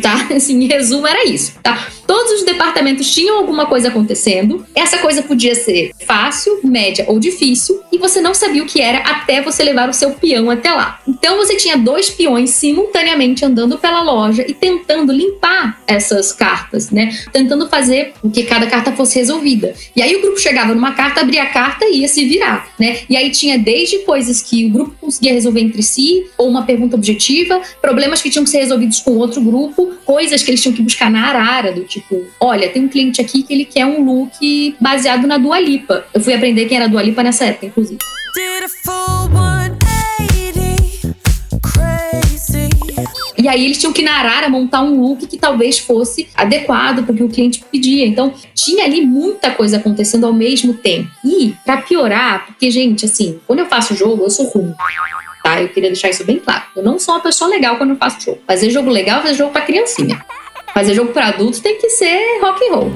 tá? 0.00 0.28
Assim, 0.34 0.62
em 0.62 0.66
resumo, 0.66 1.06
era 1.06 1.24
isso, 1.24 1.54
tá? 1.62 1.88
Todos 2.06 2.32
os 2.32 2.44
departamentos 2.44 3.12
tinham 3.12 3.38
alguma 3.38 3.66
coisa 3.66 3.88
acontecendo. 3.88 4.64
Essa 4.74 4.98
coisa 4.98 5.22
podia 5.22 5.54
ser 5.54 5.90
fácil, 6.06 6.60
média 6.62 7.04
ou 7.08 7.18
difícil, 7.18 7.80
e 7.90 7.98
você 7.98 8.20
não 8.20 8.34
sabia 8.34 8.62
o 8.62 8.66
que 8.66 8.80
era 8.80 8.98
até 8.98 9.40
você 9.40 9.62
levar 9.62 9.88
o 9.88 9.92
seu 9.92 10.10
peão 10.10 10.50
até 10.50 10.70
lá. 10.70 11.00
Então 11.08 11.36
você 11.36 11.56
tinha 11.56 11.76
dois 11.76 12.10
peões 12.10 12.50
simultaneamente 12.50 13.44
andando 13.44 13.78
pela 13.78 14.02
loja 14.02 14.44
e 14.46 14.52
tentando 14.52 15.12
limpar 15.12 15.80
essas 15.86 16.32
cartas, 16.32 16.90
né? 16.90 17.16
Tentando 17.32 17.68
fazer 17.68 18.12
com 18.20 18.30
que 18.30 18.44
cada 18.44 18.66
carta 18.66 18.92
fosse 18.92 19.18
resolvida. 19.18 19.74
E 19.96 20.02
aí 20.02 20.14
o 20.16 20.20
grupo 20.20 20.38
chegava 20.38 20.74
numa 20.74 20.92
carta, 20.92 21.20
abria 21.20 21.44
a 21.44 21.46
carta 21.46 21.86
e 21.86 22.00
ia 22.00 22.08
se 22.08 22.24
virar, 22.26 22.68
né? 22.78 22.98
E 23.08 23.16
aí 23.16 23.30
tinha 23.30 23.58
desde 23.58 24.00
coisas 24.00 24.42
que 24.42 24.66
o 24.66 24.70
grupo 24.70 24.94
conseguia 25.00 25.32
resolver 25.32 25.60
entre 25.60 25.82
si, 25.82 26.26
ou 26.36 26.48
uma 26.48 26.64
pergunta 26.64 26.96
objetiva, 26.96 27.60
problemas 27.80 28.20
que 28.20 28.30
tinham 28.30 28.44
que 28.44 28.50
ser 28.50 28.58
resolvidos 28.58 29.00
com 29.00 29.12
outro 29.12 29.40
grupo, 29.40 29.83
coisas 30.04 30.42
que 30.42 30.50
eles 30.50 30.62
tinham 30.62 30.74
que 30.74 30.82
buscar 30.82 31.10
na 31.10 31.28
arara, 31.28 31.72
do 31.72 31.84
tipo, 31.84 32.24
olha, 32.40 32.68
tem 32.68 32.84
um 32.84 32.88
cliente 32.88 33.20
aqui 33.20 33.42
que 33.42 33.52
ele 33.52 33.64
quer 33.64 33.86
um 33.86 34.04
look 34.04 34.76
baseado 34.80 35.26
na 35.26 35.38
Dua 35.38 35.60
Lipa. 35.60 36.04
Eu 36.12 36.20
fui 36.20 36.34
aprender 36.34 36.66
quem 36.66 36.76
era 36.76 36.86
a 36.86 36.88
Dua 36.88 37.02
Lipa 37.02 37.22
nessa 37.22 37.44
época, 37.44 37.66
inclusive. 37.66 37.98
E 43.44 43.48
aí 43.48 43.66
eles 43.66 43.76
tinham 43.76 43.92
que 43.92 44.00
na 44.00 44.14
Arara 44.14 44.48
montar 44.48 44.82
um 44.82 44.98
look 44.98 45.26
que 45.26 45.36
talvez 45.36 45.78
fosse 45.78 46.28
adequado 46.34 47.04
para 47.04 47.12
o 47.12 47.16
que 47.16 47.22
o 47.22 47.28
cliente 47.28 47.62
pedia. 47.70 48.06
Então 48.06 48.32
tinha 48.54 48.86
ali 48.86 49.04
muita 49.04 49.50
coisa 49.50 49.76
acontecendo 49.76 50.24
ao 50.24 50.32
mesmo 50.32 50.72
tempo. 50.72 51.10
E 51.22 51.54
para 51.62 51.82
piorar, 51.82 52.46
porque 52.46 52.70
gente, 52.70 53.04
assim, 53.04 53.38
quando 53.46 53.58
eu 53.58 53.66
faço 53.66 53.94
jogo, 53.94 54.24
eu 54.24 54.30
sou 54.30 54.46
ruim 54.46 54.72
tá? 55.44 55.60
Eu 55.60 55.68
queria 55.68 55.90
deixar 55.90 56.08
isso 56.08 56.24
bem 56.24 56.38
claro. 56.38 56.62
Eu 56.74 56.82
não 56.82 56.98
sou 56.98 57.14
uma 57.14 57.20
pessoa 57.20 57.50
legal 57.50 57.76
quando 57.76 57.90
eu 57.90 57.96
faço 57.96 58.18
jogo. 58.24 58.40
Fazer 58.46 58.70
jogo 58.70 58.88
legal 58.88 59.18
é 59.18 59.22
fazer 59.22 59.34
jogo 59.34 59.52
para 59.52 59.60
criancinha. 59.60 60.24
Fazer 60.72 60.94
jogo 60.94 61.12
para 61.12 61.26
adultos 61.26 61.60
tem 61.60 61.76
que 61.78 61.90
ser 61.90 62.40
rock 62.40 62.66
and 62.66 62.74
roll. 62.74 62.90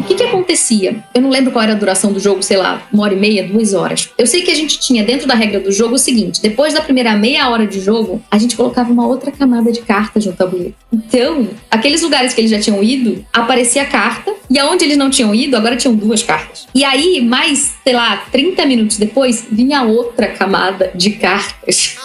O 0.00 0.02
que, 0.02 0.16
que 0.16 0.24
acontecia? 0.44 1.02
Eu 1.14 1.22
não 1.22 1.30
lembro 1.30 1.50
qual 1.50 1.62
era 1.62 1.72
a 1.72 1.76
duração 1.76 2.12
do 2.12 2.20
jogo, 2.20 2.42
sei 2.42 2.58
lá, 2.58 2.86
uma 2.92 3.02
hora 3.02 3.14
e 3.14 3.16
meia, 3.16 3.42
duas 3.48 3.74
horas. 3.74 4.10
Eu 4.16 4.26
sei 4.26 4.42
que 4.42 4.50
a 4.50 4.54
gente 4.54 4.78
tinha 4.78 5.02
dentro 5.02 5.26
da 5.26 5.34
regra 5.34 5.58
do 5.58 5.72
jogo 5.72 5.94
o 5.94 5.98
seguinte: 5.98 6.40
depois 6.40 6.74
da 6.74 6.80
primeira 6.80 7.16
meia 7.16 7.48
hora 7.48 7.66
de 7.66 7.80
jogo, 7.80 8.22
a 8.30 8.38
gente 8.38 8.56
colocava 8.56 8.92
uma 8.92 9.06
outra 9.06 9.32
camada 9.32 9.72
de 9.72 9.80
cartas 9.80 10.26
no 10.26 10.32
tabuleiro. 10.32 10.74
Então, 10.92 11.48
aqueles 11.70 12.02
lugares 12.02 12.34
que 12.34 12.40
eles 12.40 12.50
já 12.50 12.60
tinham 12.60 12.82
ido, 12.82 13.24
aparecia 13.32 13.82
a 13.82 13.86
carta, 13.86 14.32
e 14.48 14.58
aonde 14.58 14.84
eles 14.84 14.96
não 14.96 15.10
tinham 15.10 15.34
ido, 15.34 15.56
agora 15.56 15.76
tinham 15.76 15.94
duas 15.94 16.22
cartas. 16.22 16.66
E 16.74 16.84
aí, 16.84 17.20
mais, 17.20 17.74
sei 17.82 17.94
lá, 17.94 18.16
30 18.30 18.66
minutos 18.66 18.98
depois, 18.98 19.46
vinha 19.50 19.82
outra 19.82 20.28
camada 20.28 20.90
de 20.94 21.12
cartas. 21.12 21.96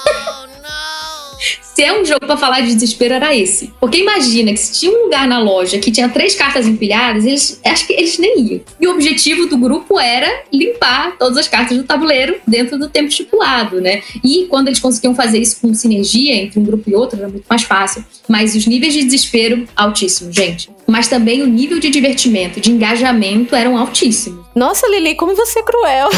Se 1.80 1.86
é 1.86 1.98
um 1.98 2.04
jogo 2.04 2.26
para 2.26 2.36
falar 2.36 2.60
de 2.60 2.74
desespero, 2.74 3.13
era 3.13 3.34
esse. 3.34 3.72
Porque 3.80 4.00
imagina 4.00 4.52
que 4.52 4.60
se 4.60 4.78
tinha 4.78 4.92
um 4.92 5.06
lugar 5.06 5.26
na 5.26 5.39
loja 5.39 5.80
que 5.80 5.89
tinha 5.89 6.10
três 6.10 6.36
cartas 6.36 6.68
empilhadas, 6.68 7.26
eles 7.26 7.58
acho 7.65 7.88
que 7.88 7.94
eles 7.94 8.18
nem 8.18 8.38
iam. 8.38 8.62
E 8.82 8.86
o 8.86 8.92
objetivo 8.92 9.46
do 9.46 9.58
grupo 9.58 9.98
era 9.98 10.44
limpar 10.52 11.18
todas 11.18 11.38
as 11.38 11.48
cartas 11.48 11.78
do 11.78 11.86
tabuleiro 11.86 12.36
dentro 12.46 12.78
do 12.78 12.89
tempo 12.89 13.08
estipulado, 13.08 13.80
né? 13.80 14.04
E 14.22 14.46
quando 14.50 14.68
eles 14.68 14.82
conseguiam 14.82 15.15
fazer 15.15 15.39
isso 15.39 15.58
com 15.62 15.74
sinergia 15.74 16.36
entre 16.36 16.60
um 16.60 16.65
grupo 16.65 16.89
e 16.89 16.94
outro, 16.94 17.18
era 17.18 17.30
muito 17.30 17.46
mais 17.50 17.63
fácil. 17.63 18.04
Mas 18.30 18.56
os 18.56 18.68
níveis 18.68 18.94
de 18.94 19.04
desespero, 19.04 19.68
altíssimos, 19.76 20.36
gente. 20.36 20.70
Mas 20.86 21.08
também 21.08 21.42
o 21.42 21.48
nível 21.48 21.80
de 21.80 21.89
divertimento, 21.89 22.62
de 22.62 22.72
engajamento 22.72 23.56
eram 23.56 23.76
altíssimos. 23.76 24.46
Nossa, 24.54 24.88
Lili, 24.88 25.15
como 25.15 25.36
você 25.36 25.60
é 25.60 25.63
cruel. 25.63 26.10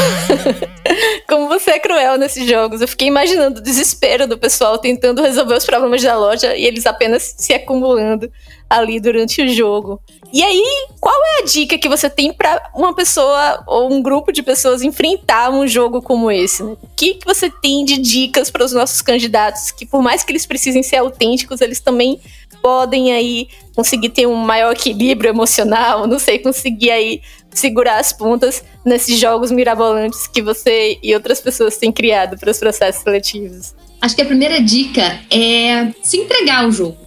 como 1.27 1.47
você 1.47 1.71
é 1.71 1.79
cruel 1.79 2.17
nesses 2.17 2.49
jogos. 2.49 2.81
Eu 2.81 2.87
fiquei 2.87 3.07
imaginando 3.07 3.59
o 3.59 3.63
desespero 3.63 4.27
do 4.27 4.37
pessoal 4.37 4.77
tentando 4.77 5.21
resolver 5.21 5.55
os 5.55 5.65
problemas 5.65 6.03
da 6.03 6.17
loja 6.17 6.53
e 6.55 6.65
eles 6.65 6.85
apenas 6.85 7.33
se 7.37 7.53
acumulando 7.53 8.29
ali 8.71 9.01
durante 9.01 9.41
o 9.41 9.49
jogo. 9.49 9.99
E 10.31 10.41
aí, 10.41 10.63
qual 11.01 11.13
é 11.13 11.41
a 11.41 11.45
dica 11.45 11.77
que 11.77 11.89
você 11.89 12.09
tem 12.09 12.31
para 12.31 12.71
uma 12.73 12.95
pessoa 12.95 13.61
ou 13.67 13.91
um 13.91 14.01
grupo 14.01 14.31
de 14.31 14.41
pessoas 14.41 14.81
enfrentar 14.81 15.51
um 15.51 15.67
jogo 15.67 16.01
como 16.01 16.31
esse? 16.31 16.63
O 16.63 16.77
que, 16.95 17.15
que 17.15 17.25
você 17.25 17.49
tem 17.49 17.83
de 17.83 17.97
dicas 17.97 18.49
para 18.49 18.63
os 18.63 18.71
nossos 18.71 19.01
candidatos 19.01 19.71
que, 19.71 19.85
por 19.85 20.01
mais 20.01 20.23
que 20.23 20.31
eles 20.31 20.45
precisem 20.45 20.81
ser 20.81 20.97
autênticos, 20.97 21.59
eles 21.59 21.81
também 21.81 22.19
podem 22.61 23.11
aí 23.11 23.49
conseguir 23.75 24.09
ter 24.09 24.25
um 24.25 24.35
maior 24.35 24.71
equilíbrio 24.71 25.29
emocional, 25.29 26.07
não 26.07 26.17
sei, 26.17 26.39
conseguir 26.39 26.91
aí 26.91 27.21
segurar 27.53 27.99
as 27.99 28.13
pontas 28.13 28.63
nesses 28.85 29.19
jogos 29.19 29.51
mirabolantes 29.51 30.27
que 30.27 30.41
você 30.41 30.97
e 31.03 31.13
outras 31.13 31.41
pessoas 31.41 31.75
têm 31.75 31.91
criado 31.91 32.37
para 32.37 32.49
os 32.49 32.57
processos 32.57 33.03
seletivos? 33.03 33.75
Acho 33.99 34.15
que 34.15 34.21
a 34.21 34.25
primeira 34.25 34.61
dica 34.61 35.19
é 35.29 35.91
se 36.01 36.17
entregar 36.17 36.63
ao 36.63 36.71
jogo 36.71 36.97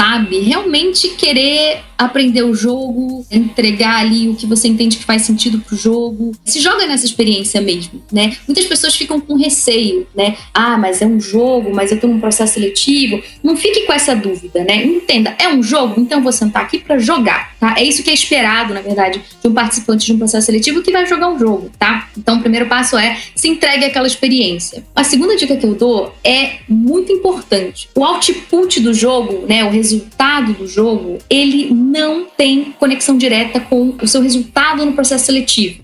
sabe? 0.00 0.38
Realmente 0.40 1.10
querer 1.10 1.82
aprender 1.98 2.42
o 2.42 2.54
jogo, 2.54 3.26
entregar 3.30 3.96
ali 3.96 4.30
o 4.30 4.34
que 4.34 4.46
você 4.46 4.66
entende 4.66 4.96
que 4.96 5.04
faz 5.04 5.20
sentido 5.20 5.58
pro 5.60 5.76
jogo. 5.76 6.32
Se 6.46 6.58
joga 6.58 6.86
nessa 6.86 7.04
experiência 7.04 7.60
mesmo, 7.60 8.02
né? 8.10 8.34
Muitas 8.48 8.64
pessoas 8.64 8.96
ficam 8.96 9.20
com 9.20 9.36
receio, 9.36 10.06
né? 10.16 10.38
Ah, 10.54 10.78
mas 10.78 11.02
é 11.02 11.06
um 11.06 11.20
jogo, 11.20 11.74
mas 11.74 11.92
eu 11.92 12.00
tô 12.00 12.06
num 12.06 12.18
processo 12.18 12.54
seletivo. 12.54 13.22
Não 13.42 13.54
fique 13.54 13.82
com 13.82 13.92
essa 13.92 14.16
dúvida, 14.16 14.64
né? 14.64 14.82
Entenda, 14.82 15.36
é 15.38 15.48
um 15.48 15.62
jogo, 15.62 16.00
então 16.00 16.22
vou 16.22 16.32
sentar 16.32 16.62
aqui 16.62 16.78
para 16.78 16.98
jogar, 16.98 17.54
tá? 17.60 17.74
É 17.76 17.84
isso 17.84 18.02
que 18.02 18.08
é 18.08 18.14
esperado, 18.14 18.72
na 18.72 18.80
verdade, 18.80 19.20
de 19.42 19.48
um 19.48 19.52
participante 19.52 20.06
de 20.06 20.14
um 20.14 20.18
processo 20.18 20.46
seletivo 20.46 20.80
que 20.80 20.90
vai 20.90 21.04
jogar 21.04 21.28
um 21.28 21.38
jogo, 21.38 21.70
tá? 21.78 22.08
Então 22.16 22.38
o 22.38 22.40
primeiro 22.40 22.64
passo 22.64 22.96
é 22.96 23.18
se 23.34 23.46
entregue 23.46 23.84
àquela 23.84 24.06
experiência. 24.06 24.82
A 24.96 25.04
segunda 25.04 25.36
dica 25.36 25.54
que 25.54 25.66
eu 25.66 25.74
dou 25.74 26.14
é 26.24 26.60
muito 26.66 27.12
importante. 27.12 27.90
O 27.94 28.02
output 28.02 28.80
do 28.80 28.94
jogo, 28.94 29.44
né, 29.46 29.62
o 29.64 29.68
resultado 29.68 29.89
do 29.98 30.66
jogo, 30.66 31.18
ele 31.28 31.72
não 31.72 32.24
tem 32.24 32.74
conexão 32.78 33.16
direta 33.16 33.60
com 33.60 33.94
o 34.00 34.06
seu 34.06 34.22
resultado 34.22 34.84
no 34.84 34.92
processo 34.92 35.26
seletivo. 35.26 35.80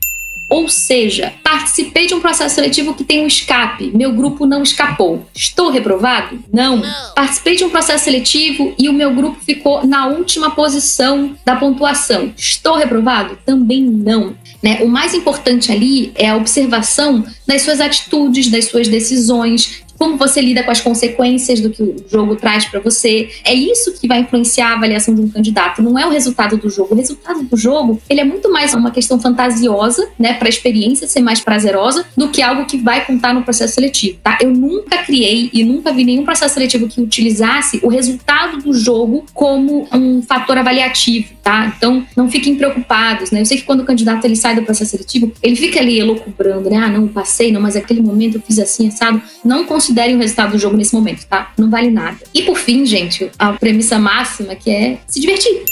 Ou 0.48 0.68
seja, 0.68 1.32
participei 1.42 2.06
de 2.06 2.14
um 2.14 2.20
processo 2.20 2.54
seletivo 2.54 2.94
que 2.94 3.02
tem 3.02 3.20
um 3.20 3.26
escape, 3.26 3.90
meu 3.92 4.12
grupo 4.12 4.46
não 4.46 4.62
escapou. 4.62 5.26
Estou 5.34 5.70
reprovado? 5.70 6.38
Não. 6.52 6.76
não. 6.76 7.14
Participei 7.14 7.56
de 7.56 7.64
um 7.64 7.70
processo 7.70 8.04
seletivo 8.04 8.72
e 8.78 8.88
o 8.88 8.92
meu 8.92 9.12
grupo 9.12 9.40
ficou 9.44 9.84
na 9.84 10.06
última 10.06 10.50
posição 10.52 11.36
da 11.44 11.56
pontuação. 11.56 12.32
Estou 12.36 12.76
reprovado? 12.76 13.36
Também 13.44 13.82
não. 13.82 14.36
Né? 14.62 14.78
O 14.82 14.88
mais 14.88 15.14
importante 15.14 15.72
ali 15.72 16.12
é 16.14 16.28
a 16.28 16.36
observação 16.36 17.24
das 17.44 17.62
suas 17.62 17.80
atitudes, 17.80 18.48
das 18.48 18.66
suas 18.66 18.86
decisões, 18.86 19.82
como 19.98 20.16
você 20.16 20.40
lida 20.40 20.62
com 20.62 20.70
as 20.70 20.80
consequências 20.80 21.60
do 21.60 21.70
que 21.70 21.82
o 21.82 21.96
jogo 22.08 22.36
traz 22.36 22.64
para 22.64 22.80
você. 22.80 23.28
É 23.44 23.54
isso 23.54 23.92
que 23.92 24.06
vai 24.06 24.20
influenciar 24.20 24.70
a 24.70 24.74
avaliação 24.74 25.14
de 25.14 25.20
um 25.20 25.28
candidato, 25.28 25.82
não 25.82 25.98
é 25.98 26.06
o 26.06 26.10
resultado 26.10 26.56
do 26.56 26.68
jogo. 26.68 26.94
O 26.94 26.96
resultado 26.96 27.42
do 27.42 27.56
jogo, 27.56 28.00
ele 28.08 28.20
é 28.20 28.24
muito 28.24 28.50
mais 28.52 28.74
uma 28.74 28.90
questão 28.90 29.18
fantasiosa, 29.20 30.08
né, 30.18 30.34
para 30.34 30.48
a 30.48 30.50
experiência 30.50 31.06
ser 31.06 31.20
mais 31.20 31.40
prazerosa, 31.40 32.04
do 32.16 32.28
que 32.28 32.42
algo 32.42 32.64
que 32.66 32.76
vai 32.76 33.04
contar 33.04 33.34
no 33.34 33.42
processo 33.42 33.74
seletivo, 33.74 34.18
tá? 34.22 34.38
Eu 34.40 34.50
nunca 34.50 34.98
criei 34.98 35.50
e 35.52 35.64
nunca 35.64 35.92
vi 35.92 36.04
nenhum 36.04 36.24
processo 36.24 36.54
seletivo 36.54 36.88
que 36.88 37.00
utilizasse 37.00 37.80
o 37.82 37.88
resultado 37.88 38.58
do 38.58 38.72
jogo 38.72 39.24
como 39.32 39.88
um 39.92 40.22
fator 40.22 40.58
avaliativo, 40.58 41.28
tá? 41.42 41.72
Então, 41.76 42.06
não 42.16 42.30
fiquem 42.30 42.54
preocupados, 42.56 43.30
né? 43.30 43.40
Eu 43.40 43.46
sei 43.46 43.58
que 43.58 43.64
quando 43.64 43.80
o 43.80 43.84
candidato 43.84 44.24
ele 44.24 44.36
sai 44.36 44.54
do 44.54 44.62
processo 44.62 44.92
seletivo, 44.92 45.32
ele 45.42 45.56
fica 45.56 45.80
ali 45.80 45.98
elocubrando, 45.98 46.70
né? 46.70 46.76
Ah, 46.76 46.88
não, 46.88 47.08
passei, 47.08 47.52
não, 47.52 47.60
mas 47.60 47.74
naquele 47.74 48.02
momento 48.02 48.36
eu 48.36 48.42
fiz 48.42 48.58
assim, 48.58 48.88
assado. 48.88 49.20
Não 49.44 49.64
considerem 49.86 50.16
o 50.16 50.18
resultado 50.18 50.52
do 50.52 50.58
jogo 50.58 50.76
nesse 50.76 50.94
momento, 50.94 51.24
tá? 51.26 51.52
Não 51.56 51.70
vale 51.70 51.90
nada. 51.90 52.18
E 52.34 52.42
por 52.42 52.56
fim, 52.56 52.84
gente, 52.84 53.30
a 53.38 53.52
premissa 53.52 53.98
máxima 53.98 54.56
que 54.56 54.70
é 54.70 54.98
se 55.06 55.20
divertir 55.20 55.64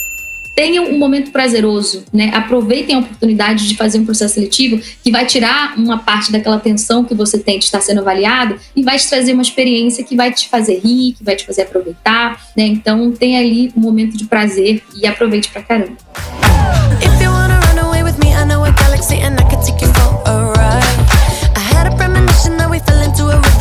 tenham 0.55 0.85
um 0.85 0.97
momento 0.97 1.33
prazeroso, 1.33 2.05
né? 2.13 2.31
Aproveitem 2.33 2.95
a 2.95 3.01
oportunidade 3.01 3.67
de 3.67 3.77
fazer 3.77 3.99
um 3.99 4.05
processo 4.05 4.35
seletivo 4.35 4.81
que 5.03 5.11
vai 5.11 5.27
tirar 5.27 5.77
uma 5.77 5.99
parte 5.99 6.31
daquela 6.31 6.61
tensão 6.61 7.03
que 7.03 7.13
você 7.13 7.41
tem 7.41 7.59
de 7.59 7.65
estar 7.65 7.81
sendo 7.81 8.03
avaliado 8.03 8.57
e 8.77 8.85
vai 8.85 8.97
te 8.97 9.09
trazer 9.09 9.33
uma 9.33 9.43
experiência 9.43 10.05
que 10.05 10.15
vai 10.15 10.33
te 10.33 10.49
fazer 10.49 10.79
rir, 10.79 11.15
que 11.15 11.25
vai 11.25 11.35
te 11.35 11.45
fazer 11.45 11.63
aproveitar, 11.63 12.41
né? 12.57 12.67
Então 12.67 13.11
tenha 13.11 13.41
ali 13.41 13.73
um 13.77 13.81
momento 13.81 14.17
de 14.17 14.27
prazer 14.27 14.81
e 14.95 15.05
aproveite 15.09 15.49
pra 15.51 15.61
caramba. 15.61 15.97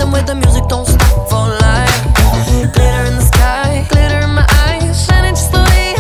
Rhythm 0.04 0.12
where 0.12 0.24
the 0.24 0.36
music 0.36 0.68
don't 0.68 0.86
stop 0.86 1.30
for 1.30 1.48
life. 1.62 2.74
Glitter 2.74 3.06
in 3.06 3.16
the 3.16 3.22
sky, 3.22 3.86
glitter 3.90 4.20
in 4.20 4.30
my 4.30 4.46
eyes, 4.50 5.06
shining 5.06 5.36
just 5.36 5.52
the 5.52 5.60
way 5.60 5.94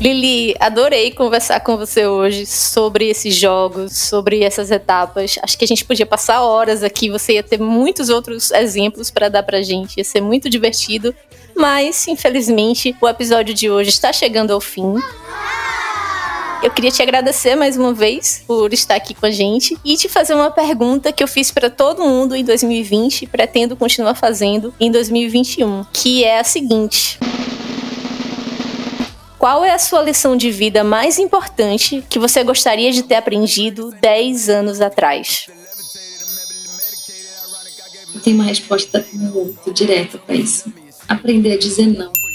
Lili, 0.00 0.54
adorei 0.60 1.10
conversar 1.10 1.60
com 1.60 1.76
você 1.76 2.06
hoje 2.06 2.46
sobre 2.46 3.08
esses 3.08 3.34
jogos, 3.34 3.96
sobre 3.96 4.42
essas 4.44 4.70
etapas. 4.70 5.36
Acho 5.42 5.58
que 5.58 5.64
a 5.64 5.68
gente 5.68 5.84
podia 5.84 6.06
passar 6.06 6.42
horas 6.42 6.82
aqui, 6.82 7.10
você 7.10 7.34
ia 7.34 7.42
ter 7.42 7.58
muitos 7.58 8.08
outros 8.08 8.50
exemplos 8.52 9.10
para 9.10 9.28
dar 9.28 9.42
pra 9.42 9.62
gente, 9.62 9.96
ia 9.96 10.04
ser 10.04 10.20
muito 10.20 10.48
divertido. 10.48 11.14
Mas, 11.56 12.06
infelizmente, 12.06 12.94
o 13.00 13.08
episódio 13.08 13.54
de 13.54 13.70
hoje 13.70 13.90
está 13.90 14.12
chegando 14.12 14.52
ao 14.52 14.60
fim. 14.60 14.94
Eu 16.62 16.70
queria 16.70 16.90
te 16.90 17.02
agradecer 17.02 17.54
mais 17.54 17.76
uma 17.76 17.92
vez 17.92 18.42
por 18.46 18.72
estar 18.72 18.94
aqui 18.94 19.14
com 19.14 19.26
a 19.26 19.30
gente 19.30 19.76
e 19.84 19.96
te 19.96 20.08
fazer 20.08 20.34
uma 20.34 20.50
pergunta 20.50 21.12
que 21.12 21.22
eu 21.22 21.28
fiz 21.28 21.50
para 21.50 21.68
todo 21.68 22.02
mundo 22.02 22.34
em 22.34 22.44
2020 22.44 23.22
e 23.22 23.26
pretendo 23.26 23.76
continuar 23.76 24.14
fazendo 24.14 24.74
em 24.80 24.90
2021, 24.90 25.84
que 25.92 26.24
é 26.24 26.40
a 26.40 26.44
seguinte: 26.44 27.18
qual 29.38 29.64
é 29.64 29.72
a 29.72 29.78
sua 29.78 30.02
lição 30.02 30.36
de 30.36 30.50
vida 30.50 30.82
mais 30.82 31.18
importante 31.18 32.04
que 32.08 32.18
você 32.18 32.42
gostaria 32.42 32.90
de 32.90 33.02
ter 33.02 33.16
aprendido 33.16 33.94
10 34.00 34.48
anos 34.48 34.80
atrás? 34.80 35.46
Tem 38.24 38.34
uma 38.34 38.44
resposta 38.44 39.06
muito 39.12 39.72
direta 39.72 40.18
para 40.18 40.34
isso. 40.34 40.72
Aprender 41.06 41.52
a 41.52 41.58
dizer 41.58 41.86
não. 41.86 42.25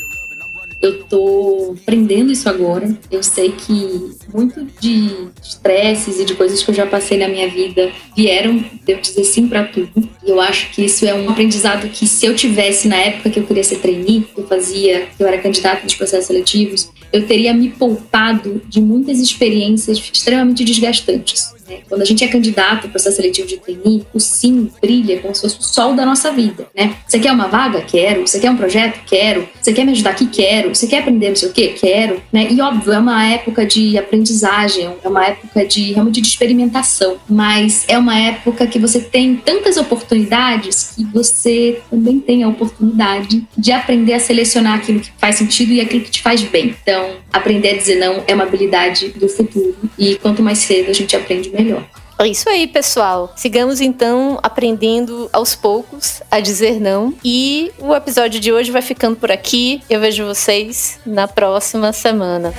Eu 0.82 1.04
tô 1.04 1.76
aprendendo 1.82 2.32
isso 2.32 2.50
agora. 2.50 2.98
Eu 3.12 3.22
sei 3.22 3.52
que 3.52 4.16
muito 4.34 4.66
de 4.80 5.12
estresses 5.42 6.20
e 6.20 6.26
de 6.26 6.34
coisas 6.34 6.64
que 6.64 6.72
eu 6.72 6.76
já 6.76 6.88
passei 6.88 7.18
na 7.18 7.28
minha 7.28 7.48
vida 7.48 7.92
vieram 8.16 8.58
de 8.58 8.92
eu 8.92 9.00
dizer 9.00 9.24
sim 9.24 9.48
para 9.48 9.66
tudo. 9.66 9.92
E 10.26 10.30
eu 10.30 10.42
acho 10.42 10.72
que 10.72 10.84
isso 10.84 11.06
é 11.06 11.14
um 11.14 11.30
aprendizado 11.30 11.88
que 11.90 12.08
se 12.08 12.26
eu 12.26 12.36
tivesse 12.36 12.88
na 12.88 12.98
época 12.98 13.30
que 13.30 13.40
eu 13.40 13.46
queria 13.46 13.64
ser 13.64 13.78
trainee, 13.78 14.22
que 14.22 14.40
eu 14.42 14.48
fazia, 14.48 15.08
que 15.16 15.22
eu 15.24 15.28
era 15.28 15.38
candidata 15.38 15.84
nos 15.84 15.94
processos 15.94 16.28
seletivos, 16.28 16.90
eu 17.14 17.28
teria 17.28 17.54
me 17.54 17.70
poupado 17.70 18.62
de 18.68 18.82
muitas 18.82 19.20
experiências 19.20 19.98
extremamente 19.98 20.64
desgastantes. 20.64 21.54
Né? 21.72 21.80
Quando 21.88 22.02
a 22.02 22.06
gente 22.06 22.24
é 22.24 22.28
candidato 22.28 22.86
ao 22.86 22.90
processo 22.90 23.16
seletivo 23.16 23.48
de 23.48 23.58
trainee, 23.58 24.06
o 24.14 24.20
sim 24.20 24.70
brilha 24.82 25.20
como 25.20 25.34
se 25.34 25.42
fosse 25.42 25.60
o 25.60 25.64
sol 25.64 25.96
da 25.96 26.06
nossa 26.06 26.32
vida. 26.32 26.68
Né? 26.76 26.96
Você 27.08 27.20
quer 27.20 27.32
uma 27.32 27.48
vaga? 27.48 27.82
Quero. 27.82 28.28
Você 28.28 28.40
quer 28.40 28.52
um 28.52 28.58
projeto? 28.58 29.00
Quero. 29.06 29.48
Você 29.62 29.72
quer 29.72 29.86
me 29.86 29.94
ajudar 29.94 30.12
aqui? 30.12 30.28
Quero. 30.28 30.76
Você 30.76 30.88
quer 30.88 31.00
aprender 31.00 31.30
não 31.30 31.36
sei 31.36 31.50
o 31.50 31.54
quê? 31.54 31.76
Quero. 31.80 32.22
Né? 32.32 32.48
E 32.52 32.60
óbvio, 32.60 32.94
é 32.94 33.00
uma 33.00 33.26
época 33.26 33.66
de 33.66 33.98
aprendizagem, 33.98 34.90
é 35.04 35.08
uma 35.08 35.26
época 35.26 35.66
de 35.66 35.94
realmente 35.94 36.22
de 36.22 36.28
experimentação, 36.28 37.18
mas 37.30 37.86
é 37.88 37.98
uma 37.98 38.18
época 38.20 38.68
que 38.68 38.78
você 38.78 39.00
tem 39.00 39.36
tantas 39.36 39.78
oportunidades 39.78 40.94
que 40.96 41.06
você 41.06 41.82
também 41.90 42.20
tem 42.20 42.44
a 42.44 42.50
oportunidade 42.50 43.48
de 43.58 43.72
aprender 43.72 44.14
a 44.14 44.20
selecionar 44.20 44.76
aquilo 44.76 45.00
que 45.00 45.12
faz 45.18 45.36
sentido 45.36 45.72
e 45.72 45.82
aquilo 45.82 46.04
que 46.04 46.12
te 46.12 46.22
faz 46.22 46.42
bem. 46.42 46.76
Então, 46.82 47.18
aprender 47.32 47.70
a 47.70 47.78
dizer 47.78 47.96
não 47.96 48.24
é 48.28 48.34
uma 48.34 48.44
habilidade 48.44 49.10
do 49.10 49.30
futuro 49.30 49.76
e 49.98 50.16
quanto 50.16 50.42
mais 50.42 50.58
cedo 50.60 50.90
a 50.90 50.94
gente 50.94 51.16
aprende, 51.16 51.50
melhor. 51.64 51.84
É 52.20 52.28
isso 52.28 52.48
aí, 52.48 52.68
pessoal. 52.68 53.34
Sigamos 53.36 53.82
então 53.82 54.40
aprendendo 54.44 55.28
aos 55.34 55.56
poucos 55.56 56.22
a 56.30 56.40
dizer 56.40 56.80
não. 56.80 57.14
E 57.24 57.72
o 57.80 57.96
episódio 57.96 58.40
de 58.40 58.54
hoje 58.54 58.70
vai 58.70 58.84
ficando 58.84 59.16
por 59.16 59.32
aqui. 59.32 59.82
Eu 59.90 60.00
vejo 60.00 60.26
vocês 60.26 61.00
na 61.04 61.28
próxima 61.28 61.92
semana. 61.92 62.54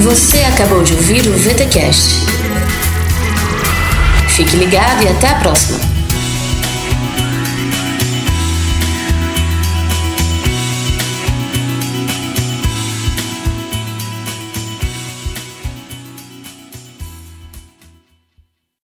Você 0.00 0.38
acabou 0.40 0.82
de 0.82 0.92
ouvir 0.94 1.26
o 1.26 1.32
VTCast. 1.32 2.39
Fique 4.40 4.56
ligado 4.56 5.02
e 5.02 5.08
até 5.08 5.28
a 5.28 5.34
próxima! 5.34 5.89